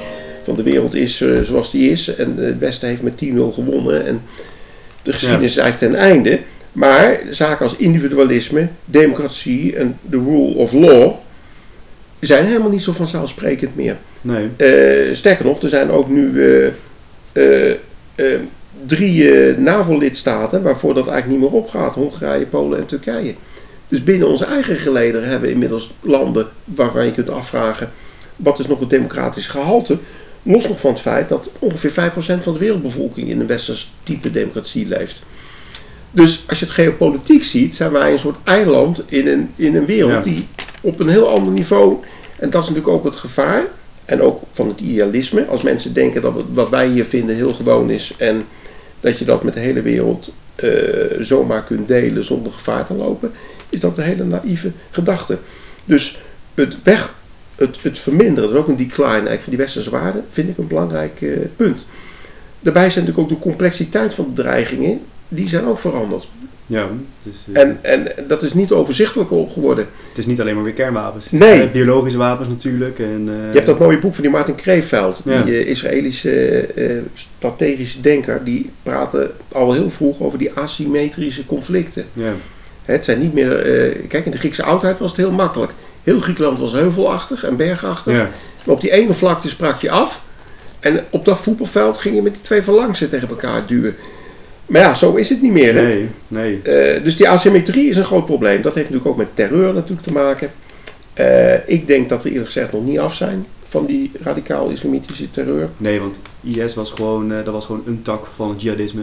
van 0.42 0.56
de 0.56 0.62
wereld 0.62 0.94
is 0.94 1.20
eh, 1.20 1.40
zoals 1.40 1.70
die 1.70 1.90
is 1.90 2.14
en 2.14 2.36
het 2.36 2.58
Westen 2.58 2.88
heeft 2.88 3.02
met 3.02 3.22
10-0 3.24 3.26
gewonnen 3.54 4.06
en 4.06 4.22
de 5.02 5.12
geschiedenis 5.12 5.50
is 5.50 5.56
eigenlijk 5.56 5.92
ten 5.92 6.02
einde. 6.02 6.40
Maar 6.72 7.20
zaken 7.30 7.64
als 7.64 7.76
individualisme, 7.76 8.68
democratie 8.84 9.76
en 9.76 9.98
de 10.02 10.16
rule 10.16 10.54
of 10.54 10.72
law 10.72 11.12
zijn 12.20 12.46
helemaal 12.46 12.70
niet 12.70 12.82
zo 12.82 12.92
vanzelfsprekend 12.92 13.76
meer. 13.76 13.96
Nee. 14.20 14.48
Eh, 14.56 15.14
sterker 15.14 15.44
nog, 15.44 15.62
er 15.62 15.68
zijn 15.68 15.90
ook 15.90 16.08
nu 16.08 16.42
eh, 17.32 17.70
eh, 18.14 18.40
drie 18.86 19.32
NAVO-lidstaten 19.56 20.62
waarvoor 20.62 20.94
dat 20.94 21.08
eigenlijk 21.08 21.40
niet 21.40 21.50
meer 21.50 21.60
opgaat: 21.60 21.94
Hongarije, 21.94 22.46
Polen 22.46 22.78
en 22.78 22.86
Turkije. 22.86 23.34
Dus 23.88 24.04
binnen 24.04 24.28
onze 24.28 24.44
eigen 24.44 24.76
geleden 24.76 25.22
hebben 25.22 25.48
we 25.48 25.54
inmiddels 25.54 25.94
landen 26.00 26.48
waarvan 26.64 27.04
je 27.04 27.12
kunt 27.12 27.30
afvragen: 27.30 27.90
wat 28.36 28.58
is 28.58 28.66
nog 28.66 28.80
het 28.80 28.90
democratisch 28.90 29.48
gehalte? 29.48 29.98
Los 30.42 30.68
nog 30.68 30.80
van 30.80 30.90
het 30.90 31.00
feit 31.00 31.28
dat 31.28 31.50
ongeveer 31.58 31.90
5% 31.90 32.42
van 32.42 32.52
de 32.52 32.58
wereldbevolking 32.58 33.28
in 33.28 33.40
een 33.40 33.46
westers 33.46 33.92
type 34.02 34.30
democratie 34.30 34.86
leeft. 34.88 35.22
Dus 36.10 36.44
als 36.48 36.58
je 36.58 36.64
het 36.64 36.74
geopolitiek 36.74 37.42
ziet, 37.42 37.74
zijn 37.74 37.92
wij 37.92 38.12
een 38.12 38.18
soort 38.18 38.36
eiland 38.44 39.04
in 39.06 39.26
een, 39.26 39.50
in 39.56 39.76
een 39.76 39.86
wereld 39.86 40.10
Ja. 40.12 40.20
die 40.20 40.46
op 40.80 41.00
een 41.00 41.08
heel 41.08 41.28
ander 41.28 41.52
niveau. 41.52 41.96
En 42.36 42.50
dat 42.50 42.62
is 42.62 42.68
natuurlijk 42.68 42.96
ook 42.96 43.04
het 43.04 43.16
gevaar. 43.16 43.64
En 44.10 44.22
ook 44.22 44.42
van 44.52 44.68
het 44.68 44.80
idealisme. 44.80 45.46
Als 45.46 45.62
mensen 45.62 45.92
denken 45.92 46.22
dat 46.22 46.34
wat 46.52 46.68
wij 46.68 46.88
hier 46.88 47.04
vinden 47.04 47.36
heel 47.36 47.54
gewoon 47.54 47.90
is. 47.90 48.14
En 48.18 48.44
dat 49.00 49.18
je 49.18 49.24
dat 49.24 49.42
met 49.42 49.54
de 49.54 49.60
hele 49.60 49.82
wereld 49.82 50.32
eh, 50.54 50.70
zomaar 51.20 51.64
kunt 51.64 51.88
delen 51.88 52.24
zonder 52.24 52.52
gevaar 52.52 52.86
te 52.86 52.94
lopen. 52.94 53.32
Is 53.68 53.80
dat 53.80 53.98
een 53.98 54.04
hele 54.04 54.24
naïeve 54.24 54.70
gedachte. 54.90 55.38
Dus 55.84 56.20
het 56.54 56.82
weg, 56.82 57.14
het, 57.54 57.82
het 57.82 57.98
verminderen, 57.98 58.42
dat 58.42 58.58
is 58.58 58.62
ook 58.62 58.68
een 58.68 58.86
decline 58.86 59.08
eigenlijk 59.08 59.42
van 59.42 59.52
die 59.52 59.62
westerse 59.62 59.90
waarden, 59.90 60.24
vind 60.30 60.48
ik 60.48 60.58
een 60.58 60.66
belangrijk 60.66 61.22
eh, 61.22 61.30
punt. 61.56 61.88
Daarbij 62.60 62.90
zijn 62.90 63.04
natuurlijk 63.04 63.32
ook 63.32 63.38
de 63.38 63.48
complexiteit 63.48 64.14
van 64.14 64.32
de 64.34 64.42
dreigingen, 64.42 65.00
die 65.28 65.48
zijn 65.48 65.64
ook 65.64 65.78
veranderd. 65.78 66.28
Ja, 66.70 66.88
het 67.22 67.32
is, 67.34 67.44
eh, 67.52 67.62
En, 67.62 67.78
en 67.82 68.06
dat 68.28 68.42
is 68.42 68.52
niet 68.54 68.72
overzichtelijker 68.72 69.46
geworden. 69.52 69.86
het 70.08 70.18
is 70.18 70.26
niet 70.26 70.40
alleen 70.40 70.54
maar 70.54 70.64
weer 70.64 70.72
kernwapens. 70.72 71.30
Het 71.30 71.40
Nee. 71.40 71.62
eh, 71.62 71.70
biologische 71.70 72.18
wapens 72.18 72.48
natuurlijk. 72.48 72.98
En, 72.98 73.24
eh, 73.28 73.34
Je 73.48 73.54
hebt 73.54 73.66
dat 73.66 73.78
mooie 73.78 73.98
boek 73.98 74.14
van 74.14 74.22
die 74.22 74.32
Martin 74.32 74.54
Kreeveld, 74.54 75.20
Ja. 75.24 75.42
die 75.42 75.66
Israëlische 75.66 76.68
strategische 77.14 78.00
denker, 78.00 78.44
die 78.44 78.70
praatte 78.82 79.30
al 79.52 79.72
heel 79.72 79.90
vroeg 79.90 80.20
over 80.20 80.38
die 80.38 80.52
asymmetrische 80.52 81.46
conflicten. 81.46 82.04
Ja, 82.12 82.32
Het 82.84 83.04
zijn 83.04 83.18
niet 83.20 83.32
meer, 83.32 83.48
kijk 84.08 84.24
in 84.24 84.30
de 84.30 84.38
Griekse 84.38 84.62
oudheid 84.62 84.98
was 84.98 85.10
het 85.10 85.20
heel 85.20 85.32
makkelijk. 85.32 85.72
Heel 86.02 86.20
Griekenland 86.20 86.58
was 86.58 86.72
heuvelachtig 86.72 87.44
en 87.44 87.56
bergachtig. 87.56 88.12
ja, 88.14 88.28
Maar 88.64 88.74
op 88.74 88.80
die 88.80 88.92
ene 88.92 89.14
vlakte 89.14 89.48
sprak 89.48 89.80
je 89.80 89.90
af. 89.90 90.22
En 90.80 91.00
op 91.10 91.24
dat 91.24 91.38
voetbalveld 91.38 91.98
ging 91.98 92.14
je 92.14 92.22
met 92.22 92.32
die 92.32 92.42
twee 92.42 92.62
phalanxen 92.62 93.08
tegen 93.08 93.28
elkaar 93.28 93.66
duwen. 93.66 93.94
Maar 94.70 94.80
ja, 94.80 94.94
zo 94.94 95.14
is 95.14 95.28
het 95.28 95.42
niet 95.42 95.52
meer. 95.52 95.74
Hè? 95.74 95.82
nee, 95.82 96.08
nee. 96.28 96.62
Eh, 96.62 97.04
dus 97.04 97.16
die 97.16 97.28
asymmetrie 97.28 97.88
is 97.88 97.96
een 97.96 98.04
groot 98.04 98.24
probleem. 98.24 98.62
Dat 98.62 98.74
heeft 98.74 98.90
natuurlijk 98.90 99.10
ook 99.10 99.16
met 99.16 99.36
terreur 99.36 99.74
natuurlijk 99.74 100.06
te 100.06 100.12
maken. 100.12 100.50
Eh, 101.12 101.68
ik 101.68 101.86
denk 101.86 102.08
dat 102.08 102.22
we 102.22 102.28
eerlijk 102.28 102.46
gezegd 102.46 102.72
nog 102.72 102.84
niet 102.84 102.98
af 102.98 103.14
zijn 103.14 103.46
van 103.64 103.86
die 103.86 104.10
radicaal-islamitische 104.22 105.30
terreur. 105.30 105.68
Nee, 105.76 106.00
want 106.00 106.20
IS 106.40 106.74
was 106.74 106.90
gewoon, 106.90 107.32
eh, 107.32 107.44
dat 107.44 107.54
was 107.54 107.66
gewoon 107.66 107.82
een 107.86 108.02
tak 108.02 108.26
van 108.34 108.50
het 108.50 108.62
jihadisme. 108.62 109.02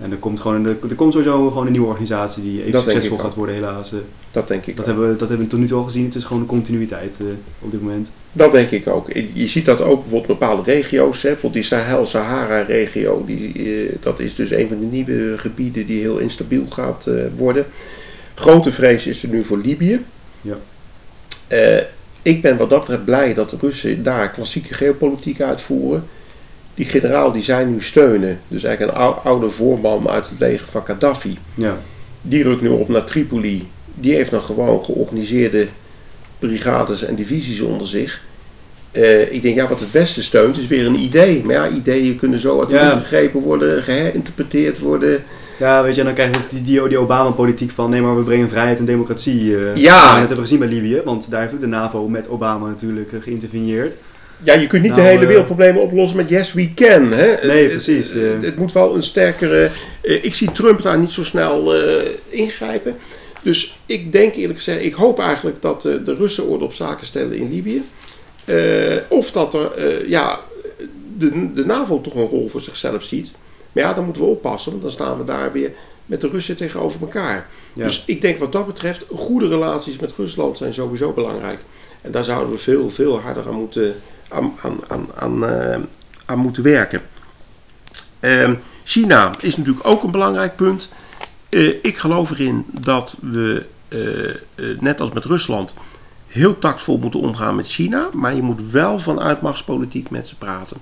En 0.00 0.10
er 0.10 0.16
komt, 0.16 0.40
gewoon 0.40 0.66
er 0.66 0.94
komt 0.96 1.12
sowieso 1.12 1.48
gewoon 1.50 1.66
een 1.66 1.72
nieuwe 1.72 1.86
organisatie 1.86 2.42
die 2.42 2.60
even 2.60 2.72
Dat 2.72 2.82
succesvol 2.82 3.16
gaat 3.18 3.26
ook. 3.26 3.34
worden 3.34 3.54
helaas. 3.54 3.92
eh. 3.92 3.98
Dat 4.30 4.48
denk 4.48 4.66
ik 4.66 4.76
Dat 4.76 4.80
ook. 4.80 4.86
hebben, 4.92 5.10
we, 5.10 5.16
dat 5.16 5.28
hebben 5.28 5.46
we 5.46 5.52
tot 5.52 5.60
nu 5.60 5.66
toe 5.66 5.78
al 5.78 5.84
gezien. 5.84 6.04
Het 6.04 6.14
is 6.14 6.24
gewoon 6.24 6.42
een 6.42 6.48
continuïteit 6.48 7.20
eh, 7.20 7.26
op 7.58 7.70
dit 7.70 7.82
moment. 7.82 8.10
Dat 8.32 8.52
denk 8.52 8.70
ik 8.70 8.86
ook. 8.88 9.12
Je 9.32 9.46
ziet 9.48 9.64
dat 9.64 9.80
ook 9.80 10.00
bijvoorbeeld 10.00 10.38
bepaalde 10.38 10.62
regio's. 10.72 11.22
Hè, 11.22 11.28
bijvoorbeeld 11.28 11.52
die 11.62 11.78
Sahel-Sahara-regio. 11.78 13.24
Die, 13.26 13.52
eh, 13.88 13.96
dat 14.02 14.20
is 14.20 14.34
dus 14.34 14.50
een 14.50 14.68
van 14.68 14.78
de 14.80 14.86
nieuwe 14.86 15.38
gebieden 15.38 15.86
die 15.86 16.00
heel 16.00 16.18
instabiel 16.18 16.64
gaat 16.70 17.08
worden. 17.36 17.66
Grote 18.34 18.72
vrees 18.72 19.06
is 19.06 19.22
er 19.22 19.28
nu 19.28 19.44
voor 19.44 19.58
Libië. 19.58 20.00
Ja. 20.40 20.56
Ik 22.22 22.42
ben 22.42 22.56
wat 22.56 22.70
dat 22.70 22.80
betreft 22.80 23.04
blij 23.04 23.34
dat 23.34 23.50
de 23.50 23.56
Russen 23.60 24.02
daar 24.02 24.30
klassieke 24.30 24.74
geopolitiek 24.74 25.40
uitvoeren. 25.40 26.04
Die 26.78 26.86
generaal 26.86 27.32
die 27.32 27.42
zij 27.42 27.64
nu 27.64 27.80
steunen, 27.80 28.40
dus 28.48 28.64
eigenlijk 28.64 28.96
een 28.96 29.02
ou- 29.04 29.16
oude 29.24 29.50
voorman 29.50 30.08
uit 30.08 30.28
het 30.28 30.38
leger 30.38 30.68
van 30.68 30.82
Gaddafi, 30.84 31.38
Ja, 31.54 31.76
die 32.22 32.42
rukt 32.42 32.60
nu 32.62 32.68
op 32.68 32.88
naar 32.88 33.04
Tripoli. 33.04 33.68
Die 33.94 34.14
heeft 34.14 34.30
nog 34.30 34.46
gewoon 34.46 34.84
georganiseerde 34.84 35.66
brigades 36.38 37.04
en 37.04 37.14
divisies 37.14 37.60
onder 37.60 37.86
zich. 37.86 38.22
Eh, 38.90 39.32
ik 39.32 39.42
denk, 39.42 39.54
ja, 39.54 39.68
wat 39.68 39.80
het 39.80 39.90
Westen 39.90 40.22
steunt 40.22 40.58
is 40.58 40.66
weer 40.66 40.86
een 40.86 40.98
idee. 40.98 41.42
Maar 41.44 41.54
ja, 41.54 41.68
ideeën 41.68 42.16
kunnen 42.16 42.40
zo 42.40 42.60
uit 42.60 42.68
de 42.68 42.74
Ja. 42.74 42.96
gegrepen 42.96 43.40
worden, 43.40 43.82
geherinterpreteerd 43.82 44.78
worden. 44.78 45.22
Ja, 45.58 45.82
weet 45.82 45.94
je, 45.94 46.00
en 46.00 46.06
dan 46.06 46.14
krijg 46.14 46.30
je 46.34 46.40
die, 46.50 46.62
die, 46.62 46.88
die 46.88 46.98
Obama-politiek 46.98 47.70
van 47.70 47.90
nee, 47.90 48.00
maar 48.00 48.16
we 48.16 48.22
brengen 48.22 48.48
vrijheid 48.48 48.78
en 48.78 48.84
democratie. 48.84 49.56
eh 49.56 49.76
Ja. 49.76 50.06
we 50.12 50.18
net 50.18 50.26
hebben 50.26 50.38
gezien 50.44 50.58
bij 50.58 50.68
Libië, 50.68 51.00
want 51.04 51.30
daar 51.30 51.40
heeft 51.40 51.54
ook 51.54 51.60
de 51.60 51.66
NAVO 51.66 52.08
met 52.08 52.28
Obama 52.28 52.66
natuurlijk 52.66 53.12
eh, 53.12 53.20
geïnterveneerd. 53.22 53.96
Ja, 54.42 54.54
je 54.54 54.66
kunt 54.66 54.82
niet 54.82 54.90
Nou, 54.90 55.02
de 55.02 55.08
hele 55.08 55.20
eh, 55.20 55.26
wereldproblemen 55.26 55.82
oplossen 55.82 56.16
met 56.16 56.28
yes 56.28 56.52
we 56.52 56.74
can. 56.74 57.12
Hè? 57.12 57.46
Nee, 57.46 57.68
precies, 57.68 58.12
Het, 58.12 58.22
eh. 58.22 58.30
het- 58.32 58.44
het 58.44 58.56
moet 58.56 58.72
wel 58.72 58.94
een 58.94 59.02
sterkere... 59.02 59.70
eh, 60.00 60.24
ik 60.24 60.34
zie 60.34 60.52
Trump 60.52 60.82
daar 60.82 60.98
niet 60.98 61.10
zo 61.10 61.24
snel 61.24 61.74
ingrijpen. 62.28 62.96
Dus 63.42 63.78
ik 63.86 64.12
denk 64.12 64.34
eerlijk 64.34 64.58
gezegd, 64.58 64.84
ik 64.84 64.94
hoop 64.94 65.18
eigenlijk 65.20 65.62
dat 65.62 65.82
de 65.82 66.14
Russen 66.18 66.46
orde 66.48 66.64
op 66.64 66.72
zaken 66.74 67.06
stellen 67.06 67.32
in 67.36 67.50
Libië. 67.50 67.82
Of 69.08 69.30
dat 69.30 69.54
er, 69.54 69.70
ja, 70.08 70.40
de, 71.16 71.52
de 71.54 71.64
NAVO 71.66 72.00
toch 72.00 72.14
een 72.14 72.26
rol 72.26 72.48
voor 72.48 72.60
zichzelf 72.60 73.02
ziet. 73.02 73.30
Maar 73.72 73.84
ja, 73.84 73.94
dan 73.94 74.04
moeten 74.04 74.22
we 74.22 74.28
oppassen, 74.28 74.70
want 74.70 74.82
dan 74.82 74.90
staan 74.92 75.18
we 75.18 75.24
daar 75.24 75.52
weer 75.52 75.72
met 76.06 76.20
de 76.20 76.28
Russen 76.28 76.56
tegenover 76.56 77.00
elkaar. 77.00 77.46
Ja. 77.74 77.84
Dus 77.84 78.02
ik 78.06 78.20
denk 78.20 78.38
wat 78.38 78.52
dat 78.52 78.66
betreft, 78.66 79.04
goede 79.14 79.48
relaties 79.48 79.98
met 79.98 80.12
Rusland 80.16 80.58
zijn 80.58 80.74
sowieso 80.74 81.12
belangrijk. 81.12 81.58
En 82.00 82.10
daar 82.10 82.24
zouden 82.24 82.52
we 82.52 82.58
veel, 82.58 82.90
veel 82.90 83.20
harder 83.20 83.46
aan 83.46 83.54
moeten, 83.54 83.94
aan, 84.28 84.52
aan, 84.62 84.78
aan, 84.88 85.08
aan, 85.14 85.46
eh, 86.26 86.36
moeten 86.36 86.62
werken. 86.62 87.02
Ehm, 88.20 88.54
China 88.84 89.30
is 89.40 89.56
natuurlijk 89.56 89.88
ook 89.88 90.02
een 90.02 90.10
belangrijk 90.10 90.56
punt. 90.56 90.88
Eh, 91.48 91.68
ik 91.82 91.98
geloof 91.98 92.30
erin 92.30 92.64
dat 92.70 93.16
we, 93.20 93.66
eh, 93.88 94.80
net 94.80 95.00
als 95.00 95.12
met 95.12 95.24
Rusland, 95.24 95.74
heel 96.26 96.58
tactvol 96.58 96.98
moeten 96.98 97.20
omgaan 97.20 97.56
met 97.56 97.68
China. 97.68 98.08
Maar 98.12 98.34
je 98.34 98.42
moet 98.42 98.70
wel 98.70 98.98
vanuit 98.98 99.40
machtspolitiek 99.40 100.10
met 100.10 100.28
ze 100.28 100.36
praten. 100.36 100.76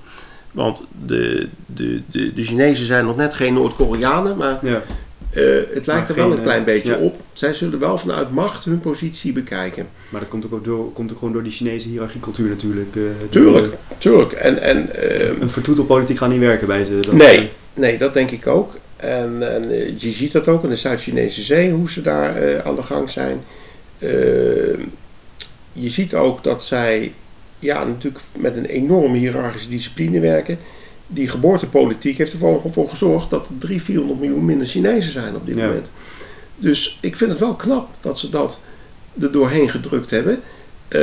Want 0.53 0.83
de, 1.07 1.49
de, 1.67 2.03
de, 2.11 2.33
de 2.33 2.43
Chinezen 2.45 2.87
zijn 2.87 3.05
nog 3.05 3.17
net 3.17 3.35
geen 3.35 3.55
Noord-Koreanen, 3.55 4.37
maar 4.37 4.59
ja. 4.63 4.83
Eh, 5.37 5.75
het 5.75 5.87
lijkt 5.87 6.09
er 6.09 6.15
wel 6.15 6.33
een 6.33 6.43
klein 6.43 6.59
eh, 6.59 6.65
beetje 6.65 6.93
ja. 6.93 6.99
op. 6.99 7.21
Zij 7.33 7.53
zullen 7.53 7.79
wel 7.79 7.99
vanuit 7.99 8.33
macht 8.33 8.65
hun 8.65 8.81
positie 8.81 9.33
bekijken. 9.33 9.89
Maar 10.09 10.21
dat 10.21 10.31
komt 10.31 10.53
ook, 10.53 10.65
door, 10.65 10.93
komt 10.93 11.13
ook 11.13 11.19
gewoon 11.19 11.33
door 11.33 11.43
die 11.43 11.53
Chinese 11.53 11.89
hiërarchiecultuur 11.89 12.49
natuurlijk. 12.49 12.97
eh, 12.97 13.03
Tuurlijk, 13.31 13.75
tuurlijk. 13.99 14.33
En, 14.33 14.59
en, 14.63 14.95
eh, 14.95 15.41
Een 15.41 15.51
vertoetelpolitiek 15.51 16.17
gaat 16.19 16.31
niet 16.31 16.41
werken 16.41 16.67
bij 16.67 16.85
ze. 16.85 17.01
Dat, 17.01 17.13
Nee. 17.13 17.51
nee, 17.75 17.99
dat 17.99 18.15
denk 18.15 18.31
ik 18.31 18.47
ook. 18.47 18.75
En, 18.97 19.55
en 19.55 19.71
je 19.99 20.11
ziet 20.11 20.33
dat 20.33 20.49
ook 20.49 20.63
in 20.63 20.69
de 20.69 20.77
Zuid-Chinese 20.77 21.43
Zee, 21.43 21.71
hoe 21.71 21.91
ze 21.91 22.03
daar 22.03 22.63
aan 22.63 22.77
de 22.77 22.83
gang 22.83 23.11
zijn. 23.11 23.41
Eh, 23.99 24.11
je 25.73 25.91
ziet 25.91 26.15
ook 26.15 26.45
dat 26.45 26.65
zij 26.65 27.13
ja, 27.59 27.85
natuurlijk 27.85 28.25
met 28.37 28.57
een 28.57 28.65
enorme 28.65 29.17
hiërarchische 29.19 29.69
discipline 29.69 30.21
werken. 30.21 30.59
Die 31.07 31.29
geboortepolitiek 31.29 32.19
heeft 32.19 32.33
ervoor 32.33 32.63
voor 32.71 32.89
gezorgd 32.89 33.31
dat 33.31 33.47
er 33.49 33.53
300, 33.59 33.83
400 33.85 34.21
miljoen 34.21 34.45
minder 34.45 34.67
Chinezen 34.67 35.13
zijn 35.13 35.35
op 35.37 35.47
dit 35.47 35.57
Ja. 35.57 35.67
moment. 35.67 35.91
Dus 36.57 36.99
ik 37.01 37.17
vind 37.17 37.31
het 37.31 37.41
wel 37.41 37.55
knap 37.55 37.89
dat 38.01 38.19
ze 38.19 38.29
dat 38.31 38.61
er 39.21 39.33
doorheen 39.33 39.71
gedrukt 39.71 40.11
hebben. 40.11 40.41
Eh, 40.89 41.01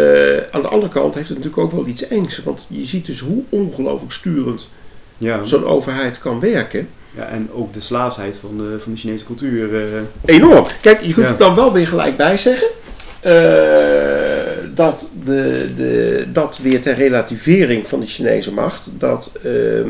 aan 0.51 0.61
de 0.61 0.67
andere 0.67 0.91
kant 0.91 1.15
heeft 1.15 1.29
het 1.29 1.37
natuurlijk 1.37 1.63
ook 1.63 1.71
wel 1.71 1.87
iets 1.87 2.07
engs. 2.07 2.43
Want 2.43 2.65
je 2.69 2.83
ziet 2.83 3.05
dus 3.05 3.19
hoe 3.19 3.43
ongelooflijk 3.49 4.11
sturend 4.11 4.69
ja. 5.17 5.43
zo'n 5.43 5.65
overheid 5.65 6.19
kan 6.19 6.39
werken. 6.39 6.89
ja, 7.15 7.27
en 7.27 7.49
ook 7.51 7.73
de 7.73 7.79
slaafsheid 7.81 8.37
van 8.37 8.57
de, 8.57 8.79
van 8.79 8.91
de 8.93 8.97
Chinese 8.99 9.25
cultuur. 9.25 9.83
eh, 9.83 9.99
Enorm. 10.25 10.65
Kijk, 10.81 11.01
je 11.01 11.13
kunt 11.13 11.25
Ja. 11.25 11.31
er 11.31 11.37
dan 11.37 11.55
wel 11.55 11.73
weer 11.73 11.87
gelijk 11.87 12.17
bij 12.17 12.37
zeggen. 12.37 12.67
eh, 13.21 13.31
dat, 14.75 15.09
de, 15.25 15.65
de, 15.77 16.25
dat 16.33 16.57
weer 16.57 16.81
ter 16.81 16.95
relativering 16.95 17.87
van 17.87 17.99
de 17.99 18.05
Chinese 18.05 18.53
macht. 18.53 18.89
Dat, 18.97 19.31
ehm, 19.43 19.89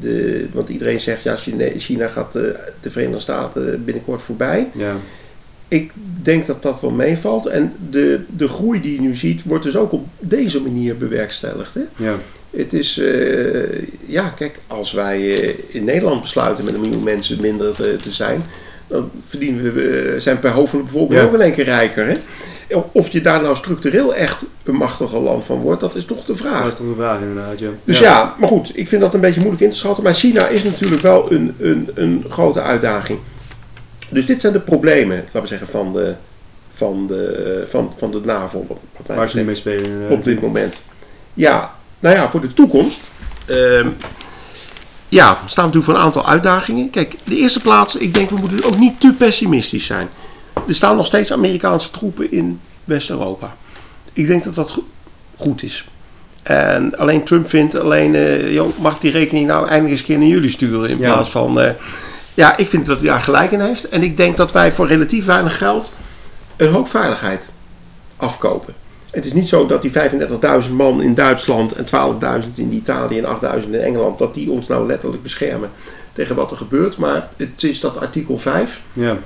de, 0.00 0.46
want 0.52 0.68
iedereen 0.68 1.00
zegt, 1.00 1.22
ja, 1.22 1.36
China, 1.36 1.64
China 1.76 2.08
gaat 2.08 2.32
de, 2.32 2.56
de 2.80 2.90
Verenigde 2.90 3.20
Staten 3.20 3.84
binnenkort 3.84 4.22
voorbij. 4.22 4.68
ja. 4.74 4.96
Ik 5.68 5.90
denk 6.22 6.46
dat 6.46 6.62
dat 6.62 6.80
wel 6.80 6.90
meevalt. 6.90 7.46
En 7.46 7.72
de, 7.90 8.20
de 8.36 8.48
groei 8.48 8.80
die 8.80 8.94
je 8.94 9.00
nu 9.00 9.14
ziet, 9.14 9.42
wordt 9.44 9.64
dus 9.64 9.76
ook 9.76 9.92
op 9.92 10.06
deze 10.18 10.60
manier 10.60 10.96
bewerkstelligd. 10.96 11.74
Hè? 11.74 11.80
Ja. 11.96 12.14
Het 12.56 12.72
is, 12.72 12.98
eh, 12.98 13.82
ja, 14.06 14.28
kijk, 14.28 14.58
als 14.66 14.92
wij 14.92 15.42
eh, 15.42 15.54
in 15.68 15.84
Nederland 15.84 16.20
besluiten 16.20 16.64
met 16.64 16.74
een 16.74 16.80
miljoen 16.80 17.02
mensen 17.02 17.40
minder 17.40 17.74
te, 17.74 17.96
te 17.96 18.10
zijn, 18.10 18.42
dan 18.86 19.10
verdienen 19.24 19.74
we, 19.74 19.88
eh, 19.98 20.20
zijn 20.20 20.38
per 20.38 20.50
hoofd 20.50 20.70
van 20.70 20.78
de 20.78 20.84
bevolking 20.84 21.20
Ja. 21.20 21.26
ook 21.26 21.34
in 21.34 21.40
één 21.40 21.52
keer 21.52 21.64
rijker. 21.64 22.06
Hè? 22.06 22.14
Of 22.92 23.08
je 23.08 23.20
daar 23.20 23.42
nou 23.42 23.56
structureel 23.56 24.14
echt 24.14 24.44
een 24.62 24.74
machtiger 24.74 25.20
land 25.20 25.44
van 25.44 25.58
wordt, 25.60 25.80
dat 25.80 25.94
is 25.94 26.04
toch 26.04 26.24
de 26.24 26.36
vraag. 26.36 26.62
Dat 26.62 26.72
is 26.72 26.78
toch 26.78 26.86
de 26.86 26.94
vraag 26.94 27.20
inderdaad, 27.20 27.58
ja. 27.58 27.68
Dus 27.84 27.98
ja. 27.98 28.34
maar 28.38 28.48
goed, 28.48 28.78
ik 28.78 28.88
vind 28.88 29.00
dat 29.00 29.14
een 29.14 29.20
beetje 29.20 29.40
moeilijk 29.40 29.62
in 29.62 29.70
te 29.70 29.76
schatten. 29.76 30.04
Maar 30.04 30.14
China 30.14 30.46
is 30.46 30.62
natuurlijk 30.62 31.02
wel 31.02 31.32
een, 31.32 31.54
een, 31.58 31.90
een 31.94 32.24
grote 32.28 32.60
uitdaging. 32.60 33.18
Dus 34.08 34.26
dit 34.26 34.40
zijn 34.40 34.52
de 34.52 34.60
problemen, 34.60 35.16
laten 35.16 35.40
we 35.40 35.46
zeggen, 35.46 35.68
van 35.68 35.92
de, 35.92 36.14
van 36.70 37.06
de, 37.06 37.64
van, 37.68 37.92
van 37.96 38.10
de 38.10 38.20
NAVO. 38.24 38.66
Waar 39.06 39.28
ze 39.28 39.36
nu 39.36 39.44
mee 39.44 39.54
spelen. 39.54 40.08
op 40.10 40.24
dit 40.24 40.40
moment. 40.40 40.80
Ja, 41.34 41.74
nou 42.00 42.14
ja, 42.14 42.30
voor 42.30 42.40
de 42.40 42.52
toekomst. 42.52 43.00
ehm, 43.46 43.88
ja, 45.08 45.38
staan 45.46 45.64
natuurlijk 45.64 45.84
voor 45.84 45.94
een 45.94 46.06
aantal 46.06 46.26
uitdagingen. 46.26 46.90
Kijk, 46.90 47.16
de 47.24 47.36
eerste 47.36 47.60
plaats, 47.60 47.96
ik 47.96 48.14
denk 48.14 48.30
we 48.30 48.36
moeten 48.36 48.64
ook 48.64 48.78
niet 48.78 49.00
te 49.00 49.12
pessimistisch 49.12 49.86
zijn. 49.86 50.08
Er 50.68 50.74
staan 50.74 50.96
nog 50.96 51.06
steeds 51.06 51.32
Amerikaanse 51.32 51.90
troepen 51.90 52.32
in 52.32 52.60
West-Europa. 52.84 53.56
Ik 54.12 54.26
denk 54.26 54.44
dat 54.44 54.54
dat 54.54 54.70
go- 54.70 54.86
goed 55.36 55.62
is. 55.62 55.88
En 56.42 56.98
alleen 56.98 57.24
Trump 57.24 57.48
vindt, 57.48 57.78
alleen, 57.78 58.14
eh, 58.14 58.52
joh, 58.52 58.78
mag 58.78 58.94
ik 58.94 59.00
die 59.00 59.10
rekening 59.10 59.46
nou 59.46 59.60
eindelijk 59.60 59.90
eens 59.90 60.00
een 60.00 60.06
keer 60.06 60.18
naar 60.18 60.26
jullie 60.26 60.50
sturen 60.50 60.88
in 60.90 60.98
Ja. 60.98 61.12
plaats 61.12 61.30
van... 61.30 61.60
eh, 61.60 61.70
ja, 62.34 62.56
ik 62.56 62.68
vind 62.68 62.86
dat 62.86 62.98
hij 62.98 63.06
daar 63.06 63.20
gelijk 63.20 63.50
in 63.50 63.60
heeft. 63.60 63.88
En 63.88 64.02
ik 64.02 64.16
denk 64.16 64.36
dat 64.36 64.52
wij 64.52 64.72
voor 64.72 64.86
relatief 64.86 65.24
weinig 65.24 65.58
geld 65.58 65.92
een 66.56 66.72
hoop 66.72 66.88
veiligheid 66.88 67.48
afkopen. 68.16 68.74
Het 69.10 69.24
is 69.24 69.32
niet 69.32 69.48
zo 69.48 69.66
dat 69.66 69.82
die 69.82 69.90
35.000 70.66 70.72
man 70.72 71.02
in 71.02 71.14
Duitsland 71.14 71.72
en 71.72 71.84
12.000 72.44 72.54
in 72.54 72.72
Italië 72.72 73.18
en 73.18 73.24
8.000 73.62 73.68
in 73.70 73.80
Engeland, 73.80 74.18
dat 74.18 74.34
die 74.34 74.50
ons 74.50 74.66
nou 74.66 74.86
letterlijk 74.86 75.22
beschermen 75.22 75.70
tegen 76.12 76.36
wat 76.36 76.50
er 76.50 76.56
gebeurt. 76.56 76.96
Maar 76.96 77.28
het 77.36 77.62
is 77.62 77.80
dat 77.80 77.96
artikel 77.96 78.38
5, 78.38 78.80
Ja, 78.92 79.16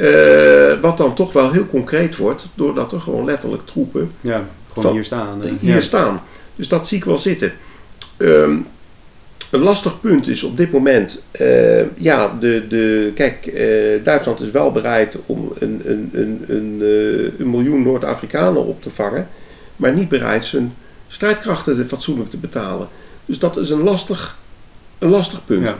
eh, 0.00 0.80
wat 0.80 0.96
dan 0.98 1.14
toch 1.14 1.32
wel 1.32 1.50
heel 1.52 1.66
concreet 1.66 2.16
wordt, 2.16 2.48
doordat 2.54 2.92
er 2.92 3.00
gewoon 3.00 3.24
letterlijk 3.24 3.66
troepen 3.66 4.10
ja, 4.20 4.44
gewoon 4.68 4.84
Van- 4.84 4.92
hier 4.92 5.04
staan. 5.04 5.42
hier 5.60 5.74
ja. 5.74 5.80
staan. 5.80 6.22
Dus 6.56 6.68
dat 6.68 6.88
zie 6.88 6.96
ik 6.98 7.04
wel 7.04 7.18
zitten. 7.18 7.52
Ehm, 8.16 8.56
een 9.50 9.60
lastig 9.60 10.00
punt 10.00 10.26
is 10.28 10.42
op 10.42 10.56
dit 10.56 10.72
moment, 10.72 11.24
eh, 11.30 11.96
ja, 11.96 12.36
de, 12.40 12.66
de, 12.68 13.12
kijk, 13.14 13.46
eh, 13.46 14.04
Duitsland 14.04 14.40
is 14.40 14.50
wel 14.50 14.72
bereid 14.72 15.18
om 15.26 15.52
een, 15.58 15.80
een, 15.84 16.10
een, 16.12 16.44
een, 16.48 16.82
een 17.38 17.50
miljoen 17.50 17.82
Noord-Afrikanen 17.82 18.66
op 18.66 18.82
te 18.82 18.90
vangen, 18.90 19.28
maar 19.76 19.92
niet 19.92 20.08
bereid 20.08 20.44
zijn 20.44 20.74
strijdkrachten 21.08 21.76
te- 21.76 21.84
fatsoenlijk 21.84 22.30
te 22.30 22.36
betalen. 22.36 22.88
Dus 23.24 23.38
dat 23.38 23.56
is 23.56 23.70
een 23.70 23.82
lastig, 23.82 24.38
een 24.98 25.08
lastig 25.10 25.44
punt. 25.44 25.66
Ja. 25.66 25.76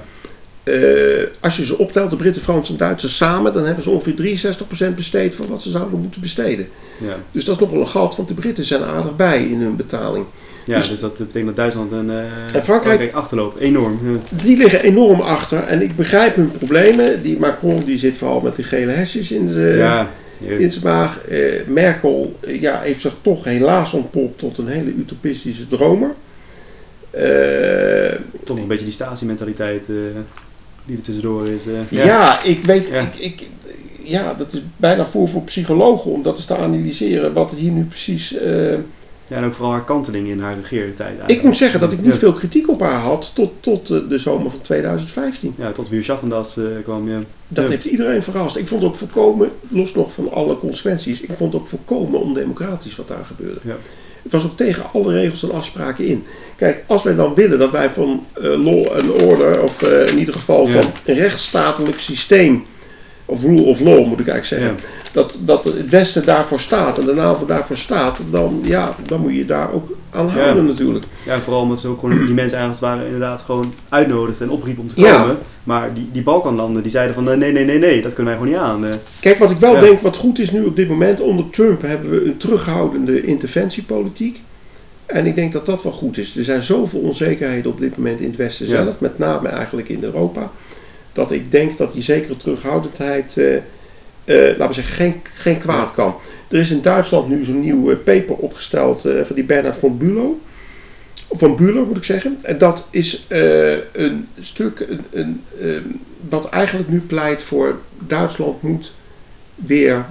Eh, 0.71 1.27
als 1.41 1.57
je 1.57 1.65
ze 1.65 1.79
optelt, 1.79 2.11
de 2.11 2.17
Britten, 2.17 2.43
Fransen 2.43 2.75
en 2.75 2.81
Duitsers 2.81 3.17
samen, 3.17 3.53
dan 3.53 3.65
hebben 3.65 3.83
ze 3.85 3.91
ongeveer 3.91 4.15
63% 4.15 4.95
besteed 4.95 5.35
van 5.35 5.47
wat 5.49 5.63
ze 5.63 5.71
zouden 5.71 6.01
moeten 6.01 6.21
besteden. 6.21 6.69
Ja. 7.01 7.17
Dus 7.31 7.45
dat 7.45 7.55
is 7.55 7.61
nog 7.61 7.71
wel 7.71 7.81
een 7.81 7.89
gat, 7.89 8.17
want 8.17 8.29
de 8.29 8.35
Britten 8.35 8.65
zijn 8.65 8.83
aardig 8.83 9.17
bij 9.17 9.45
in 9.45 9.61
hun 9.61 9.77
betaling. 9.77 10.25
ja, 10.67 10.77
Dus- 10.77 10.89
dus 10.89 11.01
dat 11.01 11.19
betekent 11.19 11.47
dat 11.47 11.57
Duitsland 11.57 11.93
en, 11.93 12.11
eh, 12.11 12.55
En 12.57 12.63
Frankrijk- 12.63 13.13
achterloopt. 13.13 13.59
Enorm. 13.59 13.99
Ja. 14.05 14.37
Die 14.45 14.57
liggen 14.57 14.83
enorm 14.83 15.21
achter 15.21 15.59
en 15.63 15.83
ik 15.83 15.97
begrijp 15.97 16.37
hun 16.37 16.51
problemen. 16.51 17.23
Die 17.23 17.39
Macron 17.39 17.85
die 17.85 17.99
zit 17.99 18.17
vooral 18.17 18.41
met 18.41 18.57
die 18.57 18.65
gele 18.65 18.93
hesjes 18.93 19.33
in, 19.33 19.47
de, 19.47 19.75
ja, 19.79 20.09
in 20.39 20.71
zijn 20.71 20.85
maag. 20.85 21.21
Eh, 21.25 21.39
Merkel 21.67 22.39
ja, 22.47 22.81
heeft 22.81 23.01
zich 23.01 23.15
toch 23.23 23.45
helaas 23.45 23.93
ontpopt 23.93 24.39
tot 24.39 24.59
een 24.59 24.69
hele 24.69 24.91
utopistische 24.93 25.69
dromer. 25.69 26.11
Toch 28.45 28.57
een 28.59 28.67
beetje 28.67 28.85
die 28.85 28.93
statiementaliteit 28.93 29.89
die 30.91 30.99
er 30.99 31.05
tussendoor 31.05 31.49
is. 31.49 31.67
eh. 31.67 31.75
ja. 32.05 32.43
ik 32.43 32.65
weet, 32.65 32.87
Ja. 32.89 33.01
Ik, 33.01 33.15
ik, 33.19 33.47
ja, 34.03 34.35
dat 34.39 34.53
is 34.53 34.63
bijna 34.77 35.07
voor 35.07 35.29
voor 35.29 35.43
psychologen 35.43 36.11
om 36.11 36.23
dat 36.23 36.37
eens 36.37 36.45
te 36.45 36.57
analyseren 36.57 37.33
wat 37.33 37.51
hier 37.57 37.71
nu 37.73 37.83
precies... 37.85 38.35
eh, 38.37 38.73
Ja, 39.27 39.37
en 39.37 39.45
ook 39.45 39.55
vooral 39.55 39.73
haar 39.73 39.85
kanteling 39.85 40.29
in 40.29 40.41
haar 40.41 40.55
regeertijd. 40.57 41.09
ik 41.13 41.19
eigenlijk. 41.19 41.43
moet 41.43 41.57
zeggen 41.57 41.81
dat 41.81 41.93
ik 41.93 42.01
niet 42.03 42.13
Ja. 42.13 42.19
veel 42.19 42.33
kritiek 42.33 42.69
op 42.71 42.81
haar 42.81 42.99
had 43.01 43.31
tot, 43.35 43.51
tot 43.61 43.91
eh, 43.91 43.99
de 44.09 44.19
zomer 44.19 44.51
van 44.51 44.61
2015. 44.61 45.55
Ja, 45.59 45.73
tot 45.73 45.89
weer 45.89 46.03
Schaffendas 46.05 46.57
eh 46.57 46.65
kwam. 46.85 47.09
Ja. 47.09 47.19
Dat 47.49 47.65
Ja. 47.65 47.71
heeft 47.71 47.85
iedereen 47.85 48.23
verrast. 48.23 48.57
Ik 48.57 48.67
vond 48.67 48.85
ook 48.85 48.95
volkomen, 48.97 49.51
los 49.69 49.95
nog 49.95 50.13
van 50.13 50.33
alle 50.33 50.59
consequenties, 50.59 51.21
ik 51.21 51.31
vond 51.33 51.55
ook 51.55 51.69
volkomen 51.69 52.21
ondemocratisch 52.21 52.97
wat 52.97 53.09
daar 53.09 53.25
gebeurde. 53.25 53.61
Het 54.23 54.33
was 54.33 54.45
ook 54.45 54.57
tegen 54.57 54.85
alle 54.93 55.13
regels 55.13 55.43
en 55.43 55.53
afspraken 55.53 56.07
in. 56.07 56.25
Kijk, 56.57 56.85
als 56.87 57.03
wij 57.03 57.15
dan 57.15 57.35
willen 57.35 57.59
dat 57.59 57.71
wij 57.71 57.91
van 57.91 58.27
eh, 58.35 58.43
law 58.43 58.87
and 58.93 59.23
order, 59.23 59.63
of 59.63 59.83
eh, 59.83 60.07
in 60.07 60.19
ieder 60.19 60.35
geval 60.35 60.67
Ja. 60.69 60.81
van 60.81 60.91
een 61.05 61.15
rechtsstatelijk 61.15 61.99
systeem, 61.99 62.65
of 63.25 63.43
rule 63.43 63.63
of 63.63 63.81
law 63.81 64.07
moet 64.07 64.21
ik 64.21 64.29
eigenlijk 64.29 64.47
zeggen, 64.47 64.69
Ja. 64.69 64.89
dat, 65.13 65.37
dat 65.39 65.65
het 65.65 65.89
Westen 65.89 66.25
daarvoor 66.25 66.61
staat 66.61 66.99
en 66.99 67.05
de 67.07 67.15
NAVO 67.15 67.47
daarvoor 67.47 67.77
staat, 67.77 68.19
dan, 68.31 68.61
ja, 68.65 68.95
dan 69.07 69.21
moet 69.21 69.35
je 69.35 69.45
daar 69.45 69.73
ook 69.73 69.91
aan 70.11 70.29
houden 70.29 70.65
natuurlijk. 70.67 71.05
ja, 71.27 71.41
vooral 71.41 71.63
omdat 71.63 71.81
ze 71.81 71.89
ook 71.89 72.01
gewoon 72.01 72.27
die 72.27 72.35
mensen 72.35 72.59
eigenlijk 72.59 72.69
als 72.69 72.81
het 72.81 72.89
ware 72.89 73.05
inderdaad 73.05 73.43
gewoon 73.43 73.73
uitnodigden 73.89 74.47
en 74.49 74.53
opriepen 74.53 74.83
om 74.83 74.89
te 74.89 75.01
Ja. 75.01 75.19
komen. 75.21 75.39
Maar 75.65 75.95
die, 75.95 76.09
die 76.13 76.23
Balkanlanden 76.23 76.83
die 76.83 76.91
zeiden 76.91 77.15
van 77.15 77.31
eh, 77.31 77.37
nee, 77.37 77.53
nee, 77.53 77.65
nee, 77.65 77.79
nee, 77.79 78.03
dat 78.03 78.15
kunnen 78.15 78.33
wij 78.39 78.43
gewoon 78.43 78.59
niet 78.61 78.71
aan. 78.71 78.85
Eh, 78.93 78.99
Kijk, 79.21 79.39
wat 79.39 79.51
ik 79.51 79.59
wel 79.59 79.75
Ja. 79.75 79.81
denk, 79.81 80.01
wat 80.01 80.17
goed 80.17 80.39
is 80.39 80.51
nu 80.51 80.65
op 80.65 80.77
dit 80.77 80.89
moment, 80.89 81.21
onder 81.21 81.51
Trump 81.51 81.83
hebben 81.83 82.11
we 82.11 82.25
een 82.25 82.37
terughoudende 82.37 83.23
interventiepolitiek. 83.23 84.41
En 85.07 85.27
ik 85.27 85.35
denk 85.35 85.53
dat 85.53 85.67
dat 85.67 85.83
wel 85.83 85.93
goed 85.93 86.19
is. 86.19 86.37
Er 86.37 86.45
zijn 86.45 86.63
zoveel 86.63 87.01
onzekerheden 87.01 87.71
op 87.71 87.81
dit 87.81 87.97
moment 87.97 88.21
in 88.21 88.27
het 88.27 88.37
Westen 88.37 88.67
Ja. 88.69 88.83
zelf, 88.83 89.01
met 89.01 89.19
name 89.19 89.49
eigenlijk 89.49 89.89
in 89.89 90.03
Europa, 90.05 90.51
dat 91.13 91.31
ik 91.33 91.51
denk 91.51 91.79
dat 91.79 91.93
die 91.93 92.03
zekere 92.03 92.37
terughoudendheid, 92.37 93.37
eh, 93.37 93.55
eh, 93.57 93.63
laten 94.59 94.67
we 94.67 94.73
zeggen, 94.73 94.95
geen, 94.95 95.15
geen 95.35 95.59
kwaad 95.59 95.93
kan. 95.95 96.15
Er 96.51 96.59
is 96.59 96.71
in 96.71 96.83
Duitsland 96.83 97.29
nu 97.29 97.45
zo'n 97.45 97.61
nieuw 97.61 97.91
eh, 97.91 97.97
paper 98.05 98.35
opgesteld 98.35 99.05
eh, 99.05 99.25
van 99.25 99.37
die 99.37 99.45
Bernard 99.45 99.77
von 99.77 99.99
Bülow. 99.99 100.33
Van 101.31 101.57
Bülow 101.57 101.87
moet 101.87 101.97
ik 101.97 102.05
zeggen. 102.05 102.39
En 102.43 102.59
dat 102.59 102.89
is 102.91 103.25
eh, 103.29 103.73
een 103.93 104.29
stuk 104.39 104.81
een, 104.89 105.01
een, 105.11 105.43
ehm, 105.61 105.83
wat 106.29 106.49
eigenlijk 106.49 106.89
nu 106.89 107.01
pleit 107.01 107.43
voor 107.43 107.79
Duitsland 108.07 108.63
moet 108.63 108.95
weer 109.55 110.05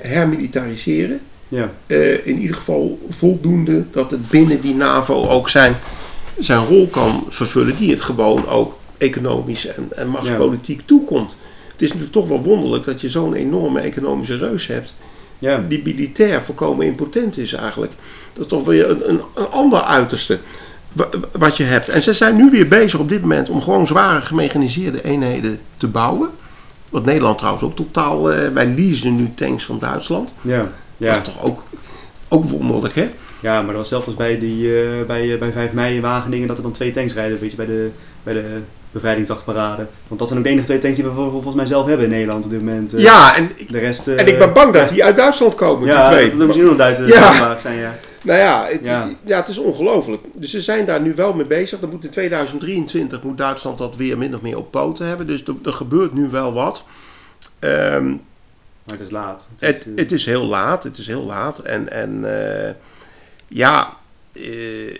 hermilitariseren. 0.00 1.20
ja, 1.48 1.70
in 2.24 2.38
ieder 2.38 2.56
geval 2.56 2.98
voldoende 3.08 3.84
dat 3.90 4.10
het 4.10 4.28
binnen 4.28 4.60
die 4.60 4.74
NAVO 4.74 5.28
ook 5.28 5.48
zijn, 5.48 5.74
zijn 6.38 6.64
rol 6.64 6.86
kan 6.86 7.24
vervullen, 7.28 7.76
die 7.76 7.90
het 7.90 8.00
gewoon 8.00 8.48
ook 8.48 8.78
economisch 8.98 9.66
en, 9.66 9.88
en 9.90 10.08
machtspolitiek 10.08 10.80
toekomt. 10.84 11.38
Het 11.72 11.82
is 11.82 11.88
natuurlijk 11.88 12.12
toch 12.12 12.28
wel 12.28 12.42
wonderlijk 12.42 12.84
dat 12.84 13.00
je 13.00 13.08
zo'n 13.08 13.34
enorme 13.34 13.80
economische 13.80 14.36
reus 14.36 14.66
hebt, 14.66 14.94
ja, 15.44 15.64
die 15.68 15.82
militair 15.84 16.42
volkomen 16.42 16.86
impotent 16.86 17.38
is 17.38 17.52
eigenlijk. 17.52 17.92
Dat 18.32 18.42
is 18.44 18.50
toch 18.50 18.64
weer 18.64 18.90
een, 18.90 19.08
een, 19.08 19.20
een 19.34 19.46
ander 19.48 19.82
uiterste 19.82 20.38
wa- 20.92 21.08
wat 21.32 21.56
je 21.56 21.64
hebt. 21.64 21.88
En 21.88 22.02
ze 22.02 22.12
zijn 22.12 22.36
nu 22.36 22.50
weer 22.50 22.68
bezig 22.68 23.00
op 23.00 23.08
dit 23.08 23.20
moment 23.20 23.48
om 23.48 23.60
gewoon 23.62 23.86
zware 23.86 24.20
gemechaniseerde 24.20 25.04
eenheden 25.04 25.60
te 25.76 25.86
bouwen. 25.88 26.28
Wat 26.90 27.04
Nederland 27.04 27.38
trouwens 27.38 27.64
ook 27.64 27.76
totaal, 27.76 28.32
eh, 28.32 28.48
wij 28.48 28.66
leasen 28.66 29.16
nu 29.16 29.30
tanks 29.34 29.64
van 29.64 29.78
Duitsland. 29.78 30.34
ja, 30.40 30.58
Dat 30.58 30.68
ja. 30.96 31.16
is 31.16 31.22
toch 31.24 31.44
ook, 31.44 31.62
ook 32.28 32.44
wonderlijk, 32.50 32.94
hè? 32.94 33.10
Ja, 33.44 33.56
maar 33.56 33.66
dat 33.66 33.76
was 33.76 33.88
zelfs 33.88 34.06
als 34.06 34.14
bij, 34.14 34.38
die, 34.38 34.82
eh, 34.82 35.06
bij, 35.06 35.32
eh, 35.32 35.38
bij 35.38 35.52
5 35.52 35.72
mei 35.72 35.94
in 35.94 36.00
Wageningen 36.02 36.48
dat 36.48 36.56
er 36.56 36.62
dan 36.62 36.72
twee 36.72 36.90
tanks 36.90 37.14
rijden, 37.14 37.38
weet 37.38 37.50
je, 37.50 37.56
bij 37.56 37.66
de, 37.66 37.90
bij 38.22 38.34
de 38.34 38.60
bevrijdingsdagparade. 38.90 39.86
Want 40.08 40.18
dat 40.20 40.28
zijn 40.28 40.40
ook 40.40 40.44
de 40.46 40.50
enige 40.52 40.66
twee 40.66 40.78
tanks 40.78 40.96
die 40.96 41.04
we 41.06 41.12
vol- 41.14 41.30
volgens 41.30 41.54
mij 41.54 41.66
zelf 41.66 41.86
hebben 41.86 42.04
in 42.04 42.12
Nederland 42.12 42.44
op 42.44 42.50
dit 42.50 42.62
moment. 42.62 42.94
eh. 42.94 43.00
Ja, 43.02 43.36
en, 43.36 43.50
ik- 43.56 43.72
De 43.72 43.78
rest... 43.78 44.06
en 44.08 44.26
ik 44.26 44.38
ben 44.38 44.52
bang 44.52 44.72
dat 44.72 44.88
die 44.88 45.04
uit 45.04 45.16
Duitsland 45.16 45.54
komen, 45.54 45.86
Ja, 45.88 46.02
die 46.08 46.12
twee. 46.16 46.30
dat 46.30 46.40
er 46.40 46.46
misschien 46.46 46.66
nog 46.66 46.76
Duitse 46.76 47.06
Ja. 47.06 47.58
zijn, 47.58 47.78
ja. 47.78 47.94
Nou 48.22 48.38
ja, 48.38 48.66
het, 48.70 48.80
Ja. 48.86 49.08
ja. 49.24 49.36
het 49.36 49.48
is 49.48 49.58
ongelooflijk. 49.58 50.22
Dus 50.34 50.50
ze 50.50 50.60
zijn 50.60 50.86
daar 50.86 51.00
nu 51.00 51.14
wel 51.14 51.32
mee 51.34 51.46
bezig. 51.46 51.80
Dan 51.80 51.90
moet 51.90 52.04
in 52.04 52.10
2023 52.10 53.22
moet 53.22 53.38
Duitsland 53.38 53.78
dat 53.78 53.96
weer 53.96 54.18
min 54.18 54.34
of 54.34 54.42
meer 54.42 54.56
op 54.56 54.70
poten 54.70 55.06
hebben. 55.06 55.26
Dus 55.26 55.44
er, 55.44 55.54
er 55.64 55.72
gebeurt 55.72 56.14
nu 56.14 56.28
wel 56.30 56.52
wat. 56.52 56.84
Ehm, 57.58 58.06
Maar 58.08 58.96
het 58.96 59.00
is 59.00 59.10
laat. 59.10 59.48
het, 59.58 59.76
is, 59.86 60.02
het 60.02 60.12
is 60.12 60.24
heel 60.24 60.44
laat. 60.44 60.82
Het 60.84 60.98
is 60.98 61.06
heel 61.06 61.24
laat. 61.24 61.58
En, 61.58 61.90
en 61.92 62.24
ja, 63.54 63.96
eh, 64.32 64.98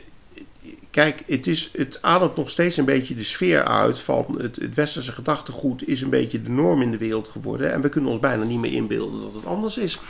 kijk, 0.90 1.22
het, 1.26 1.46
is, 1.46 1.70
het 1.72 1.98
ademt 2.02 2.36
nog 2.36 2.50
steeds 2.50 2.76
een 2.76 2.84
beetje 2.84 3.14
de 3.14 3.22
sfeer 3.22 3.64
uit 3.64 3.98
van 3.98 4.26
het, 4.38 4.74
westerse 4.74 5.12
gedachtegoed 5.12 5.88
is 5.88 6.00
een 6.00 6.10
beetje 6.10 6.42
de 6.42 6.50
norm 6.50 6.82
in 6.82 6.90
de 6.90 6.98
wereld 6.98 7.28
geworden. 7.28 7.72
En 7.72 7.80
we 7.80 7.88
kunnen 7.88 8.10
ons 8.10 8.20
bijna 8.20 8.44
niet 8.44 8.58
meer 8.58 8.72
inbeelden 8.72 9.20
dat 9.20 9.34
het 9.34 9.46
anders 9.46 9.78
is. 9.78 10.00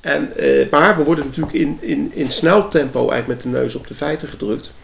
En, 0.00 0.36
eh, 0.36 0.70
maar 0.70 0.96
we 0.96 1.04
worden 1.04 1.24
natuurlijk 1.24 1.56
in, 1.56 1.78
in, 1.80 2.10
in 2.14 2.30
snel 2.30 2.68
tempo 2.68 3.08
eigenlijk 3.08 3.26
met 3.26 3.42
de 3.42 3.58
neus 3.58 3.74
op 3.74 3.86
de 3.86 3.94
feiten 3.94 4.28
gedrukt. 4.28 4.74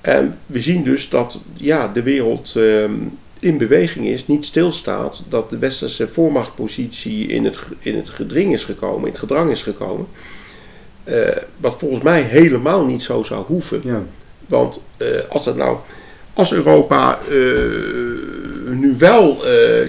En 0.00 0.38
we 0.46 0.60
zien 0.60 0.84
dus 0.84 1.08
dat 1.08 1.42
ja, 1.54 1.88
de 1.88 2.02
wereld 2.02 2.56
ehm, 2.56 2.94
in 3.38 3.58
beweging 3.58 4.06
is, 4.06 4.26
niet 4.26 4.44
stilstaat. 4.44 5.24
Dat 5.28 5.50
de 5.50 5.58
westerse 5.58 6.08
voormachtpositie 6.08 7.26
in 7.26 7.44
het, 7.44 7.58
in 7.78 7.96
het 7.96 8.08
gedring 8.08 8.52
is 8.52 8.64
gekomen, 8.64 9.06
in 9.06 9.12
het 9.12 9.18
gedrang 9.18 9.50
is 9.50 9.62
gekomen. 9.62 10.06
Eh, 11.04 11.36
wat 11.56 11.78
volgens 11.78 12.02
mij 12.02 12.22
helemaal 12.22 12.84
niet 12.84 13.02
zo 13.02 13.22
zou 13.22 13.44
hoeven. 13.44 13.80
ja, 13.84 14.02
Want 14.46 14.84
eh, 14.96 15.06
als 15.28 15.46
het 15.46 15.56
nou, 15.56 15.76
als 16.32 16.52
Europa 16.52 17.18
eh, 17.30 17.36
nu 18.70 18.94
wel. 18.98 19.36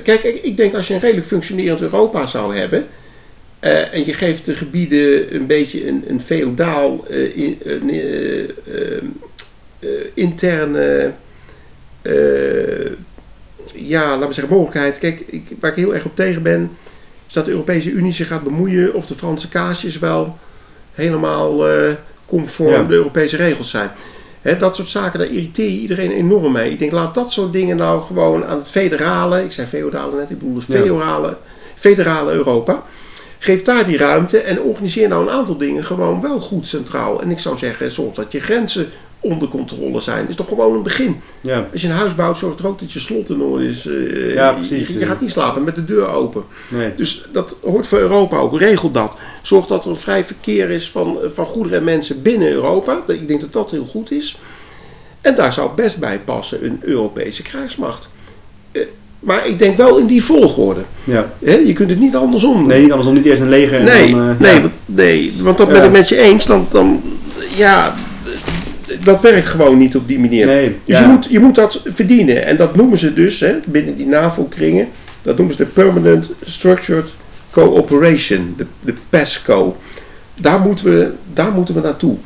kijk, 0.04 0.24
ik, 0.24 0.44
ik 0.44 0.58
denk 0.58 0.76
als 0.76 0.88
je 0.88 0.94
een 0.94 1.00
redelijk 1.00 1.28
functionerend 1.28 1.82
Europa 1.82 2.26
zou 2.26 2.58
hebben. 2.58 2.88
en 3.60 4.06
je 4.06 4.14
geeft 4.14 4.46
de 4.46 4.54
gebieden 4.56 5.36
een 5.36 5.48
beetje 5.48 5.88
een, 5.88 6.04
een 6.08 6.22
feodaal 6.22 7.06
in- 7.36 7.62
interne. 10.14 11.12
ja, 13.74 14.10
laten 14.10 14.28
we 14.28 14.34
zeggen, 14.34 14.54
mogelijkheid. 14.54 14.98
Kijk, 15.00 15.24
ik, 15.26 15.44
waar 15.60 15.72
ik 15.72 15.78
heel 15.78 15.94
erg 15.94 16.06
op 16.06 16.16
tegen 16.16 16.44
ben. 16.44 16.72
Is 17.28 17.34
dat 17.34 17.46
de 17.46 17.52
Europese 17.52 17.90
Unie 17.92 18.12
zich 18.12 18.28
gaat 18.28 18.44
bemoeien. 18.44 18.94
of 18.94 19.06
de 19.06 19.16
Franse 19.16 19.50
kaasjes 19.50 20.00
wel 20.00 20.38
helemaal 20.94 21.70
eh, 21.70 21.92
conform 22.26 22.72
Ja. 22.72 22.84
de 22.84 22.94
Europese 22.94 23.38
regels 23.38 23.70
zijn. 23.70 23.92
Dat 24.58 24.76
soort 24.76 24.88
zaken, 24.88 25.20
daar 25.20 25.28
irriteer 25.28 25.70
je 25.70 25.80
iedereen 25.80 26.12
enorm 26.12 26.52
mee. 26.52 26.72
Ik 26.72 26.80
denk, 26.80 26.92
laat 26.92 27.14
dat 27.14 27.32
soort 27.32 27.54
dingen 27.54 27.78
nou 27.78 28.02
gewoon 28.02 28.46
aan 28.46 28.58
het 28.58 28.70
federale, 28.70 29.44
ik 29.44 29.52
zei 29.52 29.68
feodale 29.68 30.16
net, 30.16 30.30
ik 30.30 30.40
bedoel 30.40 30.56
het 30.56 30.66
Ja. 30.68 30.76
federale, 30.78 31.38
federale 31.76 32.32
Europa. 32.32 32.84
Geef 33.40 33.62
daar 33.62 33.86
die 33.86 33.98
ruimte 33.98 34.38
en 34.38 34.62
organiseer 34.62 35.08
nou 35.08 35.22
een 35.24 35.34
aantal 35.34 35.58
dingen 35.58 35.84
gewoon 35.84 36.22
wel 36.22 36.40
goed 36.40 36.68
centraal. 36.68 37.22
En 37.22 37.32
ik 37.32 37.40
zou 37.40 37.58
zeggen, 37.58 37.92
zorg 37.92 38.16
dat 38.16 38.32
je 38.32 38.40
grenzen 38.40 38.90
onder 39.24 39.48
controle 39.48 40.00
zijn. 40.00 40.28
is 40.30 40.36
toch 40.36 40.48
gewoon 40.48 40.76
een 40.76 40.84
begin. 40.84 41.22
ja, 41.42 41.68
Als 41.72 41.82
je 41.82 41.88
een 41.88 41.94
huis 41.94 42.16
bouwt, 42.16 42.38
zorg 42.38 42.60
er 42.60 42.68
ook 42.68 42.80
dat 42.80 42.92
je 42.92 43.00
slot 43.00 43.30
in 43.30 43.42
orde 43.42 43.68
is. 43.68 43.88
Ja, 44.34 44.52
precies. 44.54 44.88
Je, 44.88 45.00
je 45.00 45.06
gaat 45.06 45.22
niet 45.22 45.30
slapen 45.30 45.64
met 45.64 45.76
de 45.76 45.84
deur 45.86 46.08
open. 46.10 46.44
nee. 46.70 46.92
Dus 46.96 47.26
dat 47.32 47.56
hoort 47.62 47.88
voor 47.88 48.00
Europa 48.00 48.38
ook. 48.38 48.60
Regel 48.60 48.92
dat. 48.92 49.16
Zorg 49.42 49.66
dat 49.66 49.84
er 49.86 49.90
een 49.92 49.98
vrij 49.98 50.24
verkeer 50.24 50.70
is 50.70 50.90
van, 50.90 51.18
van 51.26 51.46
goederen 51.46 51.78
en 51.78 51.84
mensen 51.84 52.22
binnen 52.22 52.52
Europa. 52.52 53.02
Dat- 53.08 53.16
Ik 53.16 53.28
denk 53.28 53.42
dat 53.42 53.54
dat 53.54 53.72
heel 53.72 53.86
goed 53.86 54.12
is. 54.12 54.40
En 55.22 55.36
daar 55.36 55.54
zou 55.54 55.70
best 55.76 55.98
bij 56.00 56.20
passen 56.20 56.66
een 56.66 56.80
Europese 56.82 57.42
krijgsmacht. 57.42 58.10
Eh, 58.72 58.82
Maar 59.20 59.48
ik 59.48 59.60
denk 59.60 59.78
wel 59.78 59.98
in 59.98 60.06
die 60.06 60.24
volgorde. 60.24 60.82
Ja. 61.04 61.34
Je 61.40 61.74
kunt 61.74 61.90
het 61.90 62.00
niet 62.00 62.16
andersom 62.16 62.58
doen. 62.58 62.68
Nee, 62.68 62.82
niet 62.82 62.90
andersom, 62.92 63.16
niet 63.16 63.26
eerst 63.26 63.42
een 63.42 63.50
leger 63.50 63.78
en 63.80 63.84
Nee, 63.86 64.12
dan... 64.12 64.30
eh, 64.30 64.40
nee, 64.40 64.62
ja. 64.62 64.70
nee, 64.86 65.34
want 65.42 65.58
dat 65.58 65.68
ben 65.68 65.84
ik 65.84 65.92
met 65.92 66.10
je 66.10 66.18
eens. 66.18 66.46
Dan, 66.46 66.68
dan, 66.72 67.02
ja, 67.56 67.94
dat 69.04 69.22
werkt 69.22 69.48
gewoon 69.48 69.78
niet 69.78 69.96
op 69.96 70.08
die 70.08 70.20
manier. 70.20 70.46
Nee, 70.46 70.78
Dus 70.86 70.98
ja. 70.98 71.02
je, 71.02 71.08
moet, 71.08 71.28
je 71.30 71.40
moet 71.40 71.56
dat 71.56 71.82
verdienen. 71.86 72.46
En 72.46 72.58
dat 72.58 72.76
noemen 72.76 72.98
ze 72.98 73.14
dus 73.14 73.40
hè, 73.40 73.56
binnen 73.66 73.96
die 73.96 74.06
NAVO-kringen. 74.06 74.88
Dat 75.22 75.38
noemen 75.38 75.56
ze 75.56 75.64
de 75.64 75.70
Permanent 75.70 76.30
Structured 76.44 77.10
Cooperation, 77.52 78.54
de, 78.58 78.66
de 78.80 78.94
PESCO. 79.10 79.78
Daar 80.42 80.60
moeten, 80.60 80.86
we, 80.86 81.12
daar 81.34 81.52
moeten 81.52 81.76
we 81.76 81.82
naartoe. 81.82 82.18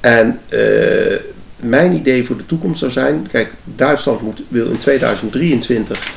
En 0.00 0.40
eh, 0.48 1.16
mijn 1.56 1.92
idee 1.92 2.24
voor 2.24 2.36
de 2.36 2.46
toekomst 2.46 2.78
zou 2.78 2.90
zijn: 2.90 3.28
kijk, 3.32 3.52
Duitsland 3.64 4.20
moet, 4.20 4.42
wil 4.48 4.66
in 4.66 4.78
2023 4.78 6.12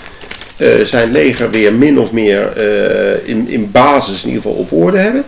eh, 0.58 0.80
zijn 0.84 1.12
leger 1.12 1.52
weer 1.52 1.74
min 1.74 2.00
of 2.00 2.12
meer 2.12 2.52
eh, 2.52 3.28
in, 3.28 3.48
in 3.48 3.72
basis 3.72 4.24
in 4.24 4.28
ieder 4.30 4.42
geval 4.42 4.58
op 4.58 4.72
orde 4.72 4.98
hebben. 4.98 5.24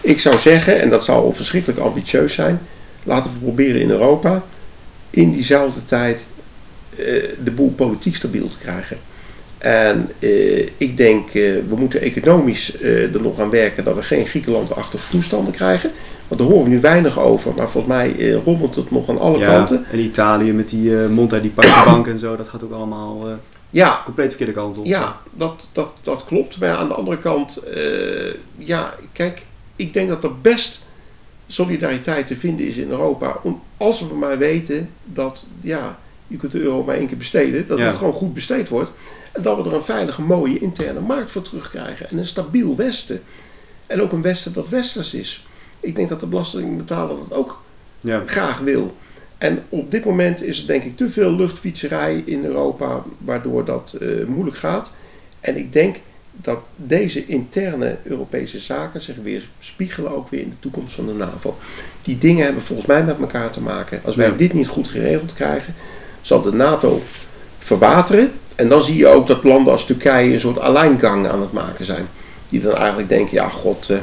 Ik 0.00 0.20
zou 0.20 0.38
zeggen, 0.38 0.80
en 0.80 0.90
dat 0.90 1.04
zou 1.04 1.34
verschrikkelijk 1.34 1.80
ambitieus 1.80 2.34
zijn, 2.34 2.60
laten 3.06 3.32
we 3.32 3.38
proberen 3.38 3.80
in 3.80 3.90
Europa 3.90 4.42
in 5.10 5.32
diezelfde 5.32 5.84
tijd 5.84 6.26
eh, 6.96 7.04
de 7.44 7.50
boel 7.50 7.70
politiek 7.70 8.14
stabiel 8.14 8.48
te 8.48 8.58
krijgen. 8.58 8.98
En 9.58 10.10
eh, 10.18 10.68
ik 10.76 10.96
denk, 10.96 11.28
eh, 11.28 11.34
we 11.68 11.74
moeten 11.76 12.00
economisch 12.00 12.76
eh, 12.76 13.14
er 13.14 13.22
nog 13.22 13.40
aan 13.40 13.50
werken 13.50 13.84
dat 13.84 13.94
we 13.94 14.02
geen 14.02 14.26
Griekenland-achtige 14.26 15.10
toestanden 15.10 15.52
krijgen. 15.52 15.90
Want 16.28 16.40
daar 16.40 16.50
horen 16.50 16.64
we 16.64 16.70
nu 16.70 16.80
weinig 16.80 17.18
over, 17.20 17.52
maar 17.56 17.68
volgens 17.68 17.94
mij 17.94 18.32
rommelt 18.44 18.74
het 18.74 18.90
nog 18.90 19.08
aan 19.08 19.18
alle 19.18 19.38
ja, 19.38 19.46
kanten. 19.46 19.84
en 19.90 19.98
Italië 19.98 20.52
met 20.52 20.68
die 20.68 21.02
eh 21.02 21.08
Monta, 21.08 21.38
die 21.38 21.52
bank 21.84 22.06
en 22.06 22.18
zo, 22.18 22.36
dat 22.36 22.48
gaat 22.48 22.64
ook 22.64 22.72
allemaal 22.72 23.28
eh, 23.28 23.34
Ja, 23.70 24.00
compleet 24.04 24.28
verkeerde 24.28 24.52
kant 24.52 24.78
op. 24.78 24.86
Ja, 24.86 25.20
dat, 25.34 25.68
dat, 25.72 25.88
dat 26.02 26.24
klopt. 26.24 26.58
Maar 26.58 26.76
aan 26.76 26.88
de 26.88 26.94
andere 26.94 27.18
kant, 27.18 27.62
ja, 28.58 28.94
kijk, 29.12 29.42
ik 29.76 29.92
denk 29.92 30.08
dat 30.08 30.24
er 30.24 30.40
best 30.40 30.80
solidariteit 31.46 32.26
te 32.26 32.36
vinden 32.36 32.66
is 32.66 32.76
in 32.76 32.90
Europa. 32.90 33.40
Om, 33.42 33.62
als 33.76 34.00
we 34.08 34.14
maar 34.14 34.38
weten 34.38 34.88
dat, 35.04 35.44
ja, 35.60 35.98
je 36.26 36.36
kunt 36.36 36.52
de 36.52 36.60
euro 36.60 36.84
maar 36.84 36.96
één 36.96 37.06
keer 37.06 37.16
besteden, 37.16 37.66
dat 37.66 37.78
Ja. 37.78 37.84
het 37.86 37.96
gewoon 37.96 38.12
goed 38.12 38.34
besteed 38.34 38.68
wordt. 38.68 38.92
En 39.32 39.42
dat 39.42 39.56
we 39.62 39.68
er 39.70 39.74
een 39.76 39.82
veilige, 39.82 40.22
mooie 40.22 40.58
interne 40.58 41.00
markt 41.00 41.30
voor 41.30 41.42
terugkrijgen. 41.42 42.08
En 42.08 42.18
een 42.18 42.26
stabiel 42.26 42.76
Westen. 42.76 43.22
En 43.86 44.00
ook 44.02 44.12
een 44.12 44.22
Westen 44.22 44.52
dat 44.52 44.68
Westers 44.68 45.14
is. 45.14 45.46
Ik 45.80 45.96
denk 45.96 46.08
dat 46.08 46.20
de 46.20 46.26
belastingbetaler 46.26 47.16
dat 47.28 47.38
ook 47.38 47.62
Ja, 48.00 48.22
graag 48.26 48.58
wil. 48.58 48.96
En 49.38 49.62
op 49.68 49.90
dit 49.90 50.04
moment 50.04 50.42
is 50.42 50.60
er 50.60 50.66
denk 50.66 50.82
ik 50.84 50.96
te 50.96 51.08
veel 51.10 51.30
luchtfietserij 51.32 52.22
in 52.26 52.44
Europa, 52.44 53.02
waardoor 53.18 53.64
dat 53.64 53.96
eh, 54.00 54.08
moeilijk 54.26 54.56
gaat. 54.56 54.92
En 55.40 55.56
ik 55.56 55.72
denk 55.72 55.96
dat 56.42 56.58
deze 56.76 57.26
interne 57.26 57.96
Europese 58.02 58.58
zaken 58.58 59.00
zich 59.00 59.14
weer 59.22 59.42
spiegelen 59.58 60.16
ook 60.16 60.28
weer 60.28 60.40
in 60.40 60.48
de 60.50 60.60
toekomst 60.60 60.94
van 60.94 61.06
de 61.06 61.12
NAVO. 61.12 61.56
Die 62.02 62.18
dingen 62.18 62.44
hebben 62.44 62.62
volgens 62.62 62.86
mij 62.88 63.04
met 63.04 63.18
elkaar 63.20 63.50
te 63.50 63.60
maken. 63.60 64.00
Als 64.04 64.16
wij 64.16 64.26
Ja. 64.26 64.32
dit 64.36 64.52
niet 64.52 64.68
goed 64.68 64.88
geregeld 64.88 65.34
krijgen, 65.34 65.74
zal 66.20 66.42
de 66.42 66.52
NATO 66.52 67.02
verwateren. 67.58 68.32
En 68.56 68.68
dan 68.68 68.82
zie 68.82 68.96
je 68.96 69.06
ook 69.06 69.26
dat 69.26 69.44
landen 69.44 69.72
als 69.72 69.86
Turkije 69.86 70.32
een 70.32 70.40
soort 70.40 70.58
alleingang 70.58 71.26
aan 71.28 71.40
het 71.40 71.52
maken 71.52 71.84
zijn. 71.84 72.06
Die 72.48 72.60
dan 72.60 72.74
eigenlijk 72.76 73.08
denken, 73.08 73.34
ja 73.34 73.48
god, 73.48 73.90
eh, 73.90 73.96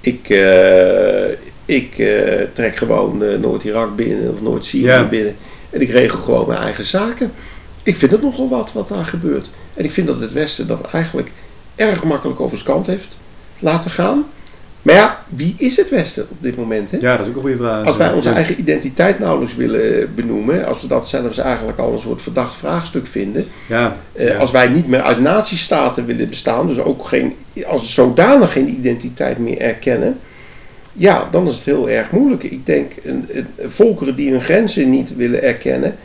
ik, 0.00 0.28
eh, 0.28 1.30
ik 1.64 1.98
eh, 1.98 2.42
trek 2.52 2.76
gewoon 2.76 3.40
Noord-Irak 3.40 3.96
binnen 3.96 4.32
of 4.32 4.40
Noord-Syrië 4.42 4.84
Ja. 4.84 5.04
binnen. 5.08 5.36
En 5.70 5.80
ik 5.80 5.90
regel 5.90 6.18
gewoon 6.18 6.48
mijn 6.48 6.60
eigen 6.60 6.86
zaken. 6.86 7.32
Ik 7.88 7.96
vind 7.96 8.10
het 8.12 8.22
nogal 8.22 8.48
wat 8.48 8.72
wat 8.72 8.88
daar 8.88 9.04
gebeurt. 9.04 9.50
En 9.74 9.84
ik 9.84 9.92
vind 9.92 10.06
dat 10.06 10.20
het 10.20 10.32
Westen 10.32 10.66
dat 10.66 10.80
eigenlijk 10.90 11.32
erg 11.76 12.04
makkelijk 12.04 12.40
over 12.40 12.56
zijn 12.58 12.70
kant 12.70 12.86
heeft 12.86 13.16
laten 13.58 13.90
gaan. 13.90 14.24
Maar 14.82 14.94
ja, 14.94 15.22
wie 15.28 15.54
is 15.58 15.76
het 15.76 15.90
Westen 15.90 16.26
op 16.30 16.36
dit 16.40 16.56
moment? 16.56 16.90
Hè? 16.90 16.98
Ja, 17.00 17.16
dat 17.16 17.20
is 17.26 17.28
ook 17.30 17.36
een 17.36 17.40
goede 17.42 17.56
vraag. 17.56 17.86
Als 17.86 17.96
wij 17.96 18.12
onze 18.12 18.30
eigen 18.30 18.60
identiteit 18.60 19.18
nauwelijks 19.18 19.54
willen 19.54 20.14
benoemen, 20.14 20.66
als 20.66 20.80
we 20.82 20.88
dat 20.88 21.08
zelfs 21.08 21.38
eigenlijk 21.38 21.78
al 21.78 21.92
een 21.92 21.98
soort 21.98 22.22
verdacht 22.22 22.54
vraagstuk 22.54 23.06
vinden, 23.06 23.46
Ja, 23.68 23.96
eh, 24.12 24.28
ja. 24.28 24.36
als 24.36 24.50
wij 24.50 24.68
niet 24.68 24.86
meer 24.86 25.02
uit 25.02 25.20
natiestaten 25.20 26.06
willen 26.06 26.26
bestaan, 26.26 26.66
dus 26.66 26.78
ook 26.78 27.06
geen, 27.06 27.34
als 27.66 27.94
zodanig 27.94 28.52
geen 28.52 28.68
identiteit 28.68 29.38
meer 29.38 29.58
erkennen, 29.58 30.18
ja, 30.92 31.28
dan 31.30 31.46
is 31.46 31.54
het 31.54 31.64
heel 31.64 31.88
erg 31.88 32.10
moeilijk. 32.10 32.42
Ik 32.42 32.66
denk, 32.66 32.92
een, 33.04 33.26
een- 33.32 33.70
volkeren 33.70 34.16
die 34.16 34.30
hun 34.30 34.40
grenzen 34.40 34.90
niet 34.90 35.16
willen 35.16 35.42
erkennen, 35.42 35.96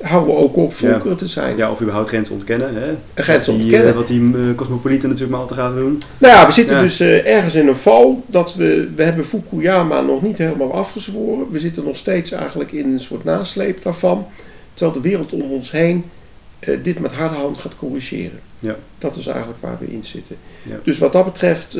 houden 0.00 0.36
ook 0.36 0.56
op 0.56 0.74
volkeren 0.74 1.16
te 1.16 1.26
zijn. 1.26 1.56
ja, 1.56 1.70
of 1.70 1.80
überhaupt 1.80 2.08
grenzen 2.08 2.34
ontkennen. 2.34 2.74
Hè? 2.74 2.94
Grens 3.22 3.46
die, 3.46 3.54
ontkennen. 3.54 3.94
Wat 3.94 4.06
die 4.06 4.32
eh, 4.34 4.54
cosmopolieten 4.56 5.08
natuurlijk 5.08 5.32
maar 5.32 5.40
al 5.40 5.54
te 5.54 5.54
gaan 5.54 5.74
doen. 5.74 5.98
Nou 6.18 6.34
ja, 6.34 6.46
we 6.46 6.52
zitten 6.52 6.76
Ja. 6.76 6.82
dus 6.82 7.00
eh, 7.00 7.36
ergens 7.36 7.54
in 7.54 7.68
een 7.68 7.76
val 7.76 8.24
dat 8.26 8.54
we, 8.54 8.88
we 8.96 9.02
hebben 9.02 9.24
Fukuyama 9.24 10.00
nog 10.00 10.22
niet 10.22 10.38
helemaal 10.38 10.72
afgezworen. 10.74 11.50
We 11.50 11.58
zitten 11.58 11.84
nog 11.84 11.96
steeds 11.96 12.30
eigenlijk 12.32 12.72
in 12.72 12.92
een 12.92 13.00
soort 13.00 13.24
nasleep 13.24 13.82
daarvan. 13.82 14.26
Terwijl 14.74 15.00
de 15.02 15.08
wereld 15.08 15.32
om 15.32 15.40
ons 15.42 15.70
heen 15.70 16.04
dit 16.82 16.98
met 16.98 17.12
harde 17.12 17.34
hand 17.36 17.58
gaat 17.58 17.76
corrigeren. 17.76 18.40
Ja. 18.58 18.76
Dat 18.98 19.16
is 19.16 19.26
eigenlijk 19.26 19.58
waar 19.60 19.76
we 19.80 19.92
in 19.92 20.04
zitten. 20.04 20.36
Ja. 20.62 20.76
Dus 20.82 20.98
wat 20.98 21.12
dat 21.12 21.24
betreft, 21.24 21.78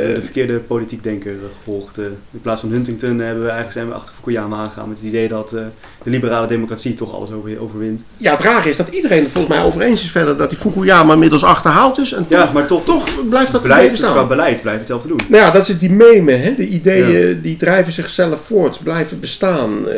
eh, 0.00 0.08
eh, 0.10 0.14
de 0.14 0.22
verkeerde 0.22 0.58
politiek 0.58 1.02
denker 1.02 1.30
eh, 1.32 1.38
gevolgd. 1.58 1.98
eh. 1.98 2.04
in 2.30 2.40
plaats 2.42 2.60
van 2.60 2.70
Huntington 2.70 3.18
hebben 3.18 3.42
we 3.42 3.50
eigenlijk 3.50 3.72
zijn 3.72 3.88
we 3.88 3.94
achter 3.94 4.14
Fukuyama 4.14 4.56
aangegaan 4.56 4.88
met 4.88 4.98
het 4.98 5.06
idee 5.06 5.28
dat 5.28 5.52
eh, 5.52 5.62
de 6.02 6.10
liberale 6.10 6.46
democratie 6.46 6.94
toch 6.94 7.14
alles 7.14 7.32
over, 7.32 7.60
overwint. 7.60 8.02
ja, 8.16 8.30
het 8.30 8.40
rare 8.40 8.68
is 8.68 8.76
dat 8.76 8.88
iedereen 8.88 9.22
het 9.22 9.32
volgens 9.32 9.54
mij 9.54 9.64
over 9.64 9.80
eens 9.80 10.02
is 10.02 10.10
verder 10.10 10.36
dat 10.36 10.50
die 10.50 10.58
Fukuyama 10.58 11.12
inmiddels 11.12 11.44
achterhaald 11.44 11.98
is. 11.98 12.12
En 12.12 12.26
Ja, 12.28 12.44
toch, 12.44 12.52
maar 12.52 12.66
toch, 12.66 12.84
toch 12.84 13.28
blijft 13.28 13.52
dat 13.52 13.62
blijft 13.62 13.88
het 13.88 13.96
staan. 13.98 14.12
qua 14.12 14.26
beleid 14.26 14.62
blijft 14.62 14.78
hetzelfde 14.78 15.08
doen. 15.08 15.20
Nou 15.28 15.42
ja, 15.42 15.50
dat 15.50 15.68
is 15.68 15.78
die 15.78 15.90
meme, 15.90 16.32
hè? 16.32 16.54
de 16.54 16.66
ideeën 16.68 17.40
die 17.40 17.56
drijven 17.56 17.92
zichzelf 17.92 18.40
voort, 18.40 18.78
blijven 18.82 19.20
bestaan. 19.20 19.88
Eh, 19.88 19.96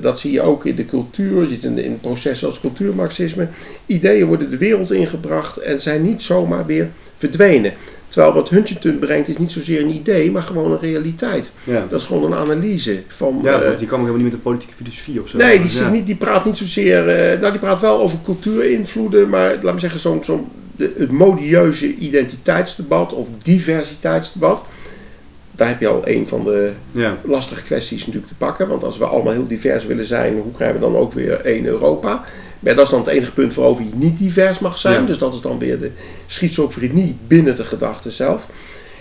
dat 0.00 0.20
zie 0.20 0.32
je 0.32 0.40
ook 0.42 0.66
in 0.66 0.74
de 0.76 0.86
cultuur, 0.86 1.40
je 1.40 1.48
ziet 1.48 1.64
in, 1.64 1.78
in 1.78 1.98
processen 2.00 2.48
als 2.48 2.60
cultuurmarxisme. 2.60 3.48
Ideeën 3.86 4.26
worden 4.26 4.50
de 4.50 4.56
wereld 4.58 4.92
ingebracht 4.92 5.56
en 5.56 5.80
zijn 5.80 6.02
niet 6.02 6.22
zomaar 6.22 6.66
weer 6.66 6.88
verdwenen. 7.16 7.72
Terwijl 8.14 8.34
wat 8.34 8.48
Huntington 8.48 8.98
brengt 8.98 9.28
is 9.28 9.36
niet 9.38 9.52
zozeer 9.52 9.80
een 9.80 9.94
idee, 9.94 10.30
maar 10.30 10.42
gewoon 10.42 10.72
een 10.72 10.80
realiteit. 10.80 11.50
Ja, 11.64 11.86
Dat 11.88 12.00
is 12.00 12.06
gewoon 12.06 12.24
een 12.32 12.38
analyse 12.38 13.02
van... 13.08 13.40
ja 13.42 13.58
eh, 13.60 13.66
want 13.66 13.78
die 13.78 13.86
kwam 13.86 13.98
helemaal 14.00 14.20
niet 14.22 14.32
met 14.32 14.42
de 14.42 14.48
politieke 14.48 14.74
filosofie 14.76 15.22
of 15.22 15.28
zo. 15.28 15.36
Nee, 15.36 15.62
die, 15.62 15.78
Ja. 15.78 15.88
niet, 15.90 16.06
die 16.06 16.16
praat 16.16 16.44
niet 16.44 16.56
zozeer. 16.56 17.08
eh, 17.08 17.38
nou, 17.40 17.50
die 17.52 17.60
praat 17.60 17.80
wel 17.80 18.00
over 18.00 18.18
cultuurinvloeden, 18.24 19.28
maar 19.28 19.56
laat 19.62 19.74
me 19.74 19.80
zeggen, 19.80 20.00
zo'n 20.24 20.46
de- 20.76 20.92
het 20.96 21.10
modieuze 21.10 21.94
identiteitsdebat 21.94 23.12
of 23.12 23.28
diversiteitsdebat. 23.42 24.64
Daar 25.50 25.68
heb 25.68 25.80
je 25.80 25.88
al 25.88 26.00
een 26.04 26.26
van 26.26 26.44
de 26.44 26.72
Ja, 26.92 27.18
lastige 27.24 27.62
kwesties 27.62 28.00
natuurlijk 28.00 28.26
te 28.26 28.34
pakken. 28.38 28.68
Want 28.68 28.84
als 28.84 28.98
we 28.98 29.04
allemaal 29.04 29.32
heel 29.32 29.46
divers 29.46 29.86
willen 29.86 30.04
zijn, 30.04 30.34
hoe 30.38 30.52
krijgen 30.52 30.76
we 30.80 30.82
dan 30.86 30.96
ook 30.96 31.12
weer 31.12 31.40
één 31.40 31.64
Europa? 31.66 32.24
Maar 32.64 32.74
dat 32.74 32.84
is 32.84 32.90
dan 32.90 33.00
het 33.00 33.08
enige 33.08 33.32
punt 33.32 33.54
waarover 33.54 33.84
je 33.84 33.90
niet 33.94 34.18
divers 34.18 34.58
mag 34.58 34.78
zijn. 34.78 35.00
Ja. 35.00 35.06
Dus 35.06 35.18
dat 35.18 35.34
is 35.34 35.40
dan 35.40 35.58
weer 35.58 35.78
de 35.78 35.90
schizofrenie 36.26 37.16
binnen 37.26 37.56
de 37.56 37.64
gedachte 37.64 38.10
zelf. 38.10 38.48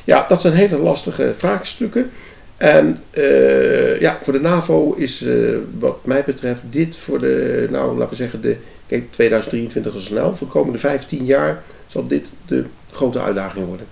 Ja, 0.03 0.25
dat 0.29 0.41
zijn 0.41 0.53
hele 0.53 0.77
lastige 0.77 1.33
vraagstukken. 1.37 2.11
En 2.57 2.97
eh, 3.09 3.99
ja, 3.99 4.17
voor 4.21 4.33
de 4.33 4.39
NAVO 4.39 4.93
is 4.93 5.21
eh, 5.21 5.35
wat 5.79 6.05
mij 6.05 6.23
betreft 6.23 6.61
dit 6.69 6.95
voor 6.95 7.19
de, 7.19 7.67
nou 7.71 7.97
laten 7.97 8.09
we 8.09 8.15
zeggen, 8.15 8.41
de, 8.41 8.57
kijk 8.87 9.11
2023 9.11 9.95
is 9.95 10.05
snel. 10.05 10.35
Voor 10.35 10.47
de 10.47 10.53
komende 10.53 10.79
15 10.79 11.25
jaar 11.25 11.63
zal 11.87 12.07
dit 12.07 12.31
de 12.45 12.63
grote 12.91 13.21
uitdaging 13.21 13.65
worden. 13.65 13.85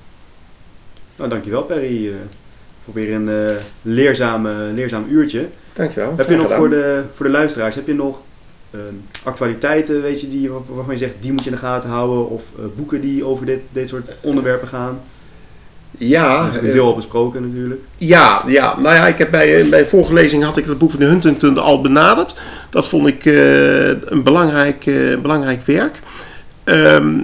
nou 1.15 1.29
dankjewel 1.29 1.63
Perry 1.63 2.07
eh, 2.07 2.13
voor 2.83 2.93
weer 2.93 3.13
een 3.13 3.57
leerzaam, 3.81 4.47
leerzaam 4.47 5.05
uurtje. 5.09 5.47
Dankjewel. 5.73 6.13
Heb 6.17 6.29
je 6.29 6.35
nog 6.35 6.43
gedaan. 6.43 6.57
voor 6.57 6.69
de, 6.69 7.03
voor 7.13 7.25
de 7.25 7.31
luisteraars, 7.31 7.75
heb 7.75 7.87
je 7.87 7.93
nog 7.93 8.19
actualiteiten, 9.23 10.01
weet 10.01 10.21
je, 10.21 10.29
die, 10.29 10.49
waar- 10.49 10.61
waarvan 10.75 10.93
je 10.93 10.99
zegt, 10.99 11.13
die 11.19 11.31
moet 11.31 11.43
je 11.43 11.49
in 11.49 11.55
de 11.55 11.61
gaten 11.61 11.89
houden? 11.89 12.29
Of 12.29 12.43
eh, 12.59 12.65
boeken 12.75 13.01
die 13.01 13.23
over 13.25 13.45
dit, 13.45 13.59
dit 13.71 13.89
soort 13.89 14.11
onderwerpen 14.21 14.67
gaan? 14.67 14.99
Ja, 15.97 16.43
Dat 16.45 16.53
is 16.55 16.59
eh, 16.59 16.65
een 16.65 16.71
deel 16.71 16.85
al 16.85 16.95
besproken 16.95 17.41
natuurlijk. 17.47 17.81
Ja, 17.97 18.43
ja, 18.47 18.79
nou 18.79 18.95
ja, 18.95 19.07
ik 19.07 19.17
heb 19.17 19.31
bij, 19.31 19.63
mijn 19.63 19.87
vorige 19.87 20.13
lezing 20.13 20.43
had 20.43 20.57
ik 20.57 20.65
het 20.65 20.77
boek 20.77 20.91
van 20.91 20.99
de 20.99 21.05
Huntington 21.05 21.57
al 21.57 21.81
benaderd. 21.81 22.33
Dat 22.69 22.87
vond 22.87 23.07
ik 23.07 23.25
eh, 23.25 23.87
een 23.87 24.23
belangrijk, 24.23 24.85
eh, 24.85 25.17
belangrijk 25.17 25.65
werk. 25.65 25.99
Ehm, 26.63 27.19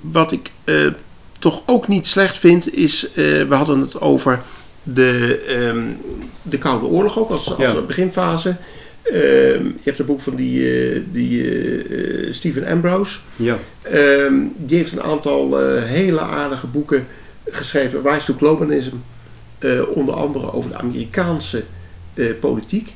wat 0.00 0.32
ik 0.32 0.50
eh, 0.64 0.76
toch 1.38 1.62
ook 1.66 1.88
niet 1.88 2.06
slecht 2.06 2.38
vind, 2.38 2.74
is, 2.74 3.08
eh, 3.10 3.14
we 3.48 3.54
hadden 3.54 3.80
het 3.80 4.00
over 4.00 4.40
de, 4.82 5.42
ehm, 5.48 5.82
de 6.42 6.58
Koude 6.58 6.86
Oorlog 6.86 7.18
ook 7.18 7.30
als, 7.30 7.56
als 7.58 7.72
Ja. 7.72 7.80
beginfase. 7.80 8.56
Ehm, 9.04 9.64
je 9.64 9.82
hebt 9.82 9.98
het 9.98 10.06
boek 10.06 10.20
van 10.20 10.34
die, 10.34 10.82
eh, 10.92 11.00
die 11.12 11.42
eh, 11.42 12.26
eh, 12.26 12.32
Stephen 12.32 12.66
Ambrose. 12.66 13.18
Ja, 13.36 13.58
Ehm, 13.82 14.34
die 14.56 14.76
heeft 14.76 14.92
een 14.92 15.02
aantal 15.02 15.58
hele 15.80 16.20
aardige 16.20 16.66
boeken 16.66 17.06
geschreven. 17.46 18.02
Rise 18.04 18.26
to 18.26 18.34
Globalism. 18.34 18.94
onder 19.94 20.14
andere 20.14 20.52
over 20.52 20.70
de 20.70 20.76
Amerikaanse 20.76 21.62
politiek. 22.40 22.94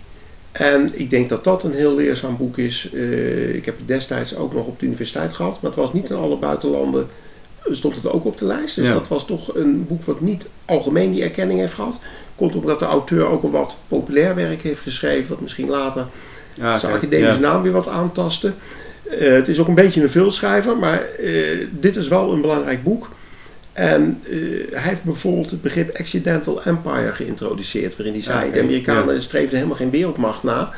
En 0.53 0.91
ik 0.93 1.11
denk 1.11 1.29
dat 1.29 1.45
dat 1.45 1.65
een 1.65 1.73
heel 1.73 1.95
leerzaam 1.95 2.37
boek 2.37 2.59
is. 2.59 2.85
Ik 3.53 3.65
heb 3.65 3.79
het 3.79 3.89
destijds 3.89 4.37
ook 4.37 4.55
nog 4.55 4.67
op 4.67 4.81
de 4.81 4.87
universiteit 4.87 5.35
gehad. 5.35 5.61
Maar 5.61 5.71
het 5.71 5.81
was 5.81 5.93
niet 5.93 6.11
in 6.11 6.17
alle 6.17 6.37
buitenlanden. 6.37 7.07
Stond 7.71 7.95
het 7.95 8.07
ook 8.07 8.25
op 8.25 8.39
de 8.39 8.45
lijst. 8.45 8.77
Dus 8.77 8.87
Ja. 8.87 8.93
dat 8.93 9.09
was 9.09 9.27
toch 9.27 9.55
een 9.55 9.87
boek 9.87 10.05
wat 10.05 10.21
niet 10.21 10.47
algemeen 10.65 11.13
die 11.13 11.23
erkenning 11.23 11.61
heeft 11.61 11.75
gehad. 11.75 12.01
Komt 12.37 12.55
omdat 12.57 12.79
de 12.79 12.85
auteur 12.85 13.27
ook 13.27 13.43
een 13.43 13.51
wat 13.51 13.77
populair 13.89 14.35
werk 14.35 14.63
heeft 14.63 14.81
geschreven. 14.81 15.29
Wat 15.29 15.41
misschien 15.41 15.69
later 15.69 16.07
ja, 16.55 16.79
zijn 16.79 16.93
academische 16.93 17.41
ja. 17.41 17.49
naam 17.53 17.63
weer 17.63 17.73
wat 17.73 17.89
aantasten. 17.89 18.55
Eh, 19.11 19.33
het 19.33 19.49
is 19.49 19.59
ook 19.61 19.69
een 19.69 19.75
beetje 19.75 20.03
een 20.03 20.11
veelschrijver, 20.11 20.77
maar 20.77 21.03
eh, 21.03 21.67
dit 21.71 21.97
is 21.97 22.09
wel 22.09 22.33
een 22.33 22.41
belangrijk 22.41 22.83
boek. 22.83 23.09
En 23.73 24.21
eh, 24.25 24.33
hij 24.71 24.89
heeft 24.89 25.03
bijvoorbeeld 25.03 25.51
het 25.51 25.63
begrip 25.63 25.97
Accidental 25.99 26.63
Empire 26.63 27.13
geïntroduceerd, 27.15 27.97
waarin 27.97 28.15
hij 28.15 28.23
zei: 28.23 28.39
Ah, 28.39 28.45
oké, 28.45 28.53
de 28.55 28.61
Amerikanen 28.63 29.23
streefden 29.23 29.55
helemaal 29.57 29.77
geen 29.77 29.91
wereldmacht 29.91 30.43
na. 30.43 30.71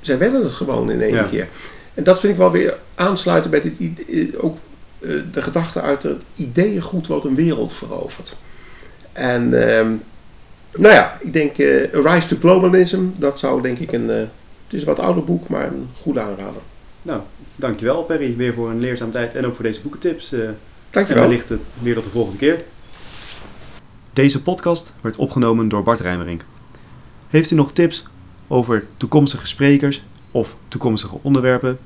Zij 0.00 0.18
werden 0.18 0.42
het 0.42 0.52
gewoon 0.52 0.90
in 0.90 1.00
één 1.00 1.28
keer. 1.28 1.48
En 1.94 2.04
dat 2.04 2.20
vind 2.20 2.32
ik 2.32 2.38
wel 2.38 2.50
weer 2.50 2.78
aansluiten 2.94 3.50
bij 3.50 3.60
dit, 3.60 3.72
idee- 3.78 4.38
ook 4.38 4.58
de 5.32 5.42
gedachte 5.42 5.80
uit 5.80 6.02
het 6.02 6.22
ideeëngoed 6.36 7.06
wat 7.06 7.24
een 7.24 7.34
wereld 7.34 7.72
verovert. 7.72 8.36
En 9.12 9.68
ehm, 9.68 9.92
nou 10.76 10.94
ja, 10.94 11.18
ik 11.20 11.32
denk 11.32 11.58
eh, 11.58 11.94
A 12.06 12.14
Rise 12.14 12.28
to 12.28 12.36
Globalism, 12.40 13.00
dat 13.16 13.38
zou 13.38 13.62
denk 13.62 13.78
ik 13.78 13.92
een. 13.92 14.10
eh, 14.10 14.16
het 14.16 14.78
is 14.78 14.80
een 14.80 14.94
wat 14.94 14.98
ouder 15.04 15.24
boek, 15.24 15.48
maar 15.48 15.66
een 15.66 15.88
goede 16.00 16.20
aanrader. 16.20 16.60
Nou, 17.02 17.20
dankjewel 17.56 18.02
Perry 18.02 18.36
weer 18.36 18.54
voor 18.54 18.70
een 18.70 18.80
leerzaam 18.80 19.10
tijd 19.10 19.34
en 19.34 19.46
ook 19.46 19.54
voor 19.54 19.64
deze 19.64 19.80
boekentips. 19.80 20.32
eh, 20.32 20.40
en 20.40 20.56
Dankjewel. 20.90 21.22
wellicht 21.22 21.50
eh, 21.50 21.56
weer 21.82 21.94
tot 21.94 22.04
de 22.04 22.10
volgende 22.10 22.38
keer. 22.38 22.62
Deze 24.12 24.42
podcast 24.42 24.92
werd 25.00 25.16
opgenomen 25.16 25.68
door 25.68 25.82
Bart 25.82 26.00
Rijmerink. 26.00 26.44
Heeft 27.28 27.50
u 27.50 27.54
nog 27.54 27.72
tips 27.72 28.04
over 28.48 28.84
toekomstige 28.96 29.46
sprekers 29.46 30.02
of 30.30 30.56
toekomstige 30.68 31.16
onderwerpen? 31.22 31.78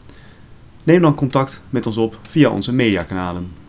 Neem 0.84 1.00
dan 1.00 1.14
contact 1.14 1.62
met 1.70 1.86
ons 1.86 1.96
op 1.96 2.18
via 2.28 2.50
onze 2.50 2.72
mediakanalen. 2.72 3.63